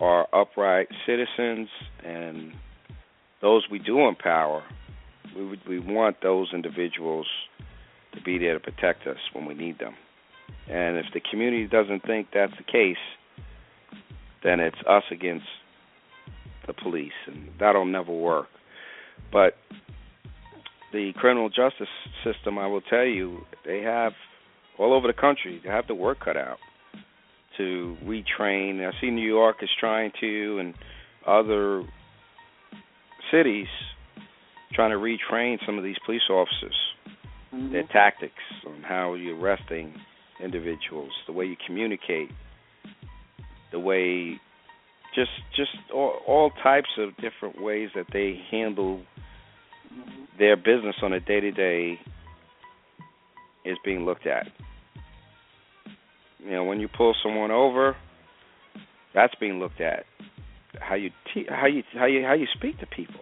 are 0.00 0.26
upright 0.34 0.88
citizens 1.06 1.68
and 2.04 2.52
those 3.40 3.66
we 3.70 3.78
do 3.78 4.00
empower, 4.08 4.64
we 5.34 5.46
would, 5.46 5.60
we 5.68 5.78
want 5.78 6.16
those 6.22 6.48
individuals 6.52 7.26
to 8.14 8.20
be 8.22 8.38
there 8.38 8.54
to 8.54 8.60
protect 8.60 9.06
us 9.06 9.18
when 9.32 9.46
we 9.46 9.54
need 9.54 9.78
them. 9.78 9.94
And 10.68 10.96
if 10.96 11.06
the 11.12 11.20
community 11.30 11.66
doesn't 11.66 12.04
think 12.04 12.28
that's 12.32 12.52
the 12.56 12.64
case, 12.64 12.96
then 14.42 14.60
it's 14.60 14.76
us 14.88 15.04
against 15.10 15.46
the 16.66 16.72
police, 16.72 17.12
and 17.26 17.48
that'll 17.58 17.84
never 17.84 18.12
work. 18.12 18.48
But 19.32 19.54
the 20.92 21.12
criminal 21.16 21.48
justice 21.48 21.88
system, 22.24 22.58
I 22.58 22.66
will 22.66 22.80
tell 22.80 23.04
you, 23.04 23.40
they 23.64 23.82
have 23.82 24.12
all 24.78 24.92
over 24.92 25.06
the 25.06 25.18
country. 25.18 25.60
They 25.62 25.70
have 25.70 25.86
the 25.86 25.94
work 25.94 26.18
cut 26.24 26.36
out 26.36 26.58
to 27.56 27.96
retrain. 28.04 28.86
I 28.86 28.92
see 29.00 29.10
New 29.10 29.26
York 29.26 29.56
is 29.62 29.70
trying 29.78 30.12
to, 30.20 30.58
and 30.58 30.74
other 31.26 31.84
cities 33.30 33.68
trying 34.72 34.90
to 34.90 34.96
retrain 34.96 35.58
some 35.64 35.78
of 35.78 35.84
these 35.84 35.96
police 36.04 36.28
officers, 36.28 36.76
Mhm. 37.52 37.72
their 37.72 37.84
tactics 37.84 38.42
on 38.66 38.82
how 38.82 39.14
you're 39.14 39.36
arresting 39.36 40.00
individuals, 40.40 41.12
the 41.26 41.32
way 41.32 41.46
you 41.46 41.56
communicate, 41.66 42.30
the 43.70 43.78
way 43.78 44.38
just 45.14 45.30
just 45.54 45.70
all, 45.92 46.20
all 46.26 46.50
types 46.62 46.90
of 46.98 47.16
different 47.16 47.60
ways 47.60 47.90
that 47.94 48.06
they 48.12 48.34
handle 48.50 49.00
their 50.38 50.56
business 50.56 50.96
on 51.02 51.12
a 51.12 51.20
day 51.20 51.40
to 51.40 51.50
day 51.50 51.98
is 53.64 53.78
being 53.84 54.04
looked 54.04 54.26
at. 54.26 54.46
You 56.38 56.50
know, 56.50 56.64
when 56.64 56.80
you 56.80 56.88
pull 56.88 57.14
someone 57.22 57.50
over, 57.50 57.96
that's 59.14 59.34
being 59.36 59.58
looked 59.58 59.80
at. 59.80 60.04
How 60.78 60.94
you 60.94 61.10
te- 61.32 61.46
how 61.48 61.66
you 61.66 61.82
how 61.94 62.04
you 62.04 62.22
how 62.24 62.34
you 62.34 62.46
speak 62.54 62.78
to 62.80 62.86
people. 62.86 63.20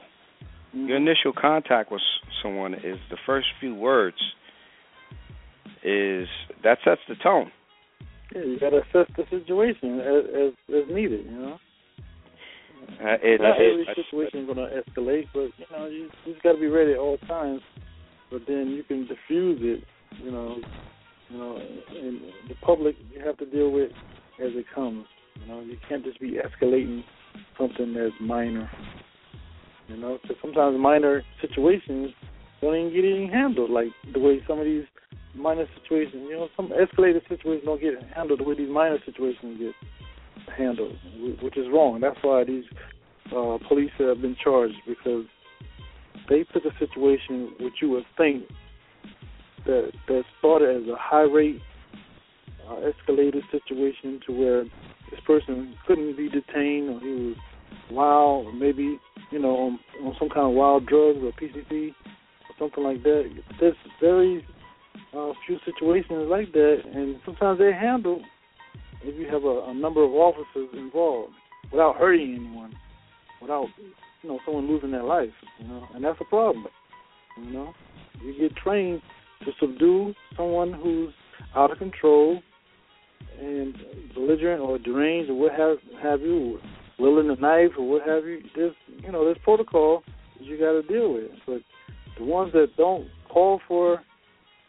Your 0.74 0.96
initial 0.96 1.32
contact 1.32 1.92
with 1.92 2.02
someone 2.42 2.74
is 2.74 2.98
the 3.10 3.16
first 3.24 3.46
few 3.60 3.74
words. 3.74 4.16
Is 5.84 6.26
that 6.62 6.78
sets 6.84 7.00
the 7.08 7.14
tone. 7.22 7.52
Yeah, 8.34 8.42
you 8.42 8.58
got 8.58 8.70
to 8.70 8.78
assess 8.78 9.12
the 9.16 9.24
situation 9.30 10.00
as, 10.00 10.24
as 10.34 10.74
as 10.74 10.94
needed. 10.94 11.26
You 11.26 11.38
know, 11.38 11.58
Uh, 13.00 13.16
it, 13.22 13.40
not 13.40 13.60
it- 13.60 13.72
every 13.72 13.86
situation 13.94 14.40
is 14.40 14.46
going 14.46 14.58
to 14.58 14.82
escalate, 14.82 15.28
but 15.32 15.50
you 15.58 15.66
know, 15.70 15.86
you, 15.86 16.10
you 16.24 16.32
just 16.32 16.42
got 16.42 16.52
to 16.52 16.58
be 16.58 16.66
ready 16.68 16.92
at 16.92 16.98
all 16.98 17.18
times. 17.28 17.60
But 18.30 18.42
then 18.48 18.70
you 18.70 18.82
can 18.82 19.06
diffuse 19.06 19.58
it. 19.62 19.84
You 20.22 20.30
know, 20.30 20.56
you 21.28 21.38
know, 21.38 21.56
and 21.56 22.20
the 22.48 22.54
public 22.62 22.96
you 23.12 23.24
have 23.24 23.36
to 23.38 23.46
deal 23.46 23.70
with 23.70 23.90
as 24.40 24.52
it 24.54 24.66
comes. 24.74 25.06
You 25.40 25.46
know, 25.46 25.60
you 25.60 25.76
can't 25.88 26.04
just 26.04 26.18
be 26.18 26.38
escalating 26.38 27.04
something 27.58 27.92
that's 27.94 28.14
minor. 28.20 28.70
You 29.88 29.96
know, 29.96 30.18
because 30.22 30.36
sometimes 30.40 30.78
minor 30.78 31.22
situations 31.40 32.10
don't 32.60 32.74
even 32.74 32.92
get 32.94 33.04
even 33.04 33.28
handled 33.28 33.70
like 33.70 33.88
the 34.12 34.18
way 34.18 34.40
some 34.48 34.58
of 34.58 34.64
these 34.64 34.84
minor 35.34 35.66
situations. 35.80 36.26
You 36.28 36.36
know, 36.36 36.48
some 36.56 36.70
escalated 36.70 37.28
situations 37.28 37.62
don't 37.64 37.80
get 37.80 37.94
handled 38.14 38.40
the 38.40 38.44
way 38.44 38.56
these 38.56 38.70
minor 38.70 38.98
situations 39.04 39.58
get 39.58 39.74
handled, 40.56 40.96
which 41.42 41.56
is 41.56 41.66
wrong. 41.72 42.00
That's 42.00 42.16
why 42.22 42.44
these 42.44 42.64
uh, 43.26 43.58
police 43.68 43.90
have 43.98 44.22
been 44.22 44.36
charged 44.42 44.76
because 44.86 45.24
they 46.28 46.44
took 46.52 46.64
a 46.64 46.78
situation 46.78 47.52
which 47.60 47.74
you 47.82 47.90
would 47.90 48.06
think 48.16 48.44
that 49.66 49.92
that 50.08 50.24
started 50.38 50.82
as 50.82 50.88
a 50.88 50.96
high 50.98 51.22
rate 51.22 51.60
uh, 52.68 52.76
escalated 52.80 53.42
situation 53.50 54.20
to 54.26 54.32
where 54.32 54.64
this 55.10 55.20
person 55.26 55.74
couldn't 55.86 56.16
be 56.16 56.28
detained 56.28 56.90
or 56.90 57.00
he 57.00 57.08
was 57.08 57.36
wild 57.90 58.46
or 58.46 58.52
maybe 58.52 58.98
you 59.30 59.38
know 59.38 59.56
on, 59.56 59.78
on 60.02 60.14
some 60.18 60.28
kind 60.28 60.46
of 60.46 60.52
wild 60.52 60.86
drugs 60.86 61.18
or 61.22 61.32
PCP 61.32 61.90
or 61.90 62.54
something 62.58 62.84
like 62.84 63.02
that. 63.02 63.30
There's 63.60 63.74
very 64.00 64.44
uh, 65.16 65.32
few 65.46 65.58
situations 65.64 66.28
like 66.28 66.52
that, 66.52 66.78
and 66.92 67.16
sometimes 67.24 67.58
they 67.58 67.72
handle 67.72 68.22
if 69.02 69.14
you 69.18 69.26
have 69.26 69.44
a, 69.44 69.70
a 69.70 69.74
number 69.74 70.02
of 70.02 70.12
officers 70.12 70.68
involved 70.72 71.32
without 71.70 71.96
hurting 71.96 72.36
anyone, 72.36 72.74
without 73.40 73.66
you 74.22 74.28
know 74.28 74.38
someone 74.44 74.68
losing 74.68 74.90
their 74.90 75.02
life, 75.02 75.30
you 75.58 75.68
know, 75.68 75.86
and 75.94 76.04
that's 76.04 76.18
a 76.20 76.24
problem. 76.24 76.66
You 77.42 77.52
know, 77.52 77.74
you 78.22 78.34
get 78.38 78.56
trained 78.56 79.02
to 79.44 79.50
subdue 79.60 80.14
someone 80.36 80.72
who's 80.72 81.12
out 81.54 81.70
of 81.70 81.78
control 81.78 82.40
and 83.40 83.74
belligerent 84.14 84.60
or 84.60 84.78
deranged 84.78 85.30
or 85.30 85.34
what 85.34 85.52
have 85.52 85.76
have 86.02 86.20
you, 86.20 86.58
wielding 86.98 87.30
a 87.30 87.40
knife 87.40 87.72
or 87.78 87.88
what 87.88 88.06
have 88.06 88.24
you. 88.24 88.42
There's 88.54 88.74
you 88.86 89.12
know 89.12 89.24
there's 89.24 89.38
protocol 89.42 90.02
that 90.38 90.44
you 90.44 90.58
got 90.58 90.72
to 90.72 90.82
deal 90.82 91.12
with, 91.14 91.30
but 91.46 91.60
the 92.18 92.24
ones 92.24 92.52
that 92.52 92.68
don't 92.76 93.08
call 93.28 93.60
for 93.66 94.00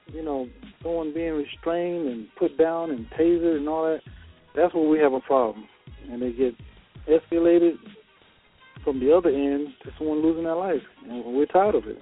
you 0.07 0.23
know 0.23 0.47
someone 0.81 1.13
being 1.13 1.33
restrained 1.33 2.07
and 2.07 2.27
put 2.37 2.57
down 2.57 2.91
and 2.91 3.07
tasered 3.11 3.57
and 3.57 3.67
all 3.69 3.83
that, 3.83 4.01
that's 4.55 4.73
where 4.73 4.87
we 4.87 4.99
have 4.99 5.13
a 5.13 5.19
problem, 5.21 5.65
and 6.09 6.21
they 6.21 6.31
get 6.31 6.53
escalated 7.09 7.73
from 8.83 8.99
the 8.99 9.11
other 9.15 9.29
end 9.29 9.69
to 9.83 9.89
someone 9.97 10.21
losing 10.21 10.43
their 10.43 10.55
life, 10.55 10.81
and 11.09 11.23
we're 11.25 11.45
tired 11.47 11.75
of 11.75 11.87
it. 11.87 11.97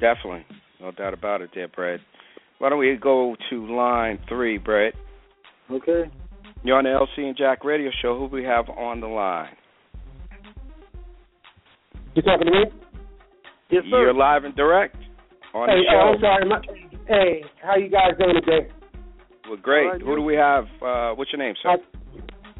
Definitely, 0.00 0.44
no 0.80 0.90
doubt 0.90 1.14
about 1.14 1.40
it, 1.40 1.50
there, 1.54 1.68
Brett. 1.68 2.00
Why 2.58 2.70
don't 2.70 2.78
we 2.78 2.96
go 2.96 3.36
to 3.50 3.74
line 3.74 4.18
three, 4.28 4.58
Brett? 4.58 4.94
Okay. 5.70 6.10
You're 6.66 6.78
on 6.78 6.82
the 6.82 6.90
LC 6.90 7.28
and 7.28 7.36
Jack 7.36 7.64
Radio 7.64 7.92
Show. 8.02 8.18
Who 8.18 8.26
we 8.26 8.42
have 8.42 8.68
on 8.68 9.00
the 9.00 9.06
line? 9.06 9.54
You 12.16 12.22
talking 12.22 12.46
to 12.46 12.50
me? 12.50 12.64
Yes, 13.70 13.84
sir. 13.88 14.00
You're 14.00 14.12
live 14.12 14.42
and 14.42 14.56
direct 14.56 14.96
on 15.54 15.68
hey, 15.68 15.76
the 15.76 15.82
show. 15.88 15.96
Oh, 15.96 16.14
I'm 16.14 16.20
sorry. 16.20 16.48
My, 16.48 16.60
hey, 17.06 17.44
how 17.62 17.76
you 17.76 17.88
guys 17.88 18.18
doing 18.18 18.34
today? 18.44 18.68
Well, 19.48 19.58
great. 19.62 19.84
All 19.84 19.92
right, 19.92 20.00
Who 20.00 20.16
do 20.16 20.22
we 20.22 20.34
have? 20.34 20.64
Uh, 20.82 21.14
what's 21.14 21.30
your 21.32 21.38
name, 21.38 21.54
sir? 21.62 21.68
I, 21.68 21.76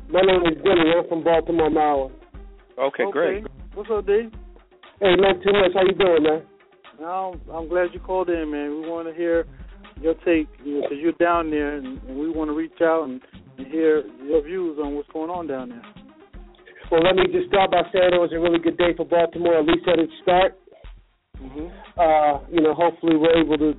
my 0.09 0.21
name 0.21 0.53
is 0.53 0.63
Denny. 0.63 0.93
I'm 0.97 1.09
from 1.09 1.25
Baltimore, 1.25 1.71
Maryland. 1.71 2.15
okay, 2.79 3.05
great. 3.11 3.45
What's 3.75 3.91
up, 3.91 4.07
Dave? 4.07 4.31
Hey, 5.01 5.17
not 5.19 5.43
too 5.43 5.51
much. 5.51 5.73
How 5.75 5.83
you 5.83 5.95
doing, 5.99 6.23
man? 6.23 6.43
No, 7.01 7.35
I'm 7.53 7.69
glad 7.69 7.89
you 7.93 7.99
called 7.99 8.31
in, 8.31 8.53
man. 8.53 8.83
We 8.83 8.89
want 8.89 9.09
to 9.09 9.15
hear 9.15 9.47
your 10.01 10.15
take 10.25 10.47
because 10.59 10.97
you're 10.97 11.11
down 11.13 11.51
there, 11.51 11.75
and, 11.75 12.01
and 12.05 12.17
we 12.17 12.31
want 12.31 12.51
to 12.51 12.55
reach 12.55 12.81
out 12.81 13.09
and, 13.09 13.21
and 13.59 13.67
hear 13.67 14.05
your 14.23 14.43
views 14.43 14.79
on 14.83 14.95
what's 14.95 15.09
going 15.13 15.31
on 15.31 15.47
down 15.47 15.71
there. 15.71 15.83
Well, 16.91 17.03
let 17.03 17.17
me 17.17 17.25
just 17.33 17.49
start 17.49 17.71
by 17.73 17.83
saying 17.93 18.15
it 18.15 18.21
was 18.21 18.31
a 18.33 18.39
really 18.39 18.59
good 18.61 18.79
day 18.79 18.95
for 18.97 19.05
Baltimore, 19.05 19.59
at 19.59 19.65
least 19.67 19.89
at 19.89 19.99
its 19.99 20.13
start. 20.23 20.55
Mm-hmm. 21.43 21.67
Uh, 21.99 22.47
you 22.51 22.63
know, 22.63 22.75
hopefully 22.75 23.17
we're 23.17 23.43
able 23.43 23.59
to 23.59 23.75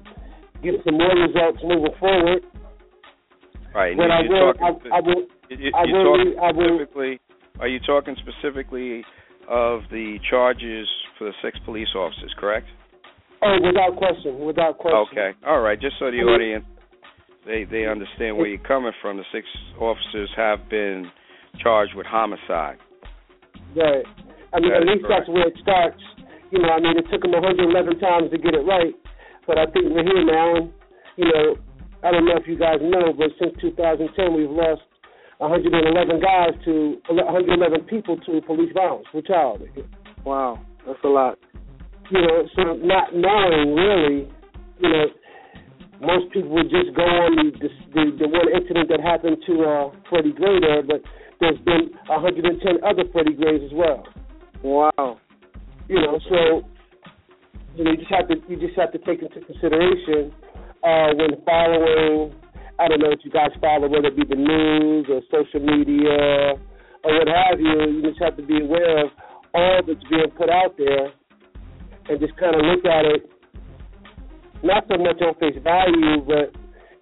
get 0.61 0.75
some 0.84 0.97
more 0.97 1.15
results 1.15 1.59
moving 1.63 1.95
forward. 1.99 2.43
Right. 3.73 3.95
But 3.95 4.11
I 4.11 4.21
you're 4.21 4.45
will, 4.47 4.53
talking, 4.53 4.91
I, 4.91 4.97
I 4.97 4.99
will, 5.01 5.23
you- 5.49 5.71
I 5.73 5.84
you're 5.86 6.03
will, 6.03 6.17
talking 6.17 6.39
I 6.39 6.51
will, 6.51 6.78
specifically. 6.80 7.19
Are 7.59 7.67
you 7.67 7.80
talking 7.80 8.15
specifically 8.19 9.03
of 9.47 9.82
the 9.89 10.17
charges 10.30 10.88
for 11.17 11.25
the 11.25 11.34
six 11.41 11.57
police 11.65 11.88
officers? 11.95 12.34
Correct. 12.38 12.67
oh, 13.41 13.55
without 13.63 13.95
question, 13.97 14.39
without 14.39 14.78
question. 14.78 15.05
Okay. 15.11 15.32
All 15.47 15.61
right. 15.61 15.80
Just 15.80 15.95
so 15.99 16.05
the 16.11 16.17
I 16.19 16.23
mean- 16.23 16.30
audience 16.30 16.65
they 17.48 17.64
they 17.64 17.88
understand 17.88 18.38
where 18.38 18.48
you're 18.48 18.68
coming 18.68 18.91
from. 19.02 19.18
The 19.18 19.24
six 19.32 19.48
officers 19.80 20.30
have 20.36 20.70
been 20.70 21.10
charged 21.64 21.95
with 21.95 22.06
homicide. 22.06 22.78
Right. 23.76 24.06
I 24.54 24.60
mean, 24.60 24.72
That 24.72 24.84
at 24.84 24.84
is 24.84 24.89
least 24.89 25.06
that's 25.10 25.30
where 25.30 25.48
it 25.48 25.58
starts. 25.62 26.04
You 26.52 26.60
know, 26.60 26.70
I 26.70 26.80
mean, 26.80 26.95
it 26.95 27.08
took 27.12 27.22
them 27.22 27.36
111 27.36 28.00
times 28.00 28.32
to 28.32 28.38
get 28.38 28.56
it 28.56 28.64
right, 28.64 28.95
but 29.45 29.58
I 29.58 29.66
think 29.68 29.91
we're 29.91 30.08
here 30.08 30.24
now. 30.24 30.56
And, 30.56 30.72
you 31.20 31.28
know, 31.28 31.60
I 32.04 32.12
don't 32.12 32.24
know 32.24 32.38
if 32.39 32.48
you 32.48 32.56
guys 32.56 32.80
know, 32.80 33.12
but 33.12 33.36
since 33.36 33.52
2010, 33.60 34.08
we've 34.32 34.52
lost 34.52 34.88
111 35.39 36.24
guys 36.24 36.56
to 36.64 36.95
111 37.12 37.84
people 37.91 38.16
to 38.24 38.41
police 38.48 38.72
violence, 38.74 39.08
brutality. 39.12 39.68
Wow, 40.24 40.64
that's 40.86 41.00
a 41.04 41.08
lot. 41.08 41.38
You 42.10 42.22
know, 42.22 42.48
so 42.56 42.62
not 42.80 43.12
knowing 43.12 43.76
really, 43.76 44.32
you 44.80 44.89
know, 44.89 45.06
most 46.02 46.32
people 46.32 46.50
would 46.52 46.70
just 46.70 46.93
go 46.95 47.04
on 47.04 47.36
the 47.36 47.45
the, 47.58 47.70
the, 47.93 48.04
the 48.22 48.28
one 48.28 48.48
incident 48.54 48.89
that 48.89 49.02
happened 49.02 49.38
to 49.48 49.54
uh, 49.66 49.89
Freddie 50.10 50.34
Gray 50.34 50.60
there, 50.62 50.84
but 50.84 51.02
there's 51.39 51.60
been 51.66 51.93
110 52.08 52.84
other 52.84 53.04
Freddie 53.12 53.34
Grays 53.34 53.62
as 53.66 53.74
well. 53.74 54.06
Wow. 54.64 55.20
You 55.88 56.02
know, 56.02 56.20
so 56.30 56.68
you 57.76 57.84
know, 57.84 57.91
you 57.91 57.98
just 57.98 58.12
have 58.12 58.28
to 58.30 58.36
you 58.50 58.58
just 58.58 58.78
have 58.78 58.91
to 58.91 59.00
take 59.00 59.22
into 59.22 59.41
consideration 59.41 60.34
uh, 60.84 61.14
when 61.18 61.38
following. 61.45 62.34
I 62.80 62.88
don't 62.88 63.02
know 63.02 63.10
if 63.10 63.26
you 63.26 63.32
guys 63.32 63.50
follow 63.60 63.89
whether 63.89 64.14
it 64.14 64.18
be 64.18 64.26
the 64.28 64.38
news 64.38 65.08
or 65.10 65.22
social 65.34 65.66
media 65.66 66.54
or 67.02 67.12
what 67.18 67.28
have 67.28 67.60
you. 67.60 67.74
You 67.74 68.02
just 68.06 68.22
have 68.22 68.38
to 68.38 68.45
be 68.45 68.62
aware 68.62 69.06
of 69.06 69.12
all 69.54 69.82
that's 69.82 70.04
being 70.10 70.30
put 70.38 70.50
out 70.50 70.78
there 70.78 71.10
and 72.10 72.20
just 72.20 72.38
kind 72.38 72.54
of 72.54 72.62
look 72.62 72.86
at 72.86 73.06
it 73.06 73.30
not 74.64 74.86
so 74.89 74.97
much 74.97 75.22
on 75.22 75.36
face 75.39 75.58
value, 75.64 76.22
but 76.26 76.53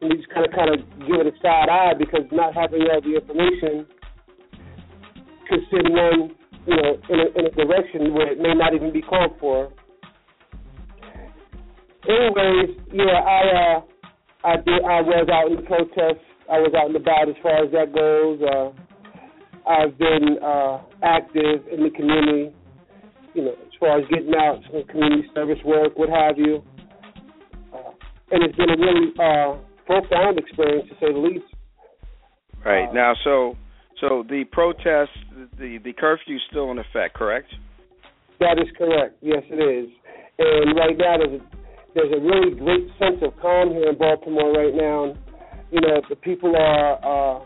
you 0.01 0.16
just 0.18 0.30
kind 0.30 0.45
of 0.45 0.51
kind 0.51 0.70
of 0.74 0.80
give 1.08 1.20
it 1.22 1.28
a 1.28 1.36
side 1.41 1.70
eye 1.70 1.93
because 1.97 2.22
not 2.32 2.53
having 2.53 2.82
all 2.91 3.01
the 3.01 3.16
information 3.16 3.88
could 5.49 5.62
send 5.72 5.89
one, 5.93 6.36
you 6.68 6.76
know, 6.76 6.91
in 7.10 7.18
a, 7.20 7.28
in 7.39 7.45
a 7.45 7.51
direction 7.51 8.14
where 8.14 8.32
it 8.32 8.39
may 8.39 8.53
not 8.53 8.74
even 8.74 8.91
be 8.91 9.01
called 9.01 9.34
for. 9.39 9.72
Anyways, 12.08 12.78
yeah, 12.93 13.18
I 13.18 13.41
uh, 13.49 13.82
I 14.43 14.56
did. 14.58 14.82
I 14.86 15.01
was 15.01 15.28
out 15.32 15.49
in 15.49 15.56
the 15.58 15.66
protest. 15.66 16.22
I 16.51 16.60
was 16.60 16.74
out 16.78 16.88
and 16.88 16.95
about 16.95 17.30
as 17.30 17.36
far 17.41 17.66
as 17.66 17.72
that 17.72 17.93
goes. 17.93 18.38
Uh, 18.45 18.70
I've 19.68 19.97
been 19.97 20.38
uh, 20.43 20.82
active 21.01 21.66
in 21.74 21.82
the 21.82 21.89
community, 21.89 22.53
you 23.34 23.45
know, 23.45 23.51
as 23.53 23.74
far 23.80 23.97
as 23.97 24.06
getting 24.10 24.34
out, 24.38 24.62
some 24.72 24.84
community 24.86 25.28
service 25.34 25.58
work, 25.66 25.97
what 25.97 26.10
have 26.10 26.38
you. 26.38 26.62
And 28.32 28.43
it's 28.43 28.55
been 28.55 28.69
a 28.69 28.78
really 28.78 29.13
uh, 29.19 29.57
profound 29.86 30.39
experience, 30.39 30.89
to 30.89 30.95
say 30.95 31.13
the 31.13 31.19
least. 31.19 31.45
Right 32.65 32.89
Uh, 32.89 32.93
now, 32.93 33.13
so 33.23 33.55
so 34.01 34.23
the 34.28 34.43
protest, 34.51 35.11
the 35.59 35.78
the 35.84 35.93
curfew 35.93 36.36
is 36.38 36.41
still 36.49 36.71
in 36.71 36.80
effect, 36.80 37.13
correct? 37.13 37.53
That 38.39 38.57
is 38.57 38.67
correct. 38.78 39.15
Yes, 39.21 39.43
it 39.49 39.61
is. 39.61 39.89
And 40.39 40.76
right 40.76 40.97
now, 40.97 41.17
there's 41.17 41.39
a, 41.39 41.43
there's 41.93 42.11
a 42.11 42.19
really 42.19 42.51
great 42.57 42.89
sense 42.99 43.21
of 43.21 43.32
calm 43.39 43.69
here 43.71 43.89
in 43.89 43.97
Baltimore 43.97 44.51
right 44.51 44.76
now. 44.76 45.15
You 45.71 45.82
know, 45.82 46.01
the 46.09 46.15
people 46.17 46.55
are. 46.55 46.97
Uh, 46.99 47.45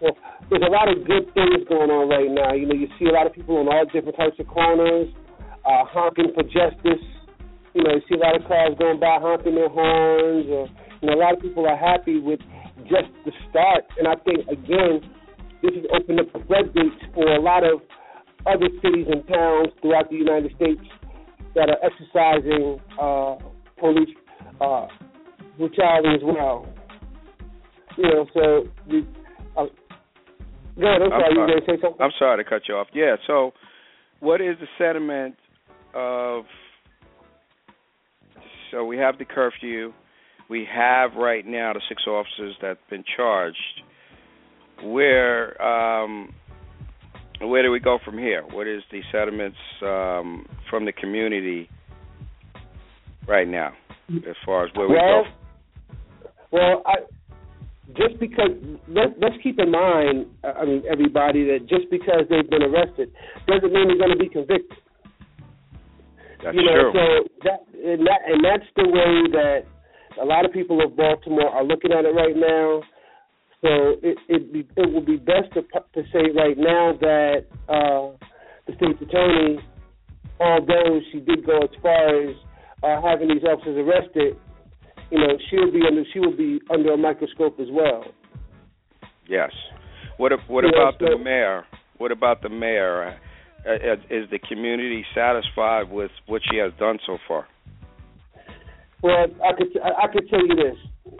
well, 0.00 0.16
there's 0.50 0.62
a 0.66 0.70
lot 0.70 0.90
of 0.90 1.06
good 1.06 1.32
things 1.32 1.64
going 1.68 1.90
on 1.90 2.08
right 2.10 2.30
now. 2.30 2.52
You 2.52 2.66
know, 2.66 2.74
you 2.74 2.88
see 2.98 3.06
a 3.06 3.12
lot 3.12 3.26
of 3.26 3.32
people 3.32 3.56
on 3.56 3.68
all 3.68 3.84
different 3.86 4.16
types 4.16 4.36
of 4.38 4.46
corners, 4.48 5.08
uh, 5.64 5.84
honking 5.88 6.32
for 6.34 6.42
justice. 6.42 7.02
You 7.74 7.84
know, 7.84 7.94
you 7.94 8.02
see 8.08 8.16
a 8.16 8.18
lot 8.18 8.36
of 8.36 8.46
cars 8.46 8.74
going 8.78 9.00
by 9.00 9.18
honking 9.20 9.54
their 9.54 9.68
horns. 9.68 10.46
Or, 10.48 10.68
you 11.00 11.08
know, 11.08 11.14
a 11.14 11.20
lot 11.20 11.34
of 11.34 11.40
people 11.40 11.66
are 11.66 11.76
happy 11.76 12.18
with 12.18 12.40
just 12.84 13.08
the 13.24 13.32
start. 13.48 13.84
And 13.98 14.06
I 14.06 14.14
think 14.24 14.46
again, 14.48 15.00
this 15.62 15.72
has 15.74 15.84
opened 15.94 16.20
up 16.20 16.32
the 16.32 16.44
floodgates 16.46 17.00
for 17.14 17.24
a 17.24 17.40
lot 17.40 17.64
of 17.64 17.80
other 18.46 18.68
cities 18.82 19.06
and 19.08 19.26
towns 19.28 19.68
throughout 19.80 20.10
the 20.10 20.16
United 20.16 20.52
States 20.56 20.82
that 21.54 21.68
are 21.70 21.78
exercising 21.80 22.80
uh, 23.00 23.36
police 23.78 24.10
uh, 24.60 24.86
brutality 25.56 26.08
as 26.16 26.22
well. 26.22 26.66
You 27.96 28.04
know, 28.04 28.26
so 28.34 28.68
we. 28.88 29.06
Uh, 29.56 29.66
go 30.78 30.86
ahead. 30.86 31.02
I'm 31.02 31.12
I'm 31.12 31.20
sorry. 31.20 31.34
You 31.34 31.46
going 31.46 31.60
to 31.60 31.66
say 31.66 31.80
something? 31.80 32.00
I'm 32.00 32.10
sorry 32.18 32.42
to 32.42 32.48
cut 32.48 32.62
you 32.68 32.74
off. 32.74 32.88
Yeah. 32.94 33.16
So, 33.26 33.52
what 34.20 34.40
is 34.40 34.56
the 34.60 34.66
sentiment 34.78 35.36
of? 35.94 36.44
So 38.72 38.84
we 38.86 38.96
have 38.96 39.18
the 39.18 39.26
curfew. 39.26 39.92
We 40.48 40.66
have 40.74 41.12
right 41.14 41.46
now 41.46 41.72
the 41.74 41.80
six 41.88 42.02
officers 42.06 42.56
that've 42.60 42.78
been 42.90 43.04
charged. 43.16 43.82
Where 44.82 45.60
um, 45.62 46.34
where 47.40 47.62
do 47.62 47.70
we 47.70 47.78
go 47.78 47.98
from 48.04 48.18
here? 48.18 48.42
What 48.50 48.66
is 48.66 48.82
the 48.90 49.00
sentiments 49.12 49.58
um, 49.82 50.46
from 50.70 50.86
the 50.86 50.92
community 50.92 51.68
right 53.28 53.46
now, 53.46 53.72
as 54.10 54.36
far 54.44 54.64
as 54.64 54.70
where 54.74 54.88
we 54.88 54.94
well, 54.94 55.24
go? 55.24 55.96
well, 56.50 56.82
I 56.86 56.94
just 57.96 58.18
because 58.18 58.50
let, 58.88 59.18
let's 59.20 59.34
keep 59.42 59.58
in 59.58 59.70
mind, 59.70 60.26
I 60.44 60.64
mean, 60.64 60.82
everybody 60.90 61.44
that 61.44 61.68
just 61.68 61.90
because 61.90 62.24
they've 62.30 62.48
been 62.48 62.62
arrested 62.62 63.12
doesn't 63.46 63.72
mean 63.72 63.88
they're 63.88 63.98
going 63.98 64.16
to 64.16 64.18
be 64.18 64.28
convicted. 64.28 64.78
That's 66.42 66.56
you 66.56 66.62
know, 66.64 66.90
true. 66.90 66.92
so 66.94 67.04
that 67.44 67.60
and 67.74 68.06
that 68.06 68.20
and 68.26 68.44
that's 68.44 68.68
the 68.76 68.84
way 68.88 69.12
that 69.32 69.60
a 70.20 70.24
lot 70.24 70.44
of 70.44 70.52
people 70.52 70.82
of 70.84 70.96
Baltimore 70.96 71.48
are 71.48 71.64
looking 71.64 71.92
at 71.92 72.04
it 72.04 72.14
right 72.14 72.36
now. 72.36 72.82
So 73.62 73.94
it 74.02 74.18
it 74.28 74.52
be, 74.52 74.66
it 74.76 74.92
would 74.92 75.06
be 75.06 75.16
best 75.16 75.52
to 75.54 75.62
to 75.62 76.02
say 76.12 76.30
right 76.34 76.58
now 76.58 76.92
that 77.00 77.46
uh, 77.68 78.10
the 78.66 78.74
state's 78.76 79.00
attorney, 79.02 79.58
although 80.40 81.00
she 81.12 81.20
did 81.20 81.46
go 81.46 81.58
as 81.62 81.70
far 81.80 82.22
as 82.22 82.34
uh, 82.82 83.00
having 83.06 83.28
these 83.28 83.44
officers 83.44 83.78
arrested, 83.78 84.36
you 85.10 85.18
know, 85.18 85.38
she'll 85.48 85.70
be 85.70 85.82
under 85.86 86.02
she 86.12 86.18
will 86.18 86.36
be 86.36 86.60
under 86.72 86.92
a 86.92 86.96
microscope 86.96 87.60
as 87.60 87.68
well. 87.70 88.04
Yes. 89.28 89.52
What 90.16 90.32
if- 90.32 90.40
what 90.48 90.64
Yeah, 90.64 90.70
about 90.70 90.98
so- 90.98 91.06
the 91.16 91.18
mayor? 91.18 91.64
What 91.98 92.10
about 92.10 92.42
the 92.42 92.48
mayor? 92.48 93.16
Uh, 93.64 93.70
uh, 93.70 93.94
is 94.10 94.28
the 94.30 94.40
community 94.48 95.04
satisfied 95.14 95.88
with 95.88 96.10
what 96.26 96.42
she 96.50 96.56
has 96.56 96.72
done 96.80 96.98
so 97.06 97.16
far? 97.28 97.46
Well, 99.02 99.26
I 99.42 99.52
could 99.56 99.68
I 99.80 100.06
could 100.12 100.28
tell 100.28 100.44
you 100.46 100.56
this: 100.56 101.14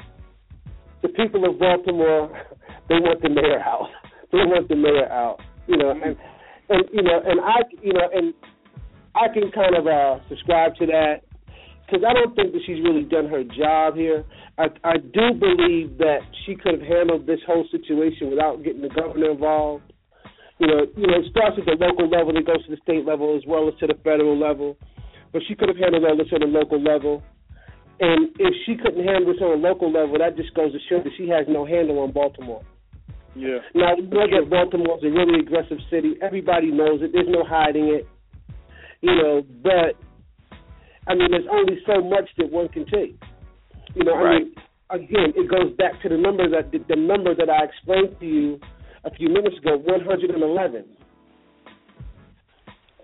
the 1.02 1.08
people 1.08 1.48
of 1.48 1.58
Baltimore, 1.58 2.30
they 2.88 2.96
want 2.96 3.22
the 3.22 3.28
mayor 3.28 3.60
out. 3.60 3.88
They 4.32 4.38
want 4.38 4.66
the 4.70 4.76
mayor 4.76 5.12
out. 5.12 5.40
You 5.66 5.76
know, 5.76 5.90
and 5.90 6.16
and 6.70 6.84
you 6.90 7.02
know, 7.02 7.20
and 7.22 7.38
I 7.38 7.60
you 7.82 7.92
know, 7.92 8.08
and 8.14 8.32
I 9.14 9.28
can 9.28 9.52
kind 9.52 9.76
of 9.76 9.86
uh 9.86 10.26
subscribe 10.30 10.74
to 10.76 10.86
that 10.86 11.20
because 11.84 12.02
I 12.08 12.14
don't 12.14 12.34
think 12.34 12.52
that 12.52 12.62
she's 12.64 12.82
really 12.82 13.04
done 13.04 13.28
her 13.28 13.44
job 13.44 13.94
here. 13.94 14.24
I 14.56 14.68
I 14.84 14.96
do 14.96 15.34
believe 15.38 15.98
that 15.98 16.20
she 16.46 16.56
could 16.56 16.80
have 16.80 16.88
handled 16.88 17.26
this 17.26 17.40
whole 17.46 17.66
situation 17.70 18.30
without 18.30 18.64
getting 18.64 18.80
the 18.80 18.88
governor 18.88 19.32
involved. 19.32 19.91
You 20.62 20.68
know, 20.70 20.86
you 20.94 21.06
know, 21.10 21.18
it 21.18 21.26
starts 21.26 21.58
at 21.58 21.66
the 21.66 21.74
local 21.74 22.06
level, 22.06 22.38
it 22.38 22.46
goes 22.46 22.62
to 22.66 22.70
the 22.70 22.78
state 22.86 23.02
level 23.02 23.34
as 23.34 23.42
well 23.50 23.66
as 23.66 23.74
to 23.82 23.90
the 23.90 23.98
federal 24.06 24.38
level. 24.38 24.78
But 25.32 25.42
she 25.48 25.56
could 25.58 25.66
have 25.66 25.76
handled 25.76 26.06
all 26.06 26.16
this 26.16 26.30
on 26.30 26.38
the 26.38 26.46
local 26.46 26.78
level. 26.78 27.18
And 27.98 28.30
if 28.38 28.54
she 28.62 28.78
couldn't 28.78 29.02
handle 29.02 29.26
this 29.34 29.42
on 29.42 29.58
a 29.58 29.60
local 29.60 29.90
level, 29.90 30.22
that 30.22 30.36
just 30.36 30.54
goes 30.54 30.70
to 30.70 30.78
show 30.86 31.02
that 31.02 31.10
she 31.18 31.26
has 31.34 31.50
no 31.50 31.66
handle 31.66 31.98
on 31.98 32.12
Baltimore. 32.12 32.62
Yeah. 33.34 33.58
Now 33.74 33.98
we 33.98 34.06
know 34.06 34.30
that 34.30 34.46
Baltimore's 34.46 35.02
a 35.02 35.10
really 35.10 35.40
aggressive 35.40 35.82
city. 35.90 36.14
Everybody 36.22 36.70
knows 36.70 37.02
it. 37.02 37.10
There's 37.12 37.26
no 37.26 37.42
hiding 37.42 37.90
it. 37.98 38.06
You 39.00 39.18
know, 39.18 39.42
but 39.66 39.98
I 41.10 41.18
mean, 41.18 41.34
there's 41.34 41.50
only 41.50 41.82
so 41.90 42.06
much 42.06 42.30
that 42.38 42.52
one 42.52 42.68
can 42.68 42.86
take. 42.86 43.18
You 43.98 44.04
know, 44.04 44.14
I 44.14 44.38
mean, 44.38 44.54
again, 44.90 45.34
it 45.34 45.50
goes 45.50 45.74
back 45.74 46.00
to 46.02 46.08
the 46.08 46.16
number 46.16 46.48
that 46.50 46.70
the, 46.70 46.78
the 46.86 46.94
number 46.94 47.34
that 47.34 47.50
I 47.50 47.64
explained 47.66 48.14
to 48.20 48.26
you 48.26 48.60
a 49.04 49.10
few 49.10 49.28
minutes 49.28 49.56
ago, 49.58 49.76
111. 49.78 50.84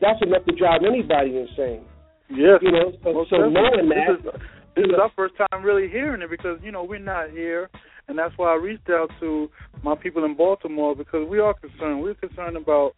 That's 0.01 0.23
enough 0.23 0.45
to 0.45 0.55
drive 0.55 0.83
anybody 0.87 1.37
insane. 1.37 1.85
Yes. 2.31 2.61
You 2.63 2.73
know, 2.73 2.93
so, 3.03 3.25
so 3.31 3.37
knowing 3.49 3.89
that, 3.89 4.19
this 4.23 4.33
is, 4.35 4.41
this 4.77 4.85
is 4.85 4.93
our 5.01 5.11
first 5.17 5.35
time 5.37 5.65
really 5.65 5.89
hearing 5.89 6.23
it 6.23 6.31
because 6.31 6.59
you 6.63 6.71
know 6.71 6.85
we're 6.85 6.99
not 6.99 7.31
here, 7.31 7.69
and 8.07 8.19
that's 8.19 8.35
why 8.37 8.53
I 8.53 8.57
reached 8.57 8.91
out 8.91 9.11
to 9.21 9.49
my 9.83 9.97
people 9.97 10.25
in 10.25 10.37
Baltimore 10.37 10.95
because 10.95 11.29
we 11.29 11.41
are 11.41 11.55
concerned. 11.55 12.03
We're 12.03 12.15
concerned 12.15 12.57
about 12.57 12.93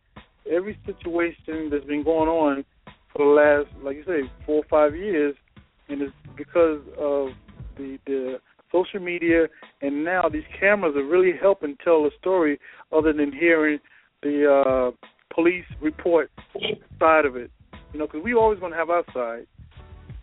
every 0.50 0.78
situation 0.84 1.70
that's 1.70 1.84
been 1.86 2.04
going 2.04 2.28
on 2.28 2.64
for 3.12 3.18
the 3.18 3.24
last, 3.24 3.84
like 3.84 3.96
you 3.96 4.04
say, 4.04 4.30
four 4.44 4.56
or 4.56 4.66
five 4.68 4.96
years, 4.96 5.34
and 5.88 6.02
it's 6.02 6.12
because 6.36 6.80
of 6.98 7.28
the 7.76 7.98
the 8.06 8.40
social 8.72 9.00
media 9.00 9.46
and 9.82 10.04
now 10.04 10.22
these 10.30 10.44
cameras 10.58 10.94
are 10.96 11.04
really 11.04 11.32
helping 11.40 11.76
tell 11.82 12.02
the 12.02 12.10
story 12.18 12.58
other 12.92 13.12
than 13.12 13.32
hearing 13.32 13.78
the 14.22 14.46
uh 14.46 14.90
police 15.34 15.64
report 15.80 16.30
side 16.98 17.24
of 17.24 17.36
it 17.36 17.50
you 17.92 17.98
know 17.98 18.06
because 18.06 18.22
we 18.24 18.34
always 18.34 18.58
going 18.60 18.72
to 18.72 18.78
have 18.78 18.90
our 18.90 19.04
side 19.14 19.46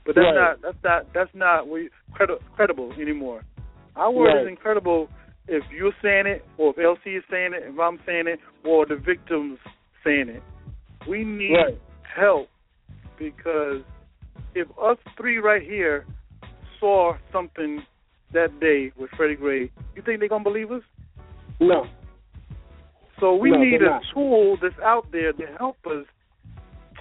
but 0.06 0.16
that's 0.16 0.26
Right. 0.26 0.36
not 0.36 0.62
that's 0.62 0.84
not 0.84 1.14
that's 1.14 1.34
not 1.34 1.68
we 1.68 1.90
credi- 2.12 2.42
credible 2.56 2.92
anymore 3.02 3.44
our 3.96 4.12
word 4.12 4.34
Right. 4.34 4.42
is 4.44 4.48
incredible 4.48 5.10
if 5.48 5.64
you're 5.72 5.94
saying 6.02 6.28
it 6.28 6.46
or 6.58 6.72
if 6.72 6.76
lc 6.78 7.18
is 7.18 7.24
saying 7.32 7.54
it 7.54 7.64
if 7.66 7.80
i'm 7.80 8.00
saying 8.06 8.28
it 8.28 8.40
or 8.66 8.86
the 8.86 8.96
victims 8.96 9.60
saying 10.04 10.30
it 10.30 10.44
we 11.08 11.24
need 11.24 11.54
Right. 11.54 11.82
help 12.16 12.50
because 13.18 13.82
if 14.56 14.68
us 14.82 14.98
three 15.18 15.38
right 15.38 15.62
here 15.62 16.06
saw 16.80 17.14
something 17.32 17.82
that 18.34 18.60
day 18.60 18.92
with 18.98 19.10
Freddie 19.16 19.36
Gray, 19.36 19.72
you 19.96 20.02
think 20.04 20.20
they're 20.20 20.30
gonna 20.30 20.44
believe 20.44 20.72
us? 20.72 20.84
no. 21.60 21.88
So 23.20 23.36
we 23.36 23.50
No, 23.50 23.58
need 23.58 23.82
a 23.82 23.86
not. 23.86 24.04
tool 24.14 24.58
that's 24.62 24.78
out 24.84 25.12
there 25.12 25.34
to 25.34 25.46
help 25.58 25.78
us 25.88 26.06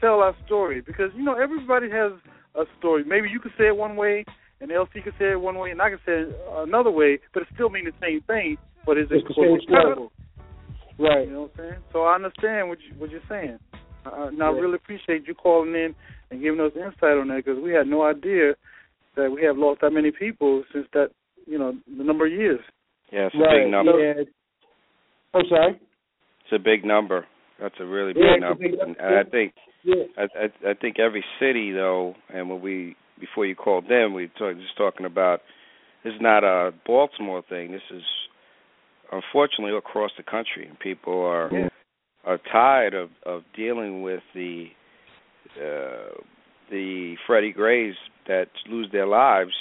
tell 0.00 0.20
our 0.22 0.34
story 0.46 0.80
because 0.80 1.10
you 1.14 1.22
know 1.22 1.34
everybody 1.34 1.90
has 1.90 2.12
a 2.54 2.64
story. 2.78 3.04
Maybe 3.04 3.28
you 3.28 3.38
could 3.38 3.52
say 3.58 3.66
it 3.68 3.76
one 3.76 3.96
way, 3.96 4.24
and 4.60 4.70
LC 4.70 5.04
could 5.04 5.12
say 5.18 5.32
it 5.32 5.40
one 5.40 5.58
way, 5.58 5.70
and 5.70 5.82
I 5.82 5.90
could 5.90 6.00
say 6.06 6.12
it 6.22 6.28
another 6.56 6.90
way, 6.90 7.18
but 7.34 7.42
it 7.42 7.48
still 7.54 7.68
mean 7.68 7.84
the 7.84 7.92
same 8.00 8.22
thing. 8.22 8.56
But 8.86 8.96
is 8.98 9.08
it 9.10 9.16
It's 9.16 9.28
the 9.28 9.34
same 9.34 9.60
credible? 9.66 10.12
Right. 10.98 11.26
You 11.26 11.32
know 11.34 11.42
what 11.42 11.52
I'm 11.58 11.64
saying? 11.64 11.82
So 11.92 12.04
I 12.04 12.14
understand 12.14 12.68
what 12.70 12.78
you, 12.80 12.94
what 12.98 13.10
you're 13.10 13.20
saying. 13.28 13.58
Uh, 14.06 14.28
and 14.28 14.42
I 14.42 14.50
Yeah. 14.50 14.60
really 14.60 14.76
appreciate 14.76 15.26
you 15.26 15.34
calling 15.34 15.74
in 15.74 15.94
and 16.30 16.40
giving 16.40 16.60
us 16.60 16.72
insight 16.74 17.18
on 17.18 17.28
that 17.28 17.44
because 17.44 17.58
we 17.62 17.72
had 17.72 17.86
no 17.86 18.02
idea 18.02 18.54
that 19.16 19.30
we 19.30 19.42
have 19.44 19.56
lost 19.56 19.80
that 19.80 19.90
many 19.90 20.10
people 20.10 20.62
since 20.72 20.86
that 20.92 21.10
you 21.46 21.58
know 21.58 21.72
the 21.98 22.04
number 22.04 22.26
of 22.26 22.32
years. 22.32 22.60
Yeah, 23.12 23.26
it's 23.26 23.34
a 23.34 23.38
right. 23.38 23.64
big 23.64 23.70
number. 23.70 23.92
Yeah. 24.14 24.24
I'm 25.34 25.44
sorry. 25.48 25.80
It's 26.44 26.52
a 26.52 26.58
big 26.58 26.84
number. 26.84 27.26
That's 27.60 27.74
a 27.80 27.84
really 27.86 28.12
big 28.12 28.22
it's 28.22 28.36
a 28.38 28.40
number, 28.40 28.68
big 28.68 28.78
and, 28.80 28.96
and 28.98 29.18
I 29.26 29.30
think 29.30 29.54
Yeah. 29.82 30.04
I, 30.18 30.22
I 30.22 30.70
I 30.70 30.74
think 30.74 30.98
every 30.98 31.24
city 31.40 31.72
though, 31.72 32.14
and 32.32 32.50
when 32.50 32.60
we 32.60 32.96
before 33.18 33.46
you 33.46 33.54
called 33.54 33.84
them, 33.88 34.12
we 34.12 34.22
were 34.26 34.52
talk, 34.52 34.60
just 34.60 34.76
talking 34.76 35.06
about 35.06 35.40
this 36.04 36.12
is 36.14 36.20
not 36.20 36.44
a 36.44 36.72
Baltimore 36.86 37.42
thing. 37.48 37.72
This 37.72 37.80
is 37.90 38.02
unfortunately 39.12 39.76
across 39.76 40.10
the 40.16 40.22
country. 40.22 40.66
And 40.68 40.78
people 40.78 41.24
are 41.24 41.50
Yeah. 41.52 41.68
are 42.24 42.38
tired 42.52 42.94
of 42.94 43.10
of 43.24 43.42
dealing 43.54 44.02
with 44.02 44.22
the 44.34 44.66
uh, 45.60 46.20
the 46.70 47.16
Freddie 47.26 47.52
Grays 47.52 47.94
that 48.26 48.48
lose 48.68 48.88
their 48.92 49.06
lives 49.06 49.54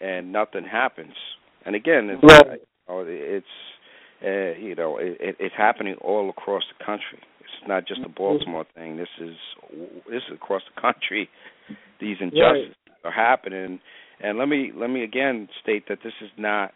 and 0.00 0.32
nothing 0.32 0.64
happens. 0.64 1.14
And 1.64 1.74
again, 1.74 2.10
it's 2.10 2.22
Right. 2.22 2.60
it's 3.08 3.46
uh, 4.22 4.58
you 4.60 4.74
know 4.74 4.98
it, 4.98 5.16
it, 5.20 5.36
it's 5.38 5.54
happening 5.56 5.96
all 6.00 6.28
across 6.30 6.62
the 6.78 6.84
country. 6.84 7.20
It's 7.40 7.68
not 7.68 7.86
just 7.86 8.00
a 8.04 8.08
Baltimore 8.08 8.66
thing. 8.74 8.96
This 8.96 9.08
is 9.20 9.36
this 10.10 10.22
is 10.28 10.34
across 10.34 10.62
the 10.74 10.80
country. 10.80 11.28
These 12.00 12.16
injustices 12.20 12.76
are 13.04 13.12
happening, 13.12 13.80
and 14.22 14.38
let 14.38 14.48
me 14.48 14.72
let 14.74 14.90
me 14.90 15.04
again 15.04 15.48
state 15.62 15.84
that 15.88 15.98
this 16.04 16.12
is 16.22 16.30
not, 16.36 16.72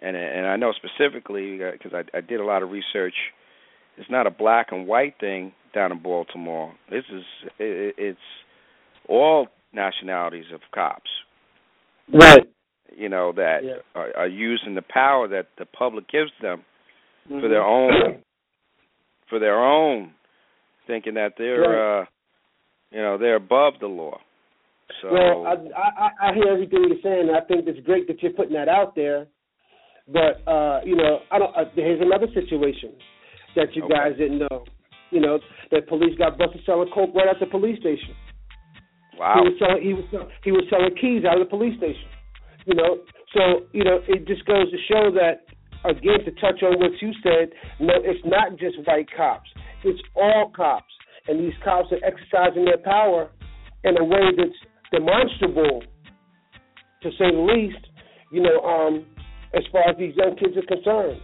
and 0.00 0.16
and 0.16 0.46
I 0.46 0.56
know 0.56 0.72
specifically 0.72 1.58
because 1.58 1.92
I, 1.92 2.16
I 2.16 2.20
did 2.20 2.40
a 2.40 2.44
lot 2.44 2.62
of 2.62 2.70
research. 2.70 3.14
It's 3.98 4.10
not 4.10 4.26
a 4.26 4.30
black 4.30 4.68
and 4.70 4.86
white 4.86 5.14
thing 5.20 5.52
down 5.74 5.92
in 5.92 5.98
Baltimore. 6.02 6.72
This 6.90 7.04
is 7.12 7.22
it, 7.58 7.94
it's 7.98 8.18
all 9.08 9.48
nationalities 9.72 10.46
of 10.54 10.60
cops 10.74 11.10
Right. 12.12 12.48
you 12.96 13.08
know 13.10 13.32
that 13.32 13.58
Yeah. 13.64 13.76
are, 13.94 14.16
are 14.16 14.26
using 14.28 14.74
the 14.74 14.82
power 14.82 15.28
that 15.28 15.46
the 15.58 15.66
public 15.66 16.08
gives 16.08 16.30
them 16.40 16.64
for 17.28 17.34
Mm-hmm. 17.34 17.50
their 17.50 17.62
own 17.62 18.22
for 19.28 19.38
their 19.38 19.58
own 19.62 20.12
thinking 20.86 21.14
that 21.14 21.34
they're 21.36 22.00
uh 22.00 22.06
you 22.90 22.98
know 23.02 23.18
they're 23.18 23.36
above 23.36 23.74
the 23.80 23.86
law 23.86 24.18
so 25.02 25.12
Well, 25.12 25.46
I, 25.46 25.52
I 25.76 26.30
I 26.30 26.34
hear 26.34 26.48
everything 26.50 26.86
you're 26.88 27.02
saying. 27.02 27.28
and 27.28 27.36
I 27.36 27.40
think 27.42 27.68
it's 27.68 27.84
great 27.84 28.06
that 28.08 28.22
you're 28.22 28.32
putting 28.32 28.54
that 28.54 28.68
out 28.68 28.94
there. 28.96 29.26
But 30.10 30.40
uh, 30.50 30.80
you 30.82 30.96
know, 30.96 31.18
I 31.30 31.38
don't. 31.38 31.54
Uh, 31.54 31.64
here's 31.74 32.00
another 32.00 32.26
situation 32.32 32.92
that 33.58 33.74
you 33.74 33.82
Okay. 33.84 33.94
guys 33.94 34.14
didn't 34.16 34.38
know. 34.38 34.64
You 35.10 35.20
know, 35.20 35.38
that 35.72 35.88
police 35.88 36.14
got 36.18 36.38
busted 36.38 36.62
selling 36.64 36.90
coke 36.94 37.10
right 37.14 37.26
at 37.28 37.40
the 37.40 37.46
police 37.46 37.78
station. 37.80 38.14
wow 39.18 39.34
He 39.42 39.50
was 39.50 39.56
selling. 39.58 39.82
He 39.82 39.92
was 39.94 40.06
he 40.44 40.52
was 40.52 40.64
selling 40.70 40.94
keys 41.00 41.24
out 41.26 41.40
of 41.40 41.46
the 41.46 41.50
police 41.50 41.76
station. 41.76 42.08
You 42.66 42.74
know, 42.74 43.00
so 43.34 43.66
you 43.72 43.82
know, 43.84 43.98
it 44.06 44.26
just 44.28 44.44
goes 44.46 44.70
to 44.70 44.78
show 44.86 45.10
that 45.16 45.48
again 45.88 46.20
to 46.24 46.32
touch 46.40 46.62
on 46.62 46.78
what 46.78 46.92
you 47.00 47.10
said. 47.22 47.50
No, 47.80 47.94
it's 48.04 48.20
not 48.24 48.58
just 48.58 48.76
white 48.86 49.08
cops. 49.16 49.48
It's 49.84 50.00
all 50.14 50.52
cops, 50.54 50.92
and 51.26 51.40
these 51.40 51.56
cops 51.64 51.88
are 51.92 52.02
exercising 52.04 52.64
their 52.66 52.78
power 52.78 53.30
in 53.84 53.96
a 53.96 54.04
way 54.04 54.28
that's 54.36 54.58
demonstrable, 54.92 55.82
to 57.02 57.10
say 57.12 57.30
the 57.32 57.40
least. 57.54 57.84
You 58.30 58.42
know, 58.42 58.60
um, 58.60 59.06
as 59.54 59.62
far 59.72 59.88
as 59.88 59.96
these 59.96 60.14
young 60.16 60.36
kids 60.36 60.52
are 60.58 60.66
concerned. 60.68 61.20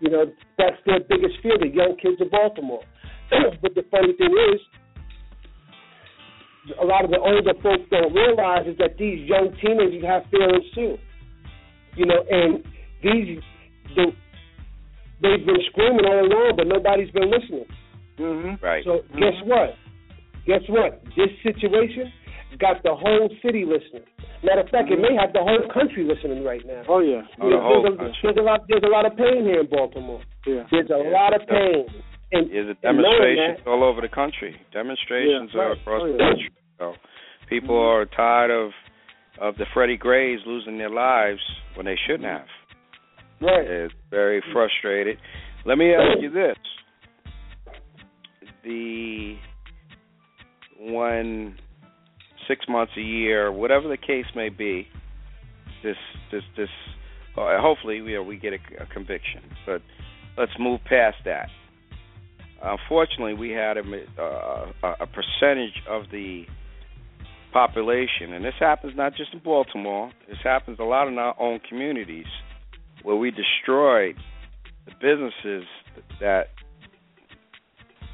You 0.00 0.10
know, 0.10 0.24
that's 0.56 0.76
their 0.86 1.00
biggest 1.00 1.42
fear, 1.42 1.58
the 1.58 1.68
young 1.68 1.96
kids 2.00 2.20
of 2.20 2.30
Baltimore. 2.30 2.82
but 3.62 3.74
the 3.74 3.82
funny 3.90 4.12
thing 4.14 4.34
is, 4.54 4.60
a 6.80 6.84
lot 6.84 7.04
of 7.04 7.10
the 7.10 7.18
older 7.18 7.54
folks 7.62 7.88
don't 7.90 8.12
realize 8.12 8.66
is 8.66 8.76
that 8.78 8.98
these 8.98 9.26
young 9.28 9.56
teenagers 9.60 10.04
have 10.04 10.22
feelings 10.30 10.64
too. 10.74 10.98
You 11.96 12.06
know, 12.06 12.22
and 12.30 12.62
these 13.02 13.42
the, 13.96 14.12
they've 15.22 15.44
been 15.44 15.62
screaming 15.70 16.04
all 16.04 16.20
along, 16.20 16.54
but 16.56 16.66
nobody's 16.66 17.10
been 17.10 17.30
listening. 17.30 17.66
Mm-hmm. 18.18 18.64
right 18.64 18.84
So 18.84 19.00
guess 19.14 19.38
what? 19.44 19.74
guess 20.48 20.62
what? 20.68 21.02
This 21.14 21.28
situation 21.44 22.10
got 22.58 22.82
the 22.82 22.94
whole 22.94 23.28
city 23.44 23.64
listening. 23.64 24.08
Matter 24.44 24.60
of 24.62 24.68
fact, 24.70 24.90
it 24.90 25.00
may 25.02 25.14
have 25.18 25.32
the 25.32 25.42
whole 25.42 25.66
country 25.72 26.06
listening 26.06 26.44
right 26.44 26.62
now. 26.64 26.82
Oh 26.88 27.00
yeah. 27.00 27.22
Oh, 27.42 27.50
the 27.50 27.58
whole 27.58 27.82
there's, 27.82 27.98
a, 27.98 28.12
there's 28.22 28.36
a 28.38 28.42
lot. 28.46 28.60
There's 28.68 28.84
a 28.86 28.92
lot 28.92 29.04
of 29.04 29.16
pain 29.16 29.42
here 29.42 29.60
in 29.60 29.66
Baltimore. 29.68 30.22
Yeah. 30.46 30.62
There's 30.70 30.90
a 30.90 31.02
Yeah. 31.02 31.10
lot 31.10 31.34
of 31.34 31.42
pain. 31.48 31.86
And, 32.30 32.46
Is 32.52 32.68
it 32.70 32.76
and 32.84 32.98
demonstrations 33.00 33.58
that- 33.64 33.70
all 33.70 33.82
over 33.82 34.00
the 34.00 34.08
country? 34.08 34.54
Demonstrations 34.72 35.50
Yeah, 35.54 35.60
are 35.60 35.68
right. 35.70 35.80
across 35.80 36.02
Oh, 36.04 36.12
the 36.12 36.18
country. 36.18 36.50
So 36.78 36.94
people 37.48 37.74
mm-hmm. 37.74 37.98
are 37.98 38.06
tired 38.06 38.50
of 38.50 38.70
of 39.40 39.56
the 39.56 39.66
Freddie 39.72 39.96
Grays 39.96 40.40
losing 40.46 40.78
their 40.78 40.90
lives 40.90 41.40
when 41.74 41.86
they 41.86 41.96
shouldn't 42.06 42.28
have. 42.28 42.46
Right. 43.40 43.66
They're 43.66 43.90
very 44.10 44.42
frustrated. 44.52 45.18
Let 45.64 45.78
me 45.78 45.94
ask 45.94 46.20
you 46.20 46.30
this: 46.30 46.56
six 52.48 52.66
months 52.68 52.92
a 52.96 53.00
year, 53.02 53.52
whatever 53.52 53.86
the 53.88 53.96
case 53.96 54.26
may 54.34 54.48
be, 54.48 54.88
this 55.82 55.96
this 56.32 56.42
this 56.56 56.68
uh, 57.36 57.60
hopefully 57.60 58.00
know, 58.00 58.22
we 58.22 58.36
get 58.36 58.52
a, 58.52 58.82
a 58.82 58.86
conviction, 58.86 59.42
but 59.64 59.80
let's 60.36 60.52
move 60.58 60.80
past 60.84 61.16
that. 61.24 61.48
Unfortunately, 62.60 63.34
we 63.34 63.50
had 63.50 63.76
a, 63.76 63.82
uh, 64.20 64.94
a 65.00 65.06
percentage 65.06 65.80
of 65.88 66.04
the 66.10 66.44
population, 67.52 68.32
and 68.32 68.44
this 68.44 68.54
happens 68.58 68.94
not 68.96 69.14
just 69.14 69.32
in 69.32 69.38
Baltimore. 69.38 70.10
This 70.28 70.38
happens 70.42 70.78
a 70.80 70.84
lot 70.84 71.06
in 71.06 71.18
our 71.18 71.40
own 71.40 71.60
communities, 71.68 72.26
where 73.04 73.14
we 73.14 73.30
destroyed 73.30 74.16
the 74.86 74.92
businesses 75.00 75.68
that 76.20 76.48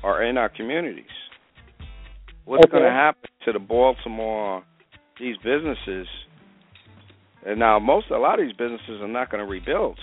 are 0.03 0.22
in 0.22 0.37
our 0.37 0.51
communities. 0.51 1.07
What's 2.45 2.64
Okay. 2.64 2.72
going 2.72 2.85
to 2.85 2.91
happen 2.91 3.30
to 3.45 3.53
the 3.53 3.59
Baltimore 3.59 4.63
these 5.21 5.37
businesses? 5.39 6.07
And 7.47 7.59
now 7.59 7.79
most 7.79 8.11
a 8.11 8.19
lot 8.19 8.41
of 8.41 8.47
these 8.47 8.57
businesses 8.57 9.01
are 9.01 9.09
not 9.09 9.31
going 9.31 9.45
to 9.45 9.51
rebuild. 9.51 9.99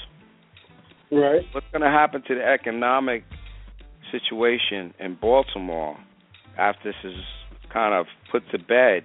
Right. 1.12 1.42
What's 1.52 1.68
going 1.72 1.82
to 1.82 1.90
happen 1.90 2.24
to 2.28 2.36
the 2.36 2.44
economic 2.44 3.24
situation 4.12 4.94
in 5.00 5.18
Baltimore 5.20 5.98
after 6.58 6.92
this 6.92 7.12
is 7.12 7.20
kind 7.74 7.94
of 7.94 8.06
put 8.32 8.44
to 8.52 8.60
bed? 8.60 9.04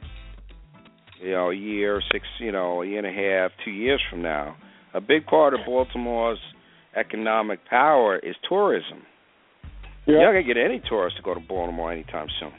You 1.21 1.33
know, 1.33 1.51
a 1.51 1.55
year, 1.55 2.03
six, 2.13 2.27
you 2.39 2.53
know, 2.53 2.83
a 2.83 2.87
year 2.87 2.99
and 2.99 3.07
a 3.07 3.11
half, 3.11 3.53
two 3.65 3.71
years 3.71 4.03
from 4.11 4.23
now. 4.23 4.57
A 4.93 5.01
big 5.01 5.27
part 5.27 5.55
of 5.55 5.61
Baltimore's 5.67 6.39
economic 6.95 7.65
power 7.69 8.19
is 8.19 8.37
tourism. 8.49 9.03
You're 10.07 10.25
not 10.25 10.33
gonna 10.33 10.43
get 10.45 10.57
any 10.57 10.81
tourists 10.89 11.19
to 11.19 11.23
go 11.23 11.35
to 11.35 11.41
Baltimore 11.41 11.93
anytime 11.93 12.29
soon. 12.39 12.53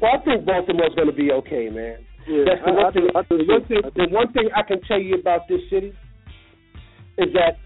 Well, 0.00 0.12
I 0.14 0.24
think 0.24 0.44
Baltimore's 0.44 0.94
going 0.94 1.08
to 1.08 1.16
be 1.16 1.32
okay, 1.32 1.68
man. 1.70 2.04
Yeah. 2.28 2.44
That's 2.44 2.60
the 2.64 2.70
I, 2.70 2.74
one 2.74 2.86
I, 2.86 2.92
thing. 2.92 3.08
I 3.14 3.22
the 3.28 3.44
one 3.46 3.64
thing. 3.66 3.82
The 3.94 4.08
one 4.10 4.32
thing 4.32 4.48
I 4.54 4.62
can 4.62 4.80
tell 4.82 5.00
you 5.00 5.14
about 5.16 5.48
this 5.48 5.60
city 5.70 5.92
is 7.18 7.32
that, 7.32 7.56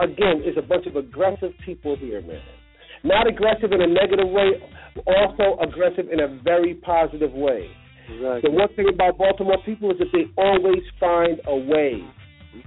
again, 0.00 0.42
it's 0.44 0.56
a 0.56 0.62
bunch 0.62 0.86
of 0.86 0.96
aggressive 0.96 1.52
people 1.64 1.96
here, 1.96 2.22
man. 2.22 2.40
Not 3.04 3.26
aggressive 3.28 3.72
in 3.72 3.80
a 3.80 3.86
negative 3.86 4.28
way, 4.28 4.58
also 5.06 5.58
aggressive 5.60 6.06
in 6.10 6.20
a 6.20 6.40
very 6.42 6.74
positive 6.74 7.32
way. 7.32 7.70
Exactly. 8.10 8.50
The 8.50 8.50
one 8.50 8.68
thing 8.74 8.86
about 8.92 9.18
Baltimore 9.18 9.58
people 9.64 9.90
is 9.92 9.98
that 9.98 10.08
they 10.12 10.24
always 10.36 10.82
find 10.98 11.40
a 11.46 11.56
way. 11.56 12.02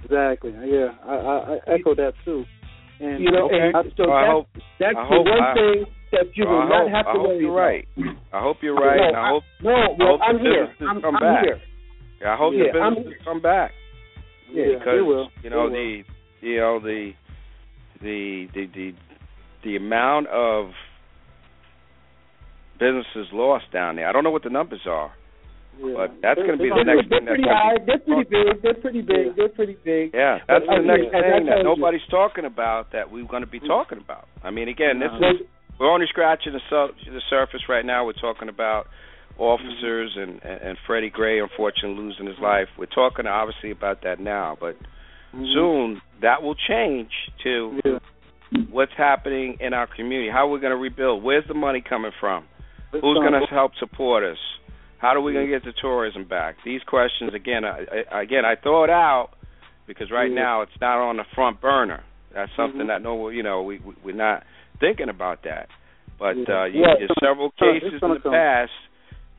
Exactly. 0.04 0.52
Yeah. 0.64 0.94
I, 1.04 1.14
I, 1.14 1.36
I 1.36 1.58
echo 1.74 1.94
that 1.96 2.12
too. 2.24 2.44
And 3.02 3.18
You 3.22 3.30
know, 3.32 3.50
and 3.50 3.92
so 3.96 4.06
Well, 4.08 4.14
I 4.14 4.22
that's, 4.22 4.32
hope- 4.32 4.48
that's 4.78 4.96
I 4.96 5.02
the 5.02 5.08
hope 5.10 5.26
one 5.26 5.42
I- 5.42 5.54
thing 5.54 5.78
that 6.12 6.26
you 6.36 6.44
Well, 6.46 6.54
will 6.54 6.62
I 6.62 6.68
not 6.68 6.82
hope, 6.86 6.92
have 6.94 7.06
I 7.08 7.12
to 7.12 7.18
worry 7.18 7.38
you're 7.40 7.50
about. 7.50 7.66
right. 7.66 7.88
I 8.32 8.40
hope 8.40 8.56
you're 8.62 8.74
right, 8.78 9.12
No, 9.12 9.18
I 9.18 9.28
hope 9.28 9.42
no, 9.62 9.70
I 9.70 9.74
well, 9.74 9.96
hope 9.98 10.20
I'm 10.22 10.38
here. 10.38 10.68
I'm, 10.86 11.00
come 11.02 11.16
I'm 11.16 11.20
back. 11.20 11.44
here. 11.44 11.60
I 12.30 12.36
hope 12.36 12.52
Yeah, 12.54 12.72
the 12.72 12.78
I'm- 12.78 12.94
businesses 12.94 13.22
come 13.24 13.40
back 13.42 13.72
yeah, 14.52 14.78
because 14.78 15.02
will. 15.02 15.28
you 15.42 15.50
know 15.50 15.68
the 15.70 16.02
you 16.40 16.56
know 16.60 16.78
the 16.78 17.12
the 18.02 18.46
the 18.54 18.66
the 18.74 18.94
the 19.64 19.76
amount 19.76 20.28
of 20.28 20.70
businesses 22.78 23.32
lost 23.32 23.64
down 23.72 23.96
there. 23.96 24.08
I 24.08 24.12
don't 24.12 24.24
know 24.24 24.30
what 24.30 24.42
the 24.44 24.50
numbers 24.50 24.82
are, 24.86 25.12
Yeah. 25.78 25.94
but 25.96 26.10
that's 26.22 26.38
going 26.38 26.58
to 26.58 26.62
be 26.62 26.68
the 26.70 26.84
next 26.84 27.08
They're 27.08 27.18
thing 27.18 27.26
that's 27.26 27.40
pretty 27.40 27.48
high. 27.48 27.76
They're 27.86 27.98
pretty 28.04 28.28
big. 28.28 28.62
They're 28.62 28.74
pretty 28.74 29.02
big. 29.02 29.36
They're 29.36 29.48
pretty 29.48 29.76
big. 29.84 30.10
Yeah, 30.14 30.38
that's 30.46 30.64
But, 30.66 30.76
the 30.78 30.86
next 30.86 31.10
thing 31.10 31.46
that 31.46 31.62
told 31.64 31.78
you- 31.78 31.82
nobody's 31.82 32.06
talking 32.10 32.44
about 32.44 32.92
that 32.92 33.10
we're 33.10 33.24
going 33.26 33.42
to 33.42 33.50
be 33.50 33.60
talking 33.60 33.98
about. 33.98 34.28
I 34.44 34.50
mean, 34.50 34.68
again, 34.68 34.98
this 35.00 35.10
Uh-huh. 35.10 35.40
is 35.40 35.46
we're 35.80 35.90
only 35.90 36.06
scratching 36.06 36.52
the, 36.52 36.60
su- 36.70 37.10
the 37.10 37.22
surface 37.30 37.68
right 37.68 37.84
now. 37.84 38.04
We're 38.04 38.12
talking 38.12 38.48
about 38.48 38.86
officers 39.38 40.12
and, 40.16 40.40
and 40.44 40.60
and 40.62 40.78
Freddie 40.86 41.10
Gray, 41.10 41.40
unfortunately 41.40 41.96
losing 42.02 42.26
his 42.26 42.38
life. 42.38 42.68
We're 42.78 42.86
talking 42.86 43.26
obviously 43.26 43.70
about 43.70 44.02
that 44.02 44.20
now, 44.20 44.56
but 44.60 44.76
Mhm. 45.34 45.52
soon 45.54 46.02
that 46.20 46.42
will 46.42 46.54
change 46.54 47.10
to 47.42 47.80
Yeah. 47.84 47.98
what's 48.70 48.92
happening 48.92 49.56
in 49.60 49.72
our 49.72 49.86
community. 49.86 50.28
How 50.30 50.46
we're 50.48 50.58
going 50.60 50.72
to 50.72 50.76
rebuild? 50.76 51.22
Where's 51.24 51.46
the 51.46 51.54
money 51.54 51.80
coming 51.80 52.12
from? 52.20 52.44
Who's 52.92 53.00
going 53.00 53.32
to 53.32 53.46
help 53.46 53.74
support 53.76 54.22
us? 54.22 54.38
How 55.02 55.16
are 55.16 55.20
we 55.20 55.32
going 55.32 55.46
to 55.46 55.52
get 55.52 55.64
the 55.64 55.72
tourism 55.80 56.24
back? 56.28 56.54
These 56.64 56.80
questions 56.86 57.32
again. 57.34 57.64
I, 57.64 57.84
I, 58.12 58.22
again, 58.22 58.44
I 58.44 58.54
throw 58.54 58.84
it 58.84 58.90
out 58.90 59.30
because 59.88 60.12
right 60.12 60.30
Yeah. 60.30 60.36
now 60.42 60.62
it's 60.62 60.78
not 60.80 60.98
on 60.98 61.16
the 61.16 61.24
front 61.34 61.60
burner. 61.60 62.04
That's 62.32 62.52
something 62.56 62.82
Mhm. 62.82 62.86
that 62.86 63.02
no, 63.02 63.28
you 63.28 63.42
know, 63.42 63.62
we 63.62 63.78
we- 63.80 63.96
we're 64.04 64.14
not 64.14 64.44
thinking 64.78 65.08
about 65.08 65.42
that. 65.42 65.68
But 66.20 66.36
Yeah. 66.36 66.60
uh, 66.60 66.64
you, 66.66 66.82
Yeah, 66.82 66.94
there's 67.00 67.10
several 67.20 67.50
cases 67.50 68.00
in 68.00 68.10
the 68.14 68.20
come. 68.20 68.30
past, 68.32 68.70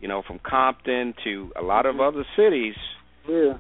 you 0.01 0.09
know, 0.09 0.21
from 0.21 0.39
Compton 0.39 1.13
to 1.23 1.53
a 1.55 1.61
lot 1.61 1.85
of 1.85 1.95
Mhm. 1.95 2.07
other 2.09 2.25
cities 2.35 2.75
Yeah. 3.25 3.53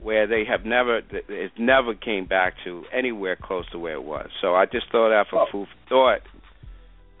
where 0.00 0.26
they 0.26 0.44
have 0.44 0.64
never 0.64 1.02
it 1.12 1.52
never 1.58 1.92
came 1.94 2.24
back 2.24 2.54
to 2.64 2.86
anywhere 2.92 3.36
close 3.36 3.68
to 3.72 3.78
where 3.78 3.92
it 3.94 4.02
was. 4.04 4.30
So 4.40 4.54
I 4.56 4.64
just 4.64 4.88
throw 4.88 5.10
that 5.10 5.28
for 5.28 5.40
Oh. 5.42 5.46
food 5.52 5.68
for 5.68 5.88
thought. 5.90 6.22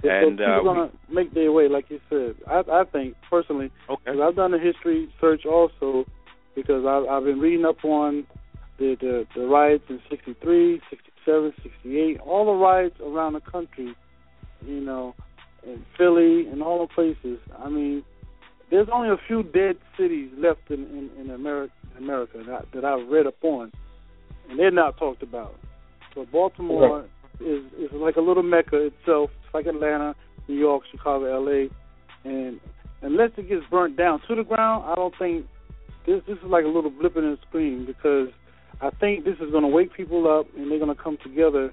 Yeah, 0.02 0.22
And, 0.24 0.38
so 0.38 0.44
uh, 0.44 0.56
people 0.58 0.74
gonna 0.74 0.90
make 1.10 1.32
their 1.34 1.52
way, 1.52 1.68
like 1.68 1.86
you 1.90 2.00
said. 2.10 2.34
I 2.48 2.62
I 2.80 2.84
think 2.84 3.14
personally, 3.30 3.70
Okay. 3.88 4.02
'cause 4.04 4.20
I've 4.20 4.36
done 4.36 4.52
a 4.54 4.58
history 4.58 5.08
search 5.20 5.46
also, 5.46 6.06
because 6.54 6.84
I've 6.84 7.06
I've 7.08 7.24
been 7.24 7.40
reading 7.40 7.64
up 7.64 7.84
on 7.84 8.26
the 8.78 8.96
the, 9.00 9.26
the 9.36 9.46
riots 9.46 9.84
in 9.88 10.00
'63, 10.10 10.80
'67, 10.90 11.52
'68, 11.62 12.20
all 12.20 12.46
the 12.46 12.52
riots 12.64 12.96
around 13.00 13.34
the 13.34 13.40
country, 13.40 13.94
you 14.66 14.80
know, 14.80 15.14
in 15.64 15.84
Philly 15.96 16.46
and 16.48 16.62
all 16.62 16.80
the 16.86 16.92
places. 16.92 17.38
I 17.58 17.68
mean, 17.68 18.02
there's 18.70 18.88
only 18.92 19.10
a 19.10 19.18
few 19.28 19.42
dead 19.44 19.76
cities 19.96 20.30
left 20.36 20.68
in 20.70 20.80
in, 20.98 21.10
in 21.20 21.30
America, 21.30 21.72
America 21.98 22.42
that, 22.46 22.66
that 22.74 22.84
I've 22.84 23.06
read 23.08 23.26
up 23.28 23.42
on, 23.42 23.70
and 24.48 24.58
they're 24.58 24.70
not 24.72 24.96
talked 24.96 25.22
about. 25.22 25.54
But 26.14 26.32
Baltimore 26.32 27.04
is 27.42 27.90
is 27.90 27.92
like 27.92 28.16
a 28.16 28.20
little 28.20 28.42
mecca 28.42 28.86
itself. 28.86 29.30
It's 29.44 29.54
like 29.54 29.66
Atlanta, 29.66 30.14
New 30.48 30.56
York, 30.56 30.84
Chicago, 30.90 31.46
L.A. 31.46 31.68
And 32.24 32.60
unless 33.02 33.30
it 33.36 33.48
gets 33.48 33.64
burnt 33.70 33.96
down 33.96 34.20
to 34.28 34.34
the 34.34 34.44
ground, 34.44 34.84
I 34.86 34.94
don't 34.94 35.14
think 35.18 35.46
this 36.06 36.22
this 36.26 36.38
is 36.38 36.44
like 36.44 36.64
a 36.64 36.68
little 36.68 36.90
blip 36.90 37.16
in 37.16 37.22
the 37.22 37.38
screen 37.48 37.84
because 37.84 38.28
I 38.80 38.90
think 38.90 39.24
this 39.24 39.36
is 39.40 39.50
going 39.50 39.62
to 39.62 39.68
wake 39.68 39.94
people 39.94 40.28
up 40.28 40.46
and 40.56 40.70
they're 40.70 40.78
going 40.78 40.94
to 40.94 41.00
come 41.00 41.18
together. 41.22 41.72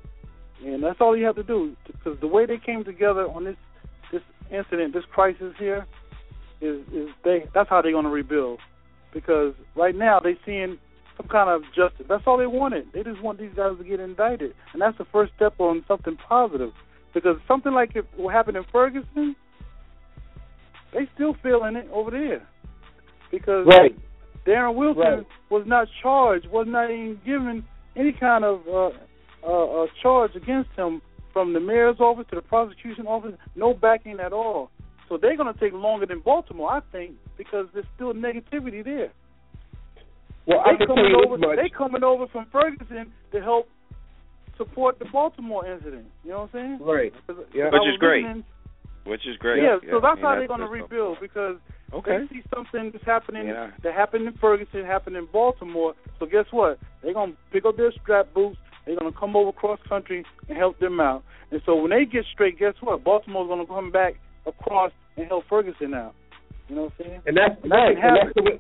And 0.64 0.84
that's 0.84 1.00
all 1.00 1.16
you 1.16 1.26
have 1.26 1.36
to 1.36 1.44
do 1.44 1.76
because 1.88 2.20
the 2.20 2.28
way 2.28 2.46
they 2.46 2.58
came 2.58 2.84
together 2.84 3.28
on 3.28 3.46
this 3.46 3.56
this 4.12 4.22
incident, 4.52 4.94
this 4.94 5.06
crisis 5.12 5.54
here, 5.58 5.88
is 6.62 6.82
is 6.94 7.10
they 7.24 7.46
that's 7.54 7.70
how 7.70 7.82
they're 7.82 7.92
going 7.92 8.06
to 8.06 8.12
rebuild. 8.12 8.60
Because 9.14 9.54
right 9.76 9.96
now 9.96 10.20
they're 10.20 10.38
seeing 10.46 10.78
some 11.20 11.28
kind 11.28 11.50
of 11.50 11.64
justice. 11.76 12.06
That's 12.08 12.24
all 12.26 12.38
they 12.38 12.48
wanted. 12.48 12.88
They 12.94 13.04
just 13.04 13.22
want 13.22 13.40
these 13.40 13.52
guys 13.56 13.78
to 13.78 13.84
get 13.84 14.00
indicted, 14.00 14.54
and 14.74 14.82
that's 14.82 14.98
the 14.98 15.06
first 15.12 15.34
step 15.36 15.54
on 15.60 15.84
something 15.88 16.18
positive. 16.28 16.72
Because 17.14 17.38
something 17.48 17.74
like 17.74 17.96
it, 17.96 18.06
what 18.16 18.34
happened 18.34 18.56
in 18.58 18.64
Ferguson, 18.72 19.36
they 20.94 21.10
still 21.16 21.36
feeling 21.44 21.76
it 21.76 21.90
over 21.92 22.12
there. 22.12 22.48
Because 23.32 23.66
Right. 23.68 23.96
Darren 24.46 24.76
Wilson 24.76 25.02
Right. 25.04 25.28
was 25.50 25.64
not 25.68 25.88
charged, 26.02 26.48
was 26.48 26.68
not 26.68 26.90
even 26.90 27.20
given 27.26 27.66
any 27.96 28.14
kind 28.14 28.46
of 28.46 28.62
uh, 28.68 28.92
uh, 29.46 29.84
uh, 29.84 29.88
charge 30.02 30.36
against 30.36 30.70
him 30.78 31.02
from 31.34 31.54
the 31.54 31.60
mayor's 31.60 32.00
office 32.00 32.26
to 32.30 32.36
the 32.36 32.42
prosecution 32.42 33.06
office. 33.08 33.34
No 33.56 33.74
backing 33.74 34.20
at 34.20 34.34
all. 34.34 34.72
So 35.10 35.18
they're 35.18 35.36
going 35.36 35.52
to 35.54 35.60
take 35.60 35.74
longer 35.74 36.06
than 36.06 36.20
Baltimore, 36.20 36.72
I 36.72 36.82
think, 36.92 37.16
because 37.38 37.68
there's 37.74 37.86
still 37.96 38.14
negativity 38.14 38.84
there. 38.84 39.12
Well, 40.50 40.60
I 40.66 40.74
they 40.74 40.78
can 40.78 40.88
tell 40.88 40.96
coming 40.98 41.12
you 41.14 41.24
over. 41.24 41.38
much. 41.38 41.56
They 41.62 41.70
coming 41.70 42.04
over 42.04 42.26
from 42.28 42.46
Ferguson 42.52 43.14
to 43.32 43.38
help 43.42 43.70
support 44.58 45.00
the 45.00 45.06
Baltimore 45.06 45.66
incident. 45.66 46.06
You 46.24 46.32
know 46.32 46.50
what 46.52 46.56
I'm 46.60 46.78
saying? 46.78 46.80
Right. 46.82 47.14
'Cause- 47.28 47.46
Yeah. 47.54 47.70
'cause 47.70 47.80
Which 47.80 47.90
is 47.94 47.98
great. 47.98 48.24
listening- 48.26 48.44
Which 49.06 49.26
is 49.26 49.38
great. 49.38 49.64
Yeah, 49.64 49.80
so 49.90 50.00
that's 50.02 50.18
mean, 50.18 50.26
how 50.26 50.36
they're 50.36 50.48
going 50.48 50.60
to 50.60 50.68
rebuild 50.68 51.20
because 51.22 51.58
Okay. 51.94 52.18
they 52.20 52.28
see 52.28 52.44
something 52.54 52.92
that's 52.92 53.04
happening 53.06 53.48
Yeah. 53.48 53.72
that 53.82 53.94
happened 53.94 54.28
in 54.28 54.34
Ferguson, 54.34 54.84
happened 54.86 55.16
in 55.16 55.26
Baltimore. 55.28 55.96
So 56.20 56.26
guess 56.26 56.52
what? 56.52 56.78
They're 57.02 57.14
going 57.14 57.32
to 57.34 57.38
pick 57.52 57.66
up 57.66 57.78
their 57.78 57.92
strap 57.94 58.34
boots. 58.34 58.58
They're 58.86 58.98
going 58.98 59.12
to 59.12 59.18
come 59.18 59.36
over 59.36 59.52
cross 59.52 59.80
country 59.84 60.26
and 60.50 60.58
help 60.58 60.78
them 60.80 61.00
out. 61.00 61.24
And 61.52 61.62
so 61.64 61.76
when 61.76 61.92
they 61.92 62.06
get 62.06 62.26
straight, 62.26 62.58
guess 62.60 62.76
what? 62.82 63.04
Baltimore's 63.04 63.48
going 63.48 63.66
to 63.66 63.72
come 63.72 63.90
back 63.92 64.16
across 64.46 64.92
and 65.18 65.26
help 65.28 65.46
Ferguson 65.46 65.94
out. 65.94 66.14
You 66.68 66.76
know 66.76 66.84
what 66.84 66.94
I'm 67.00 67.06
saying? 67.06 67.22
And 67.26 67.38
that's 67.38 67.64
and 67.64 67.72
that 67.72 67.76
right. 67.78 67.94
can 67.96 68.02
happen. 68.02 68.18
And 68.20 68.28
that's 68.28 68.36
the 68.36 68.44
way, 68.44 68.60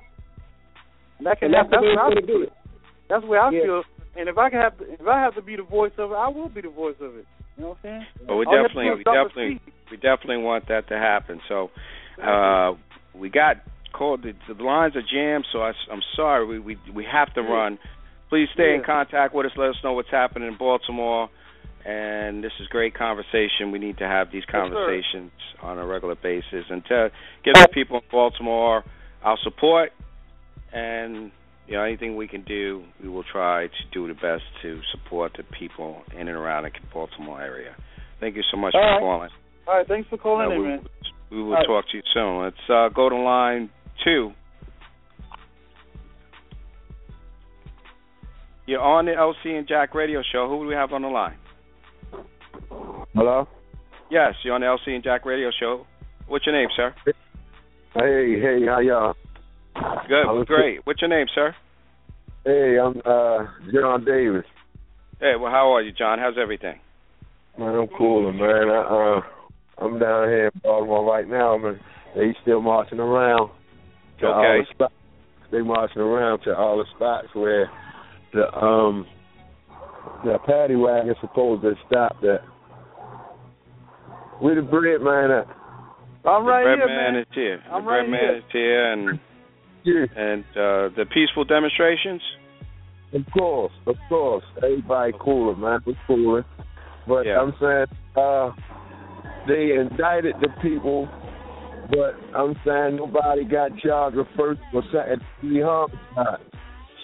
And 1.20 1.28
that 1.28 1.40
can 1.40 1.54
and 1.54 1.54
that's 1.54 1.70
happen. 1.72 1.84
the 1.84 1.88
way 1.88 1.96
That's 1.96 2.00
what 2.00 2.12
I 2.12 2.16
gonna 2.16 2.28
feel. 2.28 2.40
be. 2.40 2.52
That's 3.10 3.22
the 3.24 3.28
way 3.30 3.38
I 3.38 3.50
Yeah. 3.52 3.64
feel. 3.64 3.84
And 4.16 4.28
if 4.28 4.38
I 4.38 4.50
can 4.50 4.60
have, 4.60 4.78
to, 4.80 4.84
if 4.92 5.08
I 5.08 5.20
have 5.22 5.36
to 5.36 5.42
be 5.42 5.56
the 5.56 5.64
voice 5.64 5.92
of 5.98 6.12
it, 6.12 6.16
I 6.16 6.28
will 6.28 6.50
be 6.50 6.62
the 6.62 6.70
voice 6.70 6.96
of 7.00 7.16
it. 7.16 7.26
You 7.56 7.64
know 7.64 7.70
what 7.70 7.78
I'm 7.84 8.04
saying? 8.04 8.06
But 8.28 8.36
we 8.38 8.46
All 8.46 8.56
you 8.56 8.64
have 8.64 8.72
to 8.72 8.74
definitely, 8.74 8.98
we 8.98 9.04
definitely, 9.04 9.62
we 9.92 9.98
definitely 9.98 10.38
want 10.44 10.68
that 10.68 10.88
to 10.90 10.98
happen. 10.98 11.42
So, 11.48 11.70
uh, 12.24 12.74
we 13.14 13.30
got 13.30 13.58
called. 13.92 14.24
The, 14.24 14.34
the 14.54 14.64
lines 14.64 14.96
are 14.96 15.02
jammed, 15.02 15.46
so 15.52 15.62
I, 15.62 15.74
am 15.92 16.02
sorry. 16.16 16.46
We 16.46 16.60
we 16.60 16.78
we 16.94 17.06
have 17.06 17.34
to 17.34 17.42
run. 17.42 17.78
Please 18.30 18.48
stay 18.54 18.76
in 18.76 18.84
contact 18.86 19.34
with 19.34 19.46
us. 19.48 19.52
Let 19.58 19.70
us 19.70 19.76
know 19.84 19.94
what's 19.94 20.12
happening 20.12 20.48
in 20.48 20.58
Baltimore. 20.58 21.30
And 21.86 22.44
this 22.44 22.52
is 22.60 22.68
great 22.68 22.94
conversation. 22.94 23.72
We 23.72 23.80
need 23.80 23.98
to 24.00 24.06
have 24.08 24.28
these 24.32 24.44
Yes, 24.48 24.52
conversations 24.62 25.32
on 25.64 25.80
a 25.80 25.86
regular 25.86 26.16
basis 26.16 26.66
and 26.70 26.84
to 26.86 27.10
give 27.44 27.56
the 27.56 27.70
people 27.74 27.98
in 27.98 28.04
Baltimore 28.12 28.84
our 29.24 29.38
support. 29.44 29.92
And 30.74 31.32
you 31.68 31.76
know, 31.76 31.84
anything 31.84 32.16
we 32.16 32.28
can 32.28 32.44
do, 32.44 32.84
we 33.02 33.10
will 33.10 33.24
try 33.32 33.68
to 33.68 33.84
do 33.94 34.08
the 34.08 34.14
best 34.16 34.44
to 34.64 34.80
support 34.92 35.34
the 35.38 35.44
people 35.58 36.02
in 36.14 36.28
and 36.28 36.30
around 36.30 36.64
the 36.64 36.72
Baltimore 36.94 37.42
area. 37.42 37.76
Thank 38.20 38.36
you 38.36 38.42
so 38.52 38.58
much 38.58 38.74
All 38.76 38.82
for 38.82 38.88
right. 38.88 39.00
calling. 39.00 39.30
All 39.68 39.78
right, 39.78 39.88
thanks 39.88 40.10
for 40.10 40.18
calling 40.18 40.48
Uh, 40.48 40.52
in, 40.56 40.62
we, 40.62 40.68
man. 40.68 40.86
we 41.32 41.38
will 41.44 41.50
All 41.54 41.60
right. 41.60 41.66
talk 41.68 41.86
to 41.92 41.98
you 41.98 42.04
soon. 42.14 42.42
Let's 42.44 42.56
uh, 42.70 42.90
go 42.90 43.08
to 43.10 43.16
line 43.16 43.70
two. 44.04 44.32
You're 48.66 48.82
on 48.82 49.06
the 49.06 49.12
LC 49.12 49.58
and 49.58 49.68
Jack 49.68 49.96
radio 49.96 50.22
show. 50.32 50.48
Who 50.48 50.64
do 50.64 50.68
we 50.68 50.76
have 50.76 50.92
on 50.94 51.02
the 51.02 51.08
line? 51.08 51.38
Hello. 53.16 53.48
Yes, 54.12 54.34
you're 54.44 54.54
on 54.56 54.62
the 54.62 54.68
LC 54.68 54.94
and 54.96 55.04
Jack 55.04 55.26
radio 55.26 55.50
show. 55.60 55.86
What's 56.28 56.46
your 56.46 56.56
name, 56.56 56.70
sir? 56.76 56.94
Hey, 57.96 58.40
hey, 58.40 58.66
how 58.68 58.80
y'all? 58.80 59.16
Good, 60.08 60.48
great. 60.48 60.80
What's 60.86 61.02
your 61.02 61.10
name, 61.10 61.28
sir? 61.34 61.56
Hey, 62.46 62.78
I'm 62.80 62.98
uh 63.06 63.46
John 63.74 64.06
Davis. 64.06 64.46
Hey, 65.20 65.34
well, 65.40 65.52
how 65.52 65.74
are 65.74 65.82
you, 65.82 65.92
John? 65.92 66.20
How's 66.20 66.36
everything? 66.42 66.80
Man, 67.58 67.76
I'm 67.76 67.88
cool, 67.98 68.32
man. 68.32 68.70
I, 68.70 69.18
uh, 69.18 69.22
I'm 69.84 70.00
down 70.00 70.30
here 70.30 70.48
in 70.54 70.62
Baltimore 70.64 71.06
right 71.06 71.28
now, 71.28 71.58
man. 71.58 71.80
They 72.16 72.34
still 72.42 72.62
marching 72.62 73.00
around 73.00 73.52
to 74.22 74.28
all 74.28 74.42
the 74.42 74.66
spots. 74.74 74.94
They 75.52 75.62
marching 75.62 76.02
around 76.02 76.40
to 76.46 76.56
all 76.56 76.78
the 76.78 76.86
spots 76.96 77.28
where 77.34 77.70
the 78.34 78.52
um 78.56 79.06
the 80.24 80.38
paddy 80.46 80.76
wagon 80.76 81.16
supposed 81.22 81.62
to 81.64 81.74
stop 81.88 82.18
at. 82.24 82.42
Where 84.40 84.56
the 84.56 84.62
bread 84.62 85.02
man 85.02 85.32
at? 85.32 85.48
I'm 86.26 86.46
right 86.46 86.64
the 86.64 86.78
bread 86.78 86.78
here, 86.78 86.88
man, 86.88 87.14
man. 87.14 87.22
is 87.22 87.28
here. 87.34 87.64
I'm 87.72 87.84
the 87.84 87.88
bread 87.88 88.00
right 88.00 88.10
man 88.10 88.36
is 88.36 88.44
here, 88.52 88.94
and 88.94 89.20
Yeah. 89.84 90.06
and 90.16 90.44
uh, 90.52 90.90
the 90.96 91.06
peaceful 91.14 91.46
demonstrations. 91.46 92.22
Of 93.14 93.22
course, 93.34 93.72
of 93.88 93.96
course. 94.08 94.44
Everybody 94.58 95.14
cooler, 95.20 95.56
man. 95.56 95.80
We 95.86 95.98
cooler. 96.06 96.46
But 97.08 97.26
Yeah. 97.26 97.40
I'm 97.40 97.54
saying, 97.60 97.86
uh, 98.16 98.52
they 99.48 99.72
indicted 99.80 100.36
the 100.42 100.50
people, 100.62 101.08
but 101.90 102.16
I'm 102.36 102.56
saying 102.66 102.98
nobody 102.98 103.46
got 103.46 103.72
charged 103.80 104.18
with 104.18 104.28
first 104.38 104.60
or 104.74 104.84
second 104.92 105.22
degree 105.42 105.62
homicide. 105.62 106.46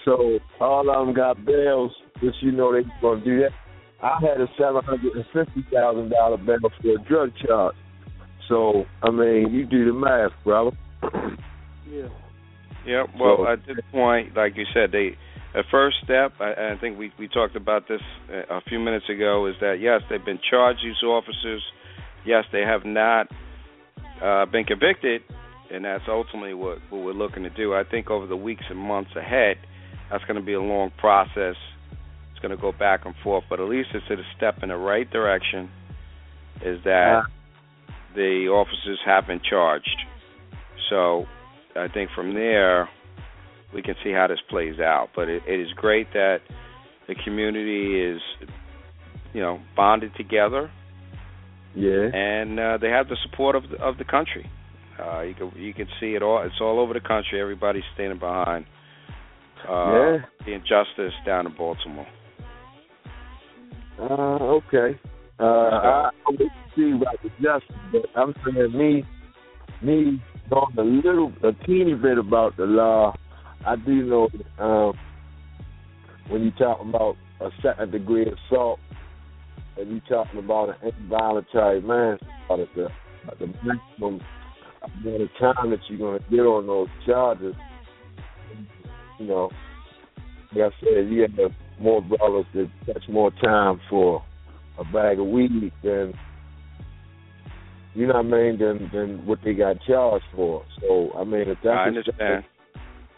So 0.04 0.38
all 0.60 0.88
of 0.88 1.06
them 1.06 1.14
got 1.14 1.44
bails, 1.44 1.90
just 2.22 2.40
you 2.40 2.52
know 2.52 2.72
they 2.72 2.88
gonna 3.02 3.24
do 3.24 3.40
that. 3.40 3.50
I 4.00 4.18
had 4.20 4.40
a 4.40 4.46
seven 4.56 4.84
hundred 4.84 5.16
and 5.16 5.24
fifty 5.32 5.66
thousand 5.72 6.10
dollar 6.10 6.36
bail 6.36 6.58
for 6.80 6.90
a 6.90 6.98
drug 7.08 7.32
charge. 7.44 7.74
So 8.48 8.84
I 9.02 9.10
mean, 9.10 9.52
you 9.52 9.66
do 9.66 9.86
the 9.86 9.92
math, 9.92 10.30
brother. 10.44 10.70
Yeah. 11.90 12.08
Yep. 12.86 13.06
Well, 13.18 13.36
So- 13.38 13.48
at 13.52 13.66
this 13.66 13.84
point, 13.92 14.36
like 14.36 14.56
you 14.56 14.64
said, 14.72 14.92
they 14.92 15.16
the 15.54 15.64
first 15.70 15.96
step. 16.04 16.34
I, 16.38 16.74
I 16.74 16.76
think 16.80 16.98
we 16.98 17.12
we 17.18 17.28
talked 17.28 17.56
about 17.56 17.88
this 17.88 18.02
uh, 18.30 18.56
a 18.56 18.60
few 18.68 18.78
minutes 18.78 19.08
ago. 19.08 19.46
Is 19.46 19.54
that 19.60 19.78
yes, 19.80 20.02
they've 20.10 20.24
been 20.24 20.38
charged. 20.50 20.80
These 20.84 21.02
officers, 21.02 21.62
yes, 22.26 22.44
they 22.52 22.60
have 22.60 22.84
not 22.84 23.28
uh, 24.22 24.44
been 24.46 24.64
convicted, 24.64 25.22
and 25.72 25.84
that's 25.84 26.04
ultimately 26.08 26.54
what 26.54 26.78
what 26.90 27.02
we're 27.02 27.12
looking 27.12 27.42
to 27.44 27.50
do. 27.50 27.74
I 27.74 27.84
think 27.84 28.10
over 28.10 28.26
the 28.26 28.36
weeks 28.36 28.64
and 28.68 28.78
months 28.78 29.10
ahead, 29.16 29.56
that's 30.10 30.24
going 30.24 30.38
to 30.38 30.44
be 30.44 30.52
a 30.52 30.60
long 30.60 30.90
process. 30.98 31.56
It's 32.30 32.40
going 32.42 32.54
to 32.54 32.60
go 32.60 32.70
back 32.72 33.06
and 33.06 33.14
forth, 33.24 33.44
but 33.48 33.58
at 33.58 33.66
least 33.66 33.88
it's 33.94 34.04
a 34.10 34.16
step 34.36 34.62
in 34.62 34.68
the 34.68 34.76
right 34.76 35.10
direction. 35.10 35.70
Is 36.62 36.78
that 36.84 37.22
the 38.14 38.48
officers 38.48 38.98
have 39.06 39.26
been 39.26 39.40
charged? 39.48 39.96
So 40.90 41.24
I 41.78 41.88
think 41.92 42.10
from 42.14 42.34
there 42.34 42.88
we 43.74 43.82
can 43.82 43.94
see 44.04 44.12
how 44.12 44.26
this 44.28 44.38
plays 44.48 44.78
out. 44.80 45.08
But 45.14 45.28
it, 45.28 45.42
it 45.46 45.60
is 45.60 45.68
great 45.76 46.12
that 46.12 46.38
the 47.08 47.14
community 47.24 48.00
is, 48.00 48.20
you 49.32 49.40
know, 49.40 49.60
bonded 49.76 50.12
together, 50.16 50.70
Yeah. 51.74 52.08
and 52.12 52.58
uh, 52.58 52.78
they 52.80 52.88
have 52.88 53.08
the 53.08 53.16
support 53.28 53.54
of 53.56 53.64
the, 53.70 53.76
of 53.82 53.98
the 53.98 54.04
country. 54.04 54.50
Uh, 55.00 55.20
you 55.22 55.34
can 55.34 55.52
you 55.56 55.74
can 55.74 55.86
see 56.00 56.14
it 56.14 56.22
all. 56.22 56.42
It's 56.42 56.60
all 56.60 56.80
over 56.80 56.94
the 56.94 57.00
country. 57.00 57.40
Everybody's 57.40 57.84
standing 57.94 58.18
behind 58.18 58.64
uh, 59.68 59.92
Yeah. 59.92 60.16
the 60.46 60.52
injustice 60.52 61.12
down 61.26 61.46
in 61.46 61.54
Baltimore. 61.56 62.06
Uh, 63.98 64.58
okay. 64.58 64.98
Uh, 65.38 65.42
I, 65.44 66.10
I 66.26 66.30
would 66.30 66.48
see 66.74 66.92
about 66.92 67.16
the 67.22 67.28
justice, 67.42 67.76
but 67.92 68.02
I'm 68.14 68.34
saying 68.44 68.72
me, 68.76 69.04
me 69.82 70.22
knowing 70.50 70.78
a 70.78 70.82
little, 70.82 71.32
a 71.42 71.52
teeny 71.64 71.94
bit 71.94 72.18
about 72.18 72.56
the 72.56 72.64
law, 72.64 73.14
I 73.66 73.76
do 73.76 74.04
know 74.04 74.28
um, 74.58 74.98
when 76.28 76.42
you're 76.42 76.52
talking 76.52 76.88
about 76.88 77.16
a 77.40 77.50
second 77.62 77.92
degree 77.92 78.26
assault, 78.26 78.78
and 79.76 79.90
you're 79.90 80.00
talking 80.08 80.38
about 80.38 80.70
an 80.70 80.92
involuntary 81.00 81.80
manslaughter, 81.80 82.66
the, 82.74 82.88
the 83.38 83.46
maximum 83.46 84.20
amount 84.82 85.22
of 85.22 85.28
time 85.40 85.70
that 85.70 85.80
you're 85.88 85.98
going 85.98 86.18
to 86.18 86.30
get 86.30 86.40
on 86.40 86.66
those 86.66 86.88
charges, 87.04 87.54
you 89.18 89.26
know, 89.26 89.50
like 90.54 90.72
I 90.72 90.80
said, 90.80 91.10
you 91.10 91.22
have 91.22 91.52
more 91.80 92.00
brothers 92.00 92.46
that 92.54 92.70
catch 92.86 93.08
more 93.08 93.30
time 93.42 93.80
for 93.90 94.24
a 94.78 94.84
bag 94.84 95.18
of 95.18 95.26
weed 95.26 95.72
than 95.82 96.14
you 97.96 98.06
know 98.06 98.14
what 98.14 98.26
I 98.26 98.28
mean 98.28 98.58
than 98.58 98.90
than 98.92 99.26
what 99.26 99.38
they 99.42 99.54
got 99.54 99.76
charged 99.86 100.24
for. 100.34 100.64
So 100.80 101.10
I 101.16 101.24
mean 101.24 101.48
if 101.48 101.58
that's 101.64 101.78
I 101.78 101.84
a 101.84 101.88
understand. 101.88 102.16
step, 102.18 102.44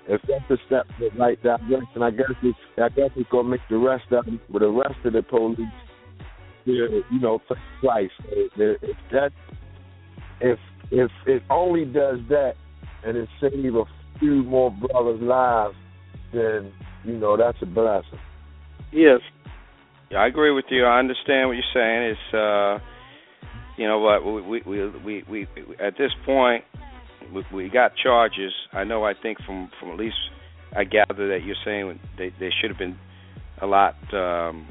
if 0.09 0.21
that's 0.23 0.51
a 0.51 0.57
step 0.67 0.87
in 1.01 1.19
the 1.19 1.21
right 1.21 1.43
direction, 1.43 2.03
I 2.03 2.11
guess 2.11 2.31
it's 2.43 2.59
I 2.79 2.89
guess 2.89 3.11
it's 3.17 3.29
gonna 3.31 3.49
make 3.49 3.61
the 3.69 3.77
rest 3.77 4.05
of 4.13 4.25
them, 4.25 4.41
with 4.49 4.63
the 4.63 4.71
rest 4.71 5.05
of 5.05 5.13
the 5.13 5.23
police, 5.23 5.59
you 6.65 7.03
know, 7.21 7.41
twice. 7.81 8.11
If 8.31 8.79
if 8.83 8.97
that 9.13 9.33
if 10.41 10.59
if 10.91 11.11
it 11.27 11.43
only 11.51 11.85
does 11.85 12.21
that 12.29 12.55
and 13.05 13.17
it 13.17 13.29
save 13.41 13.75
a 13.75 13.85
few 14.19 14.43
more 14.45 14.71
brothers' 14.71 15.21
lives, 15.21 15.75
then 16.33 16.73
you 17.05 17.15
know 17.15 17.37
that's 17.37 17.59
a 17.63 17.67
blessing. 17.67 18.19
Yes. 18.93 19.21
Yeah, 20.11 20.19
I 20.19 20.27
agree 20.27 20.53
with 20.53 20.65
you. 20.71 20.85
I 20.87 20.99
understand 20.99 21.49
what 21.49 21.57
you're 21.57 21.75
saying. 21.75 22.17
It's 22.17 22.35
uh, 22.35 22.79
you 23.79 23.87
know 23.87 24.01
what 24.01 24.25
we 24.25 24.43
we 24.43 24.63
we 24.63 24.89
we, 25.05 25.25
we 25.31 25.49
at 25.81 25.97
this 25.97 26.11
point 26.27 26.65
we, 27.33 27.45
we 27.53 27.69
got 27.69 27.93
charges. 27.97 28.53
I 28.73 28.85
know. 28.85 29.05
I 29.05 29.15
think 29.15 29.39
from 29.47 29.71
from 29.79 29.91
at 29.93 29.99
least 29.99 30.17
I 30.77 30.85
gather 30.85 31.29
that 31.29 31.45
you're 31.45 31.57
saying 31.65 31.99
they 32.19 32.31
they 32.39 32.51
should 32.61 32.71
have 32.71 32.79
been 32.79 32.99
a 33.63 33.67
lot. 33.67 33.95
um 34.13 34.67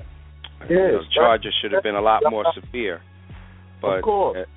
Yes, 0.61 0.91
those 0.91 1.13
charges 1.13 1.53
should 1.61 1.71
have 1.71 1.83
been 1.83 1.95
a 1.95 2.01
lot 2.01 2.23
more 2.29 2.43
severe. 2.53 3.01
But 3.79 3.97
of 3.97 4.03
course. 4.03 4.47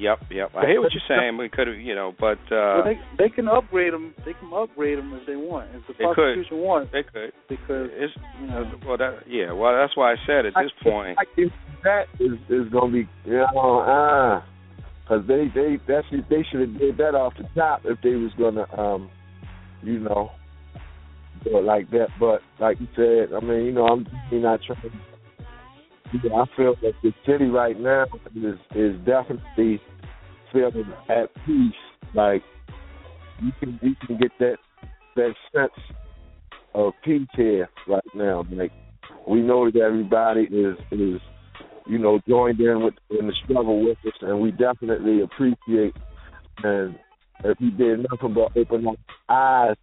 Yep, 0.00 0.18
yep. 0.30 0.50
I 0.56 0.66
hear 0.66 0.80
what 0.80 0.92
you're 0.92 1.02
saying. 1.06 1.36
We 1.36 1.48
could 1.48 1.68
have, 1.68 1.76
you 1.76 1.94
know, 1.94 2.14
but 2.18 2.40
uh 2.50 2.80
well, 2.80 2.84
they 2.84 2.98
they 3.18 3.28
can 3.28 3.46
upgrade 3.46 3.92
them. 3.92 4.14
They 4.24 4.32
can 4.32 4.50
upgrade 4.52 4.98
them 4.98 5.12
if 5.12 5.26
they 5.26 5.36
want. 5.36 5.68
If 5.74 5.86
the 5.86 5.92
They 5.92 6.04
could. 6.04 6.14
prosecution 6.14 6.58
wants, 6.58 6.92
they 6.92 7.02
could. 7.02 7.32
because 7.48 7.90
It's 7.92 8.12
you 8.40 8.46
know, 8.48 8.64
well, 8.86 8.96
that 8.96 9.28
yeah. 9.28 9.52
Well, 9.52 9.76
that's 9.76 9.96
why 9.96 10.12
I 10.12 10.16
said 10.26 10.46
at 10.46 10.54
this 10.56 10.72
point. 10.82 11.18
I 11.20 11.24
that 11.84 12.04
is 12.18 12.32
is 12.48 12.70
gonna 12.72 12.92
be 12.92 13.08
you 13.24 13.44
know 13.54 13.80
uh 13.80 14.42
because 15.02 15.26
they 15.26 15.50
they 15.54 15.78
that's 15.86 16.06
they 16.28 16.44
should 16.50 16.60
have 16.60 16.78
did 16.78 16.96
that 16.98 17.14
off 17.14 17.34
the 17.36 17.48
top 17.54 17.82
if 17.84 17.98
they 18.02 18.14
was 18.14 18.32
gonna 18.38 18.66
um 18.78 19.10
you 19.82 19.98
know 19.98 20.30
do 21.44 21.58
it 21.58 21.64
like 21.64 21.90
that. 21.90 22.08
But 22.18 22.40
like 22.58 22.78
you 22.80 22.88
said, 22.96 23.34
I 23.34 23.40
mean 23.40 23.66
you 23.66 23.72
know 23.72 23.86
I'm 23.86 24.04
definitely 24.04 24.40
not 24.40 24.60
trying. 24.66 25.00
I 26.12 26.44
feel 26.56 26.74
that 26.82 26.92
the 27.02 27.12
city 27.24 27.46
right 27.46 27.78
now 27.78 28.06
is 28.34 28.56
is 28.74 28.96
definitely 29.06 29.80
feeling 30.52 30.92
at 31.08 31.34
peace. 31.46 31.72
Like 32.14 32.42
you 33.42 33.52
can 33.60 33.78
you 33.82 33.94
can 34.06 34.18
get 34.18 34.32
that 34.40 34.56
that 35.16 35.34
sense 35.54 35.96
of 36.74 36.92
peace 37.04 37.28
here 37.34 37.68
right 37.88 38.02
now. 38.14 38.44
Like 38.50 38.72
we 39.28 39.40
know 39.40 39.70
that 39.70 39.80
everybody 39.80 40.42
is 40.42 40.76
is 40.90 41.20
you 41.86 41.98
know 41.98 42.20
joined 42.28 42.60
in 42.60 42.82
with 42.82 42.94
in 43.18 43.26
the 43.26 43.34
struggle 43.44 43.84
with 43.84 43.98
us, 44.06 44.18
and 44.22 44.40
we 44.40 44.50
definitely 44.52 45.22
appreciate 45.22 45.94
and 46.62 46.98
if 47.44 47.58
he 47.58 47.70
did 47.70 48.06
nothing 48.10 48.34
but 48.34 48.56
open 48.56 48.86
up 48.86 48.96
eyes 49.28 49.76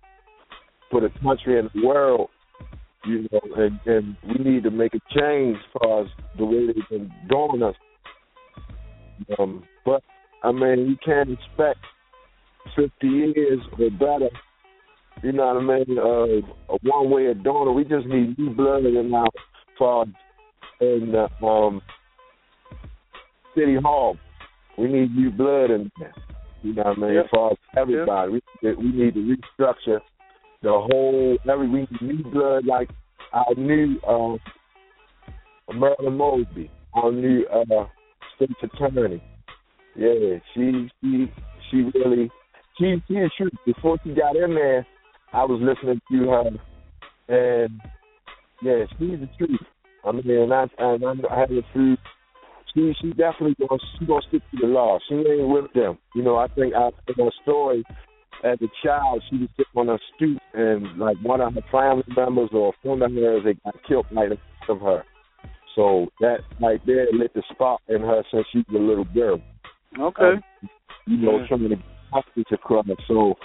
for 0.91 1.01
the 1.01 1.09
country 1.21 1.59
and 1.59 1.69
the 1.73 1.85
world, 1.85 2.29
you 3.05 3.27
know, 3.31 3.39
and, 3.55 3.79
and 3.85 4.17
we 4.27 4.43
need 4.43 4.63
to 4.63 4.71
make 4.71 4.93
a 4.93 4.99
change 5.17 5.57
as 5.57 5.79
far 5.79 6.01
as 6.03 6.07
the 6.37 6.45
way 6.45 6.67
they've 6.67 6.89
been 6.89 7.11
doing 7.29 7.63
us. 7.63 7.75
Um, 9.39 9.63
but 9.85 10.03
I 10.43 10.51
mean, 10.51 10.87
you 10.87 10.97
can't 11.03 11.29
expect 11.29 11.79
50 12.75 12.91
years 13.07 13.59
or 13.79 13.89
better. 13.91 14.29
You 15.23 15.31
know 15.31 15.47
what 15.47 15.57
I 15.57 15.85
mean? 15.85 15.97
Uh, 15.97 16.73
a 16.73 16.77
one 16.83 17.09
way 17.09 17.23
it. 17.23 17.37
We 17.73 17.83
just 17.83 18.05
need 18.05 18.37
new 18.37 18.51
blood 18.51 18.85
in 18.85 19.11
our 19.13 19.27
far 19.77 20.05
in 20.79 21.11
the 21.11 21.45
um, 21.45 21.81
city 23.55 23.77
hall. 23.81 24.17
We 24.77 24.87
need 24.87 25.15
new 25.15 25.31
blood 25.31 25.71
in 25.71 25.91
there. 25.99 26.13
You 26.61 26.73
know 26.75 26.83
what 26.83 26.97
I 26.97 27.01
mean? 27.01 27.13
Yep. 27.15 27.25
For 27.31 27.57
everybody, 27.75 28.39
Yep. 28.61 28.77
we 28.77 28.91
we 28.91 28.91
need 28.91 29.13
to 29.15 29.35
restructure 29.35 29.99
the 30.61 30.69
whole. 30.69 31.37
Every 31.49 31.67
we 31.67 31.79
need 31.81 32.01
new 32.01 32.23
blood, 32.31 32.65
like 32.65 32.89
our 33.33 33.55
new 33.55 33.99
um, 34.07 34.39
Marilyn 35.73 36.15
Mosby, 36.17 36.69
our 36.93 37.11
new 37.11 37.45
uh, 37.47 37.85
state 38.35 38.51
attorney. 38.61 39.21
Yeah, 39.97 40.37
she 40.53 40.89
she 41.01 41.31
she 41.71 41.77
really 41.95 42.29
she 42.77 43.01
she 43.07 43.13
is 43.15 43.31
true. 43.35 43.49
Before 43.65 43.97
she 44.03 44.13
got 44.13 44.35
in 44.35 44.53
there, 44.53 44.85
I 45.33 45.43
was 45.43 45.59
listening 45.59 45.99
to 46.11 46.29
her, 46.29 47.63
and 47.63 47.81
yeah, 48.61 48.85
she's 48.91 49.19
the 49.19 49.29
truth. 49.37 49.59
I 50.05 50.11
mean, 50.11 50.29
and 50.29 50.53
I 50.53 50.67
and 50.77 51.03
I 51.03 51.39
have 51.39 51.49
the 51.49 51.63
truth. 51.73 51.99
She 52.73 52.93
she 53.01 53.09
definitely 53.09 53.55
gonna 53.59 53.81
she 53.97 54.05
gonna 54.05 54.21
stick 54.29 54.43
to 54.51 54.57
the 54.61 54.67
law. 54.67 54.99
She 55.09 55.15
ain't 55.15 55.49
with 55.49 55.73
them. 55.73 55.97
You 56.13 56.21
know, 56.21 56.37
I 56.37 56.47
think 56.49 56.75
I 56.75 56.89
in 57.07 57.25
her 57.25 57.31
story 57.41 57.83
as 58.43 58.59
a 58.61 58.67
child 58.85 59.23
she 59.31 59.37
was 59.37 59.49
sitting 59.57 59.73
on 59.75 59.87
her 59.87 59.99
stoop 60.15 60.39
and 60.53 60.99
like 60.99 61.17
one 61.23 61.41
of 61.41 61.55
her 61.55 61.61
family 61.71 62.03
members 62.15 62.49
or 62.53 62.69
a 62.69 62.81
friend 62.83 63.01
of 63.01 63.11
hers 63.11 63.41
they 63.43 63.55
got 63.65 63.75
killed 63.87 64.05
right 64.11 64.31
in 64.31 64.37
front 64.65 64.81
of 64.81 64.85
her. 64.85 65.03
So 65.75 66.07
that 66.19 66.37
right 66.61 66.81
there 66.85 67.07
lit 67.11 67.33
the 67.33 67.43
spark 67.51 67.81
in 67.87 68.01
her 68.01 68.23
since 68.31 68.45
she 68.51 68.59
was 68.69 68.75
a 68.75 68.83
little 68.83 69.05
girl. 69.05 69.41
Okay. 69.99 70.23
Um, 70.23 70.43
you 71.05 71.17
know, 71.17 71.39
Yeah. 71.39 71.47
trying 71.47 71.69
to 71.69 71.77
justice 72.13 72.51
across. 72.51 72.85
So, 73.07 73.37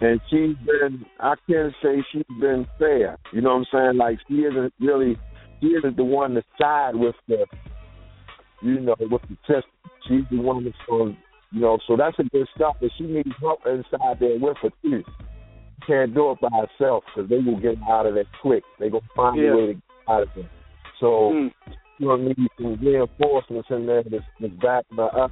and 0.00 0.20
she's 0.28 0.56
been, 0.66 1.04
I 1.20 1.34
can't 1.48 1.74
say 1.82 2.02
she's 2.10 2.24
been 2.40 2.66
fair. 2.78 3.16
You 3.32 3.40
know 3.40 3.50
what 3.56 3.56
I'm 3.56 3.64
saying? 3.72 3.96
Like 3.96 4.18
she 4.28 4.44
isn't 4.44 4.72
really, 4.80 5.16
she 5.60 5.68
isn't 5.68 5.96
the 5.96 6.04
one 6.04 6.34
to 6.34 6.42
side 6.60 6.96
with 6.96 7.14
the, 7.28 7.46
you 8.62 8.80
know, 8.80 8.96
with 8.98 9.22
the 9.28 9.36
test. 9.46 9.66
She's 10.08 10.24
the 10.30 10.38
one 10.40 10.64
that's 10.64 10.76
going, 10.88 11.16
you 11.52 11.60
know. 11.60 11.78
So 11.86 11.96
that's 11.96 12.18
a 12.18 12.24
good 12.24 12.48
stuff. 12.54 12.76
But 12.80 12.90
she 12.98 13.04
needs 13.04 13.30
help 13.40 13.60
inside 13.66 14.18
there 14.20 14.38
with 14.38 14.56
her 14.62 14.70
too. 14.82 15.02
She 15.06 15.86
can't 15.86 16.14
do 16.14 16.32
it 16.32 16.40
by 16.40 16.48
herself 16.50 17.04
because 17.14 17.30
they 17.30 17.38
will 17.38 17.60
get 17.60 17.76
out 17.88 18.06
of 18.06 18.14
there 18.14 18.24
quick. 18.42 18.64
They 18.78 18.90
gonna 18.90 19.02
find 19.16 19.40
Yeah. 19.40 19.52
a 19.52 19.56
way 19.56 19.66
to 19.68 19.74
get 19.74 19.82
out 20.08 20.22
of 20.22 20.28
there. 20.34 20.50
So 21.00 21.30
Mm. 21.32 21.52
you 21.98 22.08
know, 22.08 22.16
need 22.16 22.36
some 22.60 22.74
reinforcements 22.82 23.70
in 23.70 23.86
there 23.86 24.02
that's, 24.02 24.24
that's 24.40 24.52
backing 24.54 24.96
her 24.96 25.16
up 25.16 25.30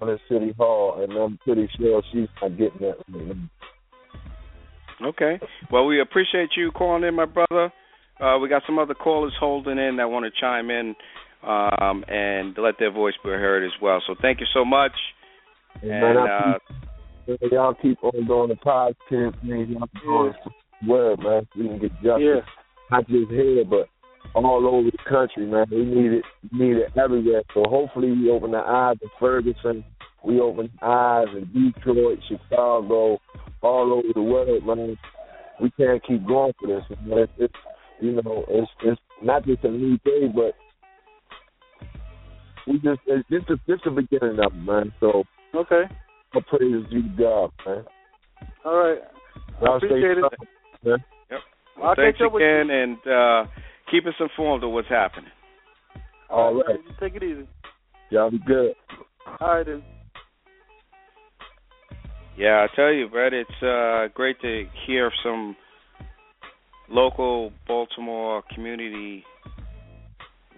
on 0.00 0.08
the 0.08 0.18
city 0.28 0.54
hall, 0.58 1.02
and 1.02 1.12
I'm 1.12 1.38
pretty 1.44 1.68
sure 1.78 2.02
she's 2.12 2.28
not 2.40 2.56
getting 2.56 2.80
that. 2.80 2.96
Right 3.12 3.36
now. 3.36 5.08
Okay. 5.08 5.40
Well, 5.70 5.86
we 5.86 6.00
appreciate 6.00 6.50
you 6.56 6.70
calling 6.70 7.04
in, 7.04 7.14
my 7.14 7.24
brother. 7.26 7.72
Uh, 8.20 8.38
we 8.38 8.48
got 8.48 8.62
some 8.66 8.78
other 8.78 8.94
callers 8.94 9.32
holding 9.38 9.78
in 9.78 9.96
that 9.96 10.08
want 10.08 10.24
to 10.24 10.40
chime 10.40 10.70
in 10.70 10.94
um, 11.42 12.04
and 12.08 12.56
let 12.56 12.76
their 12.78 12.92
voice 12.92 13.14
be 13.24 13.30
heard 13.30 13.64
as 13.64 13.72
well. 13.80 14.00
So 14.06 14.14
thank 14.20 14.40
you 14.40 14.46
so 14.54 14.64
much. 14.64 14.92
And, 15.82 15.90
And 15.90 16.00
man, 16.00 16.28
uh, 16.28 16.58
keep, 17.26 17.52
y'all 17.52 17.74
keep 17.74 18.04
on 18.04 18.26
doing 18.26 18.48
the 18.50 18.56
positive 18.56 19.34
things. 19.40 19.68
Y'all 19.70 19.88
doing 20.04 20.34
word, 20.86 21.18
man. 21.20 21.48
We 21.56 21.68
can 21.68 21.78
get 21.78 21.92
justice, 22.02 22.20
Yeah. 22.20 22.40
not 22.90 23.08
just 23.08 23.30
here, 23.30 23.64
but 23.64 23.88
all 24.34 24.66
over 24.66 24.90
the 24.90 24.98
country, 25.08 25.46
man. 25.46 25.66
We 25.70 25.84
need 25.84 26.12
it, 26.12 26.24
we 26.52 26.58
need 26.58 26.76
it 26.78 26.92
everywhere. 26.96 27.42
So 27.54 27.64
hopefully, 27.68 28.10
we 28.12 28.30
open 28.30 28.52
the 28.52 28.58
eyes 28.58 28.96
of 29.02 29.10
Ferguson. 29.20 29.84
We 30.24 30.40
open 30.40 30.70
the 30.80 30.86
eyes 30.86 31.26
in 31.36 31.72
Detroit, 31.74 32.18
Chicago, 32.28 33.18
all 33.60 33.92
over 33.92 34.12
the 34.14 34.22
world, 34.22 34.66
man. 34.66 34.96
We 35.60 35.70
can't 35.72 36.02
keep 36.06 36.26
going 36.26 36.52
for 36.60 36.66
this. 36.68 36.98
Man. 37.04 37.18
It's, 37.18 37.32
it's 37.38 37.54
you 38.00 38.12
know, 38.12 38.44
it's 38.48 38.70
it's 38.84 39.00
not 39.22 39.44
just 39.44 39.64
a 39.64 39.70
new 39.70 39.96
day, 39.98 40.28
but 40.34 40.54
we 42.66 42.74
just 42.74 43.00
it's 43.06 43.28
just 43.28 43.50
a, 43.50 43.56
just 43.68 43.84
the 43.84 43.90
beginning 43.90 44.38
of 44.44 44.52
it, 44.52 44.56
man. 44.56 44.92
So 45.00 45.24
Okay. 45.54 45.82
I 46.34 46.40
praise 46.48 46.84
you, 46.90 47.02
God, 47.18 47.50
man. 47.66 47.84
All 48.64 48.74
right. 48.76 48.98
I 49.60 49.64
Y'all 49.64 49.78
stay 49.78 49.86
appreciate 49.88 50.18
it. 50.18 50.24
strong, 50.24 50.30
man. 50.84 51.04
Yep. 51.30 51.40
I'll 51.76 51.82
Well, 51.82 51.94
thanks 51.96 52.18
catch 52.18 52.26
up 52.26 52.32
with 52.32 52.42
again, 52.42 52.70
and 52.70 52.96
uh, 53.06 53.44
keep 53.92 54.06
us 54.06 54.14
informed 54.18 54.64
of 54.64 54.70
what's 54.70 54.88
happening. 54.88 55.30
All 56.30 56.54
right. 56.54 56.78
You 56.84 56.94
take 56.98 57.14
it 57.14 57.22
easy. 57.22 57.46
Y'all 58.10 58.30
be 58.30 58.38
good. 58.38 58.72
All 59.40 59.56
right 59.56 59.66
then. 59.66 59.82
Yeah, 62.36 62.66
I 62.66 62.74
tell 62.74 62.90
you, 62.90 63.08
Brett, 63.08 63.34
it's 63.34 63.62
uh, 63.62 64.08
great 64.14 64.40
to 64.40 64.64
hear 64.86 65.12
some 65.22 65.54
local 66.88 67.52
Baltimore 67.68 68.42
community 68.54 69.24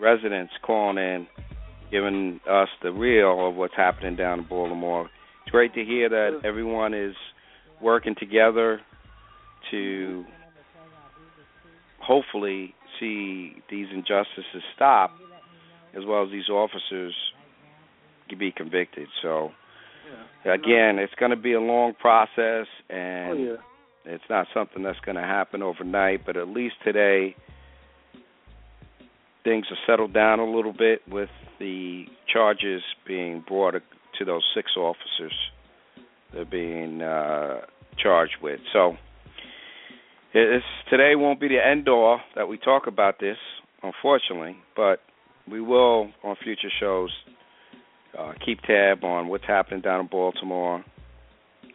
residents 0.01 0.53
calling 0.65 0.99
in, 0.99 1.27
giving 1.91 2.41
us 2.49 2.69
the 2.83 2.93
real 2.93 3.49
of 3.49 3.57
what's 3.57 3.75
happening 3.77 4.15
down 4.15 4.41
in 4.41 4.47
Baltimore. 4.47 5.11
It's 5.43 5.51
great 5.51 5.75
to 5.75 5.85
hear 5.85 6.09
that 6.09 6.41
everyone 6.45 6.95
is 6.95 7.15
working 7.83 8.15
together 8.19 8.81
to 9.73 10.25
hopefully 12.01 12.75
see 13.01 13.55
these 13.71 13.87
injustices 13.93 14.63
stop, 14.75 15.11
as 15.97 16.05
well 16.07 16.25
as 16.25 16.31
these 16.31 16.49
officers 16.49 17.15
be 18.39 18.51
convicted. 18.51 19.09
So 19.23 19.53
again, 20.45 20.99
it's 20.99 21.15
going 21.15 21.31
to 21.31 21.37
be 21.37 21.53
a 21.53 21.61
long 21.61 21.95
process, 21.95 22.67
and 22.91 23.31
Oh 23.31 23.59
yeah. 24.07 24.13
it's 24.13 24.25
not 24.29 24.47
something 24.53 24.83
that's 24.83 24.99
going 25.01 25.17
to 25.17 25.23
happen 25.23 25.63
overnight. 25.63 26.27
But 26.27 26.37
at 26.37 26.49
least 26.49 26.75
today, 26.85 27.37
things 29.45 29.67
are 29.71 29.79
settled 29.87 30.13
down 30.13 30.41
a 30.41 30.51
little 30.51 30.73
bit 30.73 31.03
with 31.09 31.31
the 31.61 32.07
charges 32.33 32.83
being 33.07 33.45
brought 33.47 33.75
to 34.19 34.25
those 34.25 34.43
six 34.55 34.73
officers 34.77 35.33
they're 36.33 36.45
being 36.45 37.01
uh, 37.01 37.61
charged 37.97 38.37
with. 38.43 38.61
So 38.73 38.97
it's, 40.35 40.65
today 40.91 41.15
won't 41.15 41.41
be 41.41 41.49
the 41.49 41.65
end 41.65 41.89
all 41.89 42.21
that 42.35 42.49
we 42.49 42.59
talk 42.59 42.87
about 42.89 43.21
this, 43.21 43.37
unfortunately, 43.83 44.57
but 44.77 45.01
we 45.49 45.61
will 45.61 46.11
on 46.25 46.37
future 46.43 46.71
shows 46.81 47.11
uh, 48.19 48.33
keep 48.45 48.61
tab 48.63 49.05
on 49.05 49.29
what's 49.29 49.47
happening 49.47 49.81
down 49.81 50.01
in 50.01 50.07
Baltimore 50.09 50.85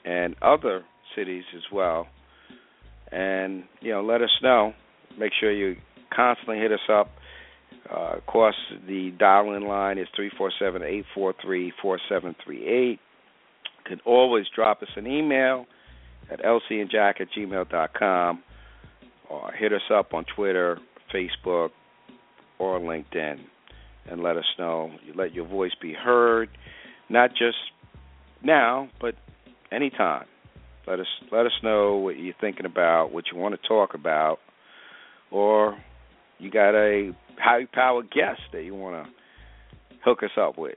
and 0.04 0.36
other 0.42 0.84
cities 1.16 1.44
as 1.56 1.64
well. 1.72 2.08
And 3.12 3.64
you 3.80 3.92
know, 3.92 4.04
let 4.04 4.22
us 4.22 4.30
know. 4.44 4.74
Make 5.18 5.32
sure 5.40 5.52
you 5.52 5.78
constantly 6.14 6.58
hit 6.58 6.72
us 6.72 6.80
up. 6.92 7.12
Uh, 7.90 8.18
of 8.18 8.26
course, 8.26 8.56
the 8.88 9.12
dial-in 9.18 9.66
line 9.68 9.98
is 9.98 10.08
three 10.16 10.32
four 10.38 10.52
seven 10.60 10.84
eight 10.84 11.06
four 11.16 11.34
three 11.42 11.72
four 11.82 12.00
seven 12.10 12.36
three 12.44 12.66
eight. 12.68 13.00
You 13.64 13.96
can 13.96 14.00
always 14.06 14.46
drop 14.54 14.82
us 14.84 14.90
an 14.96 15.08
email 15.08 15.66
at 16.32 16.42
lcandjack 16.42 17.22
at 17.22 17.28
or 19.30 19.52
hit 19.52 19.74
us 19.74 19.82
up 19.94 20.14
on 20.14 20.26
Twitter, 20.36 20.80
Facebook, 21.14 21.70
or 22.58 22.80
LinkedIn 22.80 23.40
and 24.10 24.22
let 24.22 24.38
us 24.38 24.46
know. 24.58 24.92
You 25.06 25.14
let 25.16 25.34
your 25.34 25.48
voice 25.48 25.72
be 25.82 25.94
heard, 25.94 26.50
not 27.10 27.32
just 27.32 27.58
now, 28.44 28.90
but 29.00 29.16
anytime. 29.72 30.26
Let 30.88 31.00
us 31.00 31.08
let 31.32 31.46
us 31.46 31.52
know 31.62 31.98
what 31.98 32.18
you're 32.18 32.34
thinking 32.42 32.66
about, 32.66 33.12
what 33.12 33.26
you 33.32 33.38
want 33.38 33.60
to 33.60 33.68
talk 33.68 33.94
about, 33.94 34.40
or 35.30 35.78
you 36.40 36.50
got 36.50 36.74
a 36.74 37.12
high 37.38 37.66
powered 37.72 38.10
guest 38.10 38.42
that 38.54 38.64
you 38.64 38.74
want 38.74 39.06
to 39.06 39.12
hook 40.04 40.24
us 40.24 40.32
up 40.40 40.58
with. 40.58 40.76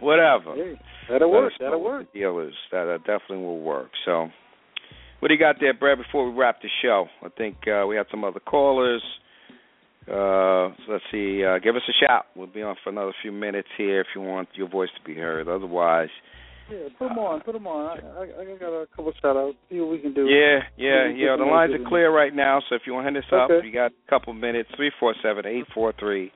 Whatever. 0.00 0.54
Hey, 0.54 0.80
that'll 1.10 1.32
Let 1.32 1.42
work. 1.42 1.52
That'll 1.58 1.82
work. 1.82 2.12
The 2.12 2.20
deal 2.20 2.38
is 2.40 2.52
that, 2.70 2.84
that 2.84 2.98
definitely 2.98 3.44
will 3.44 3.60
work. 3.60 3.90
So, 4.04 4.28
what 5.20 5.28
do 5.28 5.34
you 5.34 5.40
got 5.40 5.56
there, 5.60 5.74
Brad? 5.74 5.98
Before 5.98 6.30
we 6.30 6.36
wrap 6.38 6.60
the 6.62 6.68
show, 6.82 7.06
I 7.24 7.28
think 7.30 7.56
uh, 7.66 7.86
we 7.86 7.96
had 7.96 8.06
some 8.10 8.24
other 8.24 8.40
callers. 8.40 9.02
Uh, 10.06 10.72
so 10.86 10.92
let's 10.92 11.04
see. 11.12 11.44
Uh, 11.44 11.58
give 11.58 11.76
us 11.76 11.82
a 11.88 11.92
shout. 12.06 12.26
We'll 12.34 12.46
be 12.46 12.62
on 12.62 12.76
for 12.82 12.90
another 12.90 13.12
few 13.20 13.32
minutes 13.32 13.68
here 13.76 14.00
if 14.00 14.06
you 14.14 14.22
want 14.22 14.48
your 14.54 14.68
voice 14.68 14.88
to 14.98 15.04
be 15.04 15.14
heard. 15.14 15.48
Otherwise, 15.48 16.08
Yeah, 16.70 16.88
put 16.98 17.08
them 17.08 17.18
on. 17.18 17.40
Put 17.42 17.52
them 17.52 17.66
on. 17.66 17.98
I, 17.98 18.20
I, 18.20 18.42
I 18.54 18.56
got 18.58 18.72
a 18.72 18.86
couple 18.96 19.12
shout 19.20 19.36
outs. 19.36 19.56
See 19.70 19.78
what 19.80 19.90
we 19.90 19.98
can 19.98 20.14
do. 20.14 20.26
yeah, 20.26 20.60
yeah, 20.78 21.08
yeah. 21.14 21.36
The 21.36 21.44
lines 21.44 21.72
are 21.74 21.88
clear 21.88 22.10
right 22.14 22.34
now. 22.34 22.60
So 22.70 22.74
if 22.76 22.82
you 22.86 22.94
want 22.94 23.06
to 23.06 23.12
hit 23.12 23.24
us 23.24 23.30
up, 23.32 23.50
Okay. 23.50 23.66
you 23.66 23.72
got 23.72 23.90
a 23.92 24.10
couple 24.10 24.32
minutes. 24.32 24.70
Three 24.76 24.90
four 24.98 25.14
seven 25.22 25.44
eight 25.44 25.64
four 25.74 25.92
three 25.98 26.32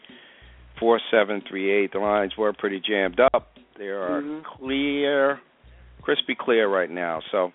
four 0.78 1.00
seven 1.10 1.42
three 1.48 1.72
eight. 1.72 1.92
The 1.94 1.98
lines 2.00 2.32
were 2.36 2.52
pretty 2.52 2.80
jammed 2.86 3.20
up. 3.20 3.48
They 3.78 3.86
are 3.86 4.20
Mhm. 4.20 4.42
clear 4.44 5.40
crispy 6.02 6.34
clear 6.38 6.68
right 6.68 6.90
now. 6.90 7.20
So 7.30 7.52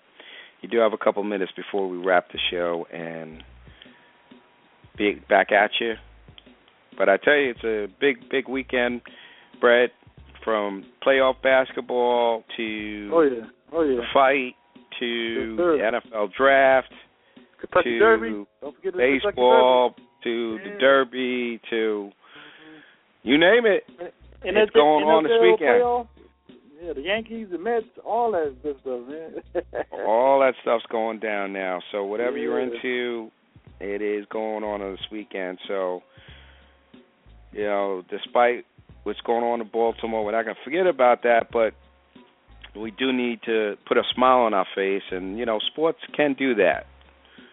you 0.60 0.68
do 0.68 0.78
have 0.78 0.92
a 0.92 0.98
couple 0.98 1.22
minutes 1.22 1.52
before 1.56 1.88
we 1.88 1.98
wrap 1.98 2.28
the 2.32 2.38
show 2.50 2.86
and 2.92 3.42
be 4.96 5.20
back 5.28 5.52
at 5.52 5.70
you. 5.80 5.94
But 6.96 7.08
I 7.08 7.16
tell 7.16 7.34
you, 7.34 7.50
it's 7.50 7.64
a 7.64 7.86
big, 8.00 8.28
big 8.30 8.48
weekend, 8.48 9.02
Brett. 9.60 9.90
From 10.44 10.86
playoff 11.06 11.42
basketball 11.42 12.42
to 12.56 13.10
oh 13.12 13.22
yeah, 13.22 13.46
oh 13.72 13.82
yeah, 13.82 13.96
the 13.96 14.02
fight 14.14 14.54
to 14.98 15.56
Yes, 15.58 16.00
the 16.12 16.16
NFL 16.16 16.32
draft 16.32 16.92
Kentucky 17.60 17.90
to 17.90 17.98
Derby. 17.98 18.46
Don't 18.60 18.76
forget 18.76 18.92
the 18.92 18.98
baseball 18.98 19.94
to 20.24 20.58
the 20.64 20.78
Derby 20.78 21.60
to 21.70 21.74
mm-hmm. 21.74 23.28
you 23.28 23.38
name 23.38 23.66
it. 23.66 23.82
And 24.42 24.56
it's 24.56 24.70
going 24.72 25.04
on 25.04 25.24
this 25.24 25.32
weekend. 25.42 25.82
Playoff. 25.82 26.06
Yeah, 26.80 26.92
the 26.92 27.00
Yankees, 27.00 27.48
the 27.50 27.58
Mets, 27.58 27.86
all 28.04 28.32
that 28.32 28.54
good 28.62 28.76
stuff, 28.80 29.00
man. 29.08 29.64
All 30.06 30.40
that 30.40 30.54
stuff's 30.62 30.86
going 30.90 31.18
down 31.18 31.52
now. 31.52 31.80
So 31.90 32.04
whatever 32.04 32.38
you're 32.38 32.60
into, 32.60 33.30
it 33.80 34.00
is 34.00 34.26
going 34.30 34.62
on 34.62 34.80
this 34.92 35.00
weekend. 35.10 35.58
So 35.66 36.02
you 37.52 37.64
know, 37.64 38.04
despite 38.08 38.64
what's 39.02 39.20
going 39.22 39.42
on 39.42 39.60
in 39.60 39.68
Baltimore, 39.68 40.24
we're 40.24 40.32
not 40.32 40.44
gonna 40.44 40.56
forget 40.64 40.86
about 40.86 41.24
that, 41.24 41.48
but 41.52 41.74
we 42.78 42.92
do 42.92 43.12
need 43.12 43.40
to 43.46 43.76
put 43.86 43.96
a 43.96 44.02
smile 44.14 44.40
on 44.40 44.54
our 44.54 44.66
face 44.74 45.02
and 45.10 45.36
you 45.36 45.46
know, 45.46 45.58
sports 45.72 45.98
can 46.16 46.34
do 46.38 46.54
that. 46.56 46.86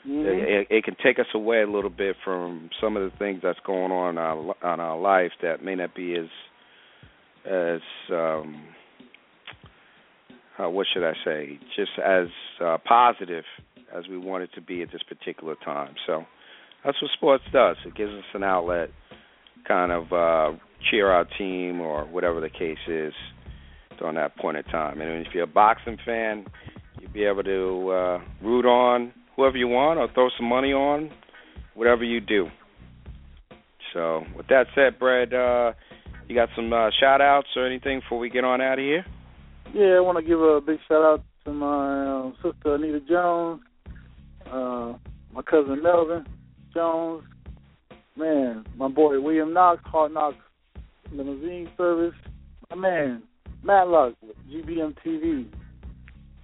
Mhm. 0.07 0.25
It, 0.25 0.67
it 0.69 0.83
can 0.83 0.95
take 1.03 1.17
us 1.17 1.25
away 1.33 1.63
a 1.63 1.67
little 1.67 1.89
bit 1.89 2.15
from 2.23 2.69
some 2.79 2.95
of 2.95 3.11
the 3.11 3.17
things 3.17 3.39
that's 3.41 3.59
going 3.65 3.91
on 3.91 4.11
in 4.11 4.17
our 4.19 4.55
on 4.61 4.79
our 4.79 4.99
life 4.99 5.31
that 5.41 5.63
may 5.63 5.73
not 5.73 5.95
be 5.95 6.15
as 6.15 6.29
as 7.43 7.81
um 8.11 8.61
uh, 10.59 10.69
what 10.69 10.87
should 10.93 11.03
I 11.03 11.13
say, 11.23 11.59
just 11.75 11.91
as 12.03 12.27
uh, 12.63 12.77
positive 12.85 13.43
as 13.95 14.07
we 14.07 14.17
want 14.17 14.43
it 14.43 14.49
to 14.55 14.61
be 14.61 14.81
at 14.81 14.91
this 14.91 15.03
particular 15.03 15.55
time. 15.63 15.95
So 16.07 16.23
that's 16.83 17.01
what 17.01 17.11
sports 17.11 17.43
does. 17.51 17.77
It 17.85 17.95
gives 17.95 18.11
us 18.11 18.23
an 18.33 18.43
outlet, 18.43 18.89
kind 19.67 19.91
of 19.91 20.13
uh, 20.13 20.57
cheer 20.89 21.09
our 21.09 21.25
team 21.37 21.81
or 21.81 22.05
whatever 22.05 22.41
the 22.41 22.49
case 22.49 22.77
is 22.87 23.13
during 23.99 24.15
that 24.15 24.37
point 24.37 24.57
in 24.57 24.63
time. 24.65 25.01
And 25.01 25.25
if 25.25 25.33
you're 25.33 25.43
a 25.43 25.47
boxing 25.47 25.97
fan, 26.05 26.45
you'll 26.99 27.11
be 27.11 27.23
able 27.23 27.43
to 27.43 27.89
uh, 27.89 28.19
root 28.41 28.65
on 28.65 29.13
whoever 29.35 29.57
you 29.57 29.67
want 29.67 29.99
or 29.99 30.07
throw 30.13 30.29
some 30.37 30.47
money 30.47 30.73
on 30.73 31.11
whatever 31.73 32.03
you 32.03 32.19
do. 32.21 32.47
So 33.93 34.23
with 34.35 34.47
that 34.47 34.67
said, 34.75 34.99
Brad, 34.99 35.33
uh, 35.33 35.73
you 36.27 36.35
got 36.35 36.49
some 36.55 36.71
uh, 36.73 36.89
shout 36.99 37.21
outs 37.21 37.47
or 37.55 37.65
anything 37.65 37.99
before 37.99 38.19
we 38.19 38.29
get 38.29 38.43
on 38.43 38.61
out 38.61 38.79
of 38.79 38.83
here? 38.83 39.05
Yeah, 39.73 39.97
I 39.97 39.99
want 39.99 40.17
to 40.17 40.23
give 40.23 40.41
a 40.41 40.61
big 40.61 40.79
shout 40.87 41.03
out 41.03 41.23
to 41.43 41.51
my 41.51 42.05
uh, 42.05 42.31
sister 42.41 42.75
Anita 42.75 43.01
Jones, 43.01 43.61
uh, 44.51 44.93
my 45.33 45.41
cousin 45.41 45.81
Melvin 45.83 46.25
Jones, 46.73 47.23
man, 48.15 48.65
my 48.77 48.87
boy 48.87 49.19
William 49.19 49.53
Knox, 49.53 49.81
Hard 49.85 50.13
Knocks 50.13 50.37
Limousine 51.11 51.69
Service, 51.77 52.15
my 52.69 52.75
man 52.77 53.23
Matlock, 53.63 54.13
GBM 54.49 54.95
TV, 55.05 55.47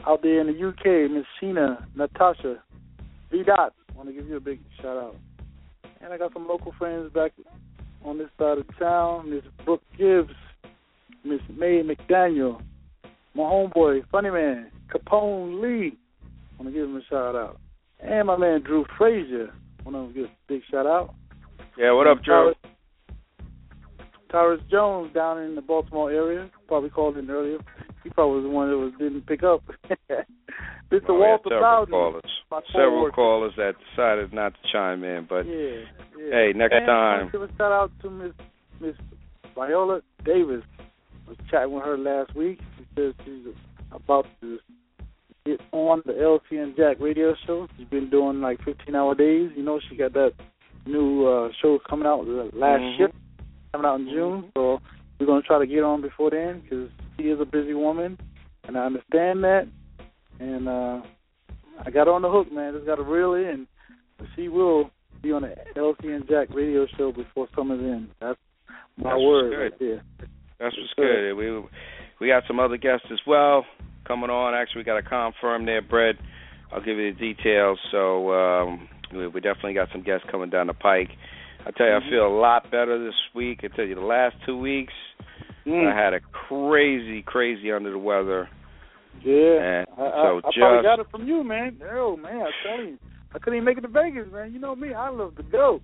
out 0.06 0.22
there 0.24 0.42
in 0.42 0.48
the 0.48 0.68
UK, 0.68 1.12
Miss 1.12 1.26
Sheena, 1.42 1.86
Natasha, 1.96 2.62
V 3.30 3.44
Dot. 3.44 3.74
Want 3.96 4.10
to 4.10 4.14
give 4.14 4.28
you 4.28 4.38
a 4.38 4.42
big 4.42 4.60
shout 4.82 4.98
out. 4.98 5.16
And 6.02 6.12
I 6.12 6.18
got 6.18 6.34
some 6.34 6.48
local 6.48 6.74
friends 6.80 7.14
back 7.14 7.34
on 8.04 8.18
this 8.18 8.30
side 8.40 8.58
of 8.58 8.66
town, 8.80 9.30
Miss 9.30 9.44
Brooke 9.64 9.84
Gibbs, 9.98 10.34
Miss 11.24 11.42
May 11.56 11.84
McDaniel, 11.84 12.62
my 13.36 13.44
homeboy, 13.44 14.02
funny 14.12 14.30
man, 14.30 14.72
Capone 14.94 15.62
Lee. 15.62 15.98
I 16.24 16.64
Want 16.64 16.74
to 16.74 16.80
give 16.80 16.90
him 16.90 16.98
a 16.98 17.02
shout 17.10 17.36
out. 17.36 17.60
And 18.00 18.28
my 18.28 18.38
man 18.38 18.62
Drew 18.62 18.86
Frazier. 18.98 19.52
Want 19.86 20.14
to 20.14 20.14
give 20.14 20.30
a 20.30 20.34
big 20.48 20.62
shout 20.70 20.86
out. 20.86 21.14
Yeah, 21.78 21.94
what 21.94 22.08
up, 22.08 22.24
Drew? 22.24 22.54
Tyrus, 24.32 24.62
Jones 24.70 25.14
down 25.14 25.42
in 25.42 25.56
the 25.56 25.62
Baltimore 25.62 26.12
area. 26.12 26.50
Probably 26.68 26.90
called 26.90 27.18
in 27.18 27.30
earlier. 27.30 27.58
He 28.04 28.10
probably 28.10 28.38
was 28.38 28.44
the 28.46 28.50
one 28.50 28.70
that 28.70 28.78
was 28.78 28.94
didn't 28.98 29.26
pick 29.28 29.44
up. 29.44 29.64
Mr. 30.92 31.02
Oh, 31.10 31.14
Walter 31.20 31.50
several 31.50 31.86
Bowden. 31.86 31.92
callers. 31.92 32.66
Several 32.74 33.12
callers 33.12 33.54
that 33.58 33.74
decided 33.96 34.34
not 34.34 34.54
to 34.54 34.60
chime 34.72 35.04
in, 35.04 35.26
but 35.30 35.46
Yeah, 35.46 35.84
yeah. 36.18 36.32
hey, 36.32 36.52
next 36.56 36.74
and 36.76 36.84
I 36.84 37.18
time. 37.18 37.30
Give 37.32 37.42
a 37.44 37.48
shout 37.58 37.72
out 37.72 37.92
to 38.02 38.10
Miss 38.10 38.34
Miss 38.80 38.96
Viola 39.56 40.02
Davis. 40.26 40.64
I 40.80 41.30
was 41.30 41.38
chatting 41.50 41.74
with 41.74 41.84
her 41.86 41.98
last 41.98 42.36
week. 42.36 42.60
Says 42.96 43.14
she's 43.26 43.54
about 43.92 44.26
to 44.42 44.60
get 45.46 45.60
on 45.72 46.02
the 46.06 46.14
LC 46.14 46.62
and 46.62 46.76
Jack 46.76 46.98
radio 47.00 47.34
show. 47.46 47.68
She's 47.78 47.88
been 47.88 48.10
doing 48.10 48.42
like 48.42 48.64
15 48.64 48.96
hour 48.96 49.16
days. 49.16 49.52
You 49.56 49.64
know, 49.64 49.80
she 49.90 49.96
got 49.96 50.14
that 50.14 50.34
new 50.86 51.26
uh 51.28 51.50
show 51.62 51.80
coming 51.90 52.08
out, 52.08 52.26
the 52.26 52.50
last 52.54 52.82
Mhm. 52.82 52.98
ship, 52.98 53.16
coming 53.72 53.88
out 53.88 54.00
in 54.00 54.10
June. 54.10 54.52
So 54.56 54.82
we're 55.20 55.26
gonna 55.26 55.42
try 55.42 55.60
to 55.60 55.68
get 55.68 55.84
on 55.84 56.02
before 56.02 56.32
then 56.32 56.60
because 56.62 56.90
she 57.18 57.30
is 57.30 57.40
a 57.40 57.46
busy 57.46 57.74
woman, 57.74 58.18
and 58.68 58.78
I 58.78 58.86
understand 58.86 59.44
that. 59.44 59.68
And 60.40 60.68
uh 60.68 61.02
I 61.84 61.90
got 61.90 62.08
her 62.08 62.14
on 62.14 62.22
the 62.22 62.30
hook, 62.30 62.52
man. 62.52 62.74
Just 62.74 62.86
got 62.86 62.98
to 62.98 63.04
reel 63.04 63.34
in. 63.34 63.68
She 64.36 64.50
will 64.50 64.92
be 65.24 65.32
on 65.32 65.42
the 65.42 65.56
LC 65.76 66.14
and 66.14 66.28
Jack 66.28 66.50
radio 66.54 66.86
show 66.98 67.12
before 67.12 67.48
summer's 67.56 67.80
in. 67.80 68.08
That's 68.20 68.38
my 68.98 69.12
That's 69.12 69.22
word 69.22 69.58
right 69.58 69.80
there. 69.80 70.04
That's 70.60 70.76
what's 70.78 70.94
good. 70.96 71.34
We 71.34 71.64
we 72.22 72.28
got 72.28 72.44
some 72.48 72.60
other 72.60 72.78
guests 72.78 73.08
as 73.12 73.20
well 73.28 73.66
coming 74.08 74.30
on. 74.30 74.54
Actually, 74.54 74.82
we 74.82 74.86
got 74.86 74.98
a 74.98 75.04
confirm 75.04 75.66
there, 75.66 75.82
Brett. 75.82 76.16
I'll 76.72 76.80
give 76.80 76.98
you 76.98 77.14
the 77.14 77.20
details. 77.20 77.80
So 77.92 78.32
um, 78.32 78.88
we, 79.14 79.28
we 79.28 79.42
definitely 79.42 79.74
got 79.74 79.90
some 79.92 80.04
guests 80.04 80.26
coming 80.32 80.50
down 80.50 80.68
the 80.68 80.74
pike. 80.74 81.10
I 81.66 81.72
tell 81.72 81.88
you, 81.88 81.94
Mhm. 81.94 82.08
I 82.08 82.10
feel 82.10 82.28
a 82.28 82.40
lot 82.40 82.72
better 82.72 82.98
this 83.04 83.16
week. 83.36 83.60
I 83.64 83.76
tell 83.76 83.86
you, 83.86 83.96
the 83.96 84.02
last 84.02 84.38
two 84.46 84.58
weeks 84.58 84.94
Mm. 85.66 85.92
I 85.92 85.96
had 85.96 86.14
a 86.14 86.20
crazy, 86.20 87.22
crazy 87.22 87.72
under 87.72 87.92
the 87.92 87.98
weather. 88.00 88.50
Yeah. 89.24 89.84
And 89.84 89.88
I, 89.98 90.02
I, 90.02 90.38
I 90.38 90.42
just 90.42 90.58
probably 90.58 90.84
got 90.84 91.00
it 91.00 91.08
from 91.12 91.28
you, 91.28 91.44
man. 91.44 91.80
Oh 91.94 92.18
man, 92.18 92.42
I 92.42 92.50
tell 92.66 92.84
you, 92.84 92.98
I 93.34 93.40
couldn't 93.40 93.58
even 93.58 93.66
make 93.66 93.78
it 93.78 93.82
to 93.82 93.88
Vegas, 93.88 94.26
man. 94.32 94.54
You 94.54 94.60
know 94.60 94.76
me, 94.76 94.94
I 94.94 95.10
love 95.10 95.36
to 95.38 95.44
go. 95.44 95.82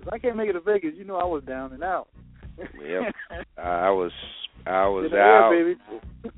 If 0.00 0.08
I 0.10 0.18
can't 0.18 0.36
make 0.36 0.48
it 0.48 0.54
to 0.54 0.60
Vegas, 0.60 0.92
you 0.96 1.04
know 1.04 1.16
I 1.16 1.24
was 1.24 1.44
down 1.44 1.72
and 1.72 1.82
out. 1.82 2.08
Yep. 2.58 3.14
I 3.58 3.90
was 3.90 4.12
I 4.66 4.86
was 4.86 5.10
the 5.10 5.16
air, 5.16 5.42
out 5.44 5.50
baby. 5.50 6.30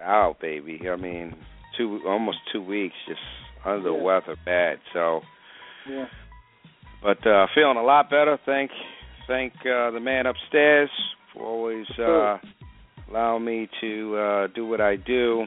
out, 0.00 0.40
baby. 0.40 0.80
I 0.88 0.96
mean, 0.96 1.34
two 1.76 2.00
almost 2.06 2.38
two 2.52 2.62
weeks 2.62 2.94
just 3.06 3.20
under 3.64 3.90
the 3.90 3.94
Yeah. 3.96 4.02
weather, 4.02 4.36
bad. 4.44 4.78
So, 4.92 5.20
Yeah. 5.88 6.06
but 7.02 7.24
uh 7.26 7.46
feeling 7.54 7.76
a 7.76 7.82
lot 7.82 8.10
better. 8.10 8.38
Thank 8.44 8.70
thank 9.26 9.52
uh 9.60 9.90
the 9.90 10.00
man 10.00 10.26
upstairs 10.26 10.90
for 11.32 11.44
always 11.44 11.86
uh 11.98 12.38
allowing 13.08 13.44
me 13.44 13.68
to 13.80 14.16
uh 14.16 14.46
do 14.54 14.66
what 14.66 14.80
I 14.80 14.96
do, 14.96 15.44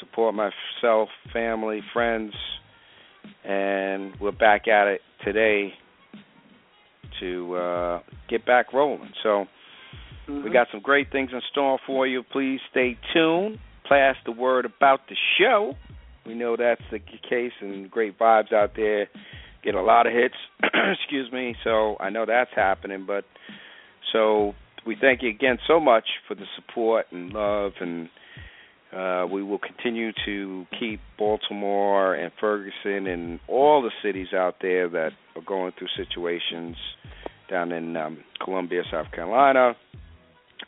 support 0.00 0.34
myself, 0.34 1.08
family, 1.32 1.82
friends, 1.92 2.32
and 3.44 4.14
we're 4.20 4.32
back 4.32 4.68
at 4.68 4.86
it 4.86 5.00
today 5.24 5.74
to 7.20 7.54
uh 7.56 8.00
get 8.28 8.46
back 8.46 8.72
rolling. 8.72 9.12
So, 9.22 9.46
Mm-hmm. 10.28 10.44
we 10.44 10.50
got 10.52 10.68
some 10.70 10.80
great 10.80 11.10
things 11.10 11.30
in 11.32 11.40
store 11.50 11.78
for 11.86 12.06
you. 12.06 12.22
Please 12.22 12.60
stay 12.70 12.96
tuned. 13.12 13.58
Pass 13.88 14.14
the 14.24 14.32
word 14.32 14.64
about 14.64 15.00
the 15.08 15.16
show. 15.38 15.74
We 16.24 16.34
know 16.34 16.56
that's 16.56 16.82
the 16.92 16.98
case, 17.00 17.52
and 17.60 17.90
great 17.90 18.18
vibes 18.18 18.52
out 18.52 18.72
there. 18.76 19.08
Get 19.64 19.74
a 19.74 19.82
lot 19.82 20.06
of 20.06 20.12
hits. 20.12 20.34
Excuse 20.62 21.32
me. 21.32 21.56
So 21.64 21.96
I 21.98 22.10
know 22.10 22.26
that's 22.26 22.50
happening. 22.54 23.04
But 23.06 23.24
so 24.12 24.54
we 24.86 24.96
thank 25.00 25.22
you 25.22 25.30
again 25.30 25.58
so 25.66 25.80
much 25.80 26.04
for 26.28 26.34
the 26.34 26.44
support 26.54 27.06
and 27.10 27.32
love, 27.32 27.72
and 27.80 28.08
uh, 28.96 29.26
we 29.30 29.42
will 29.42 29.58
continue 29.58 30.10
to 30.24 30.66
keep 30.78 31.00
Baltimore 31.18 32.14
and 32.14 32.32
Ferguson 32.40 33.06
and 33.06 33.38
all 33.46 33.82
the 33.82 33.90
cities 34.02 34.28
out 34.34 34.56
there 34.60 34.88
that 34.88 35.12
are 35.36 35.42
going 35.46 35.72
through 35.78 35.88
situations 35.96 36.76
down 37.48 37.70
in 37.72 37.96
um, 37.96 38.18
Columbia, 38.44 38.82
South 38.90 39.10
Carolina. 39.12 39.76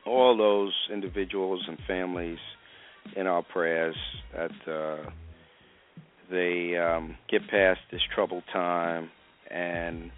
All 0.06 0.36
those 0.36 0.72
individuals 0.92 1.64
and 1.66 1.78
families 1.86 2.38
in 3.16 3.26
our 3.26 3.42
prayers 3.42 3.96
that 4.34 4.50
uh, 4.70 5.10
they 6.30 6.76
um, 6.76 7.16
get 7.28 7.48
past 7.48 7.80
this 7.90 8.00
troubled 8.14 8.44
time 8.52 9.10
and 9.50 10.10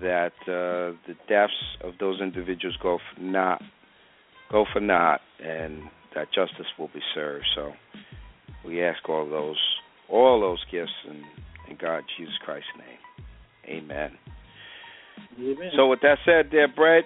that 0.00 0.32
uh, 0.42 0.96
the 1.06 1.14
deaths 1.28 1.52
of 1.84 1.94
those 2.00 2.20
individuals 2.20 2.76
go 2.82 2.98
for 2.98 3.20
not 3.20 3.62
go 4.50 4.64
for 4.72 4.80
naught. 4.80 5.20
And 5.42 5.82
that 6.14 6.28
justice 6.34 6.66
will 6.78 6.90
be 6.92 7.00
served. 7.14 7.46
So 7.54 7.72
we 8.64 8.82
ask 8.82 9.08
all 9.08 9.28
those 9.28 9.58
all 10.08 10.40
those 10.40 10.64
gifts 10.70 10.92
in, 11.08 11.22
in 11.70 11.76
God 11.80 12.02
Jesus 12.18 12.34
Christ's 12.44 12.68
name. 12.76 13.82
Amen. 13.82 14.18
Amen. 15.38 15.70
So 15.76 15.88
with 15.88 16.00
that 16.00 16.18
said, 16.24 16.50
there, 16.50 16.68
Brett, 16.68 17.04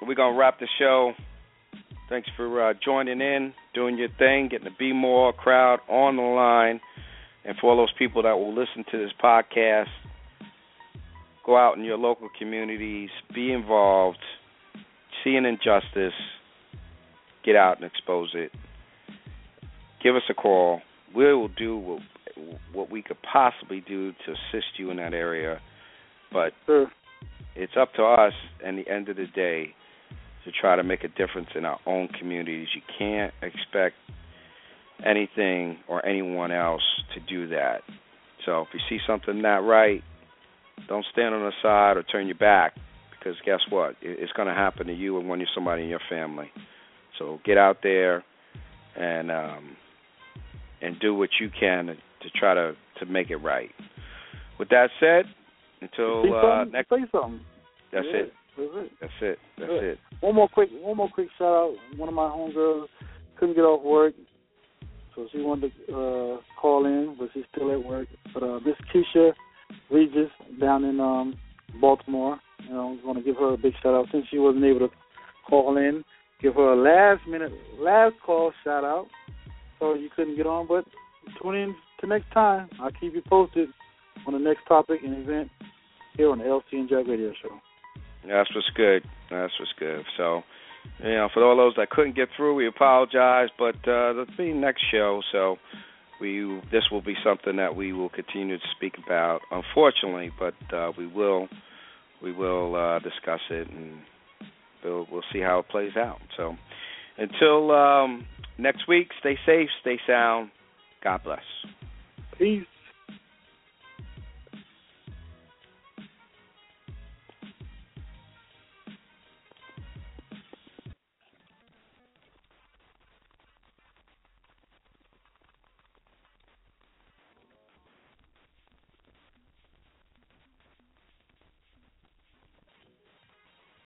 we're 0.00 0.14
gonna 0.14 0.36
wrap 0.36 0.58
the 0.58 0.68
show. 0.78 1.12
Thanks 2.08 2.28
for 2.36 2.70
uh, 2.70 2.74
joining 2.84 3.20
in. 3.20 3.54
doing 3.74 3.96
your 3.96 4.08
thing, 4.18 4.48
getting 4.50 4.64
the 4.64 4.76
Be 4.78 4.92
More 4.92 5.32
crowd 5.32 5.80
on 5.88 6.16
the 6.16 6.22
line. 6.22 6.80
And 7.44 7.56
for 7.58 7.70
all 7.70 7.76
those 7.76 7.92
people 7.98 8.22
that 8.22 8.32
will 8.32 8.54
listen 8.54 8.84
to 8.90 8.98
this 8.98 9.12
podcast, 9.22 9.86
go 11.44 11.56
out 11.56 11.76
in 11.76 11.84
your 11.84 11.98
local 11.98 12.28
communities, 12.38 13.10
be 13.34 13.52
involved, 13.52 14.18
see 15.24 15.34
an 15.34 15.44
injustice, 15.44 16.12
get 17.44 17.56
out 17.56 17.76
and 17.76 17.84
expose 17.84 18.30
it. 18.34 18.52
Give 20.02 20.16
us 20.16 20.22
a 20.28 20.34
call. 20.34 20.80
We 21.14 21.32
will 21.32 21.48
do 21.48 21.76
what, 21.76 22.00
what 22.72 22.90
we 22.90 23.02
could 23.02 23.18
possibly 23.22 23.80
do 23.86 24.12
to 24.12 24.32
assist 24.32 24.78
you 24.78 24.90
in 24.90 24.96
that 24.96 25.14
area. 25.14 25.60
But 26.32 26.52
sure. 26.66 26.90
it's 27.54 27.74
up 27.78 27.92
to 27.94 28.02
us, 28.02 28.32
at 28.64 28.74
the 28.74 28.90
end 28.90 29.08
of 29.08 29.16
the 29.16 29.26
day, 29.26 29.74
to 30.44 30.50
try 30.50 30.76
to 30.76 30.82
make 30.82 31.04
a 31.04 31.08
difference 31.08 31.48
in 31.54 31.64
our 31.64 31.78
own 31.86 32.08
communities. 32.08 32.68
You 32.74 32.82
can't 32.98 33.32
expect 33.42 33.94
anything 35.04 35.78
or 35.88 36.04
anyone 36.04 36.50
else 36.50 36.82
to 37.14 37.20
do 37.20 37.48
that. 37.48 37.82
So 38.44 38.62
if 38.62 38.68
you 38.72 38.80
see 38.88 38.98
something 39.06 39.40
not 39.40 39.58
right, 39.58 40.02
don't 40.88 41.06
stand 41.12 41.34
on 41.34 41.42
the 41.42 41.52
side 41.62 41.96
or 41.96 42.02
turn 42.02 42.26
your 42.26 42.36
back 42.36 42.74
because 43.10 43.36
guess 43.44 43.60
what? 43.70 43.94
It's 44.02 44.32
going 44.32 44.48
to 44.48 44.54
happen 44.54 44.88
to 44.88 44.94
you 44.94 45.18
and 45.18 45.28
one 45.28 45.40
of 45.40 45.46
somebody 45.54 45.84
in 45.84 45.88
your 45.88 46.00
family. 46.10 46.50
So 47.18 47.40
get 47.44 47.58
out 47.58 47.78
there 47.82 48.24
and 48.96 49.30
um, 49.30 49.76
and 50.80 50.98
do 51.00 51.14
what 51.14 51.30
you 51.40 51.48
can 51.58 51.86
to, 51.86 51.94
to 51.94 52.30
try 52.38 52.54
to 52.54 52.74
to 52.98 53.06
make 53.06 53.30
it 53.30 53.36
right. 53.36 53.70
With 54.58 54.68
that 54.70 54.90
said, 55.00 55.26
until 55.80 56.34
uh, 56.34 56.64
next. 56.64 56.88
Say 56.90 56.96
something. 57.10 57.40
That's 57.92 58.06
yeah. 58.10 58.20
it. 58.20 58.32
That's 58.56 58.70
it. 58.74 58.90
That's 59.00 59.12
it. 59.22 59.38
That's 59.58 59.70
Good. 59.70 59.84
it. 59.84 59.98
One 60.20 60.34
more 60.34 60.48
quick, 60.48 60.68
one 60.72 60.96
more 60.96 61.08
quick 61.08 61.28
shout 61.38 61.46
out. 61.46 61.74
One 61.96 62.08
of 62.08 62.14
my 62.14 62.28
homegirls 62.28 62.86
couldn't 63.38 63.54
get 63.54 63.62
off 63.62 63.82
work, 63.82 64.14
so 65.14 65.26
she 65.32 65.38
wanted 65.38 65.72
to 65.86 65.92
uh, 65.92 66.60
call 66.60 66.86
in, 66.86 67.16
but 67.18 67.30
she's 67.34 67.44
still 67.54 67.72
at 67.72 67.82
work. 67.82 68.08
But 68.34 68.42
uh, 68.42 68.60
Miss 68.64 68.76
Keisha 68.94 69.32
Regis 69.90 70.30
down 70.60 70.84
in 70.84 71.00
um, 71.00 71.34
Baltimore, 71.80 72.38
you 72.64 72.74
know, 72.74 72.98
I 73.02 73.06
want 73.06 73.18
to 73.18 73.24
give 73.24 73.36
her 73.36 73.54
a 73.54 73.56
big 73.56 73.72
shout 73.82 73.94
out 73.94 74.06
since 74.12 74.26
she 74.30 74.38
wasn't 74.38 74.64
able 74.64 74.80
to 74.80 74.94
call 75.48 75.76
in. 75.76 76.04
Give 76.42 76.54
her 76.54 76.72
a 76.72 76.76
last 76.76 77.26
minute, 77.28 77.52
last 77.78 78.14
call 78.26 78.52
shout 78.64 78.84
out. 78.84 79.06
So 79.78 79.94
you 79.94 80.10
couldn't 80.14 80.36
get 80.36 80.46
on, 80.46 80.66
but 80.66 80.84
tune 81.40 81.54
in 81.54 81.74
to 82.00 82.06
next 82.06 82.30
time. 82.32 82.68
I'll 82.80 82.90
keep 82.90 83.14
you 83.14 83.22
posted 83.28 83.68
on 84.26 84.32
the 84.32 84.40
next 84.40 84.66
topic 84.66 85.00
and 85.04 85.16
event 85.16 85.50
here 86.16 86.30
on 86.30 86.38
the 86.38 86.44
LC 86.44 86.62
and 86.72 86.88
Jack 86.88 87.06
Radio 87.06 87.32
Show. 87.42 87.60
That's 88.26 88.52
what's 88.54 88.70
good. 88.76 89.04
That's 89.30 89.52
what's 89.58 89.72
good. 89.78 90.04
So, 90.16 90.42
you 91.02 91.14
know, 91.14 91.28
for 91.32 91.44
all 91.44 91.56
those 91.56 91.74
that 91.76 91.90
couldn't 91.90 92.16
get 92.16 92.28
through, 92.36 92.54
we 92.54 92.66
apologize, 92.66 93.48
but 93.58 93.76
uh, 93.76 94.12
there'll 94.12 94.26
be 94.36 94.52
next 94.52 94.82
show. 94.90 95.20
So, 95.30 95.56
we 96.20 96.60
this 96.70 96.84
will 96.90 97.02
be 97.02 97.14
something 97.24 97.56
that 97.56 97.74
we 97.74 97.92
will 97.92 98.08
continue 98.08 98.58
to 98.58 98.64
speak 98.76 98.94
about. 99.04 99.40
Unfortunately, 99.50 100.30
but 100.38 100.54
uh, 100.72 100.92
we 100.96 101.06
will 101.06 101.48
we 102.22 102.32
will 102.32 102.76
uh, 102.76 102.98
discuss 103.00 103.40
it 103.50 103.68
and 103.68 103.98
we'll, 104.84 105.06
we'll 105.10 105.24
see 105.32 105.40
how 105.40 105.58
it 105.60 105.68
plays 105.68 105.96
out. 105.96 106.20
So, 106.36 106.56
until 107.18 107.70
um, 107.70 108.26
next 108.58 108.88
week, 108.88 109.08
stay 109.20 109.38
safe, 109.44 109.68
stay 109.80 109.98
sound. 110.06 110.50
God 111.02 111.22
bless. 111.24 111.42
Peace. 112.38 112.64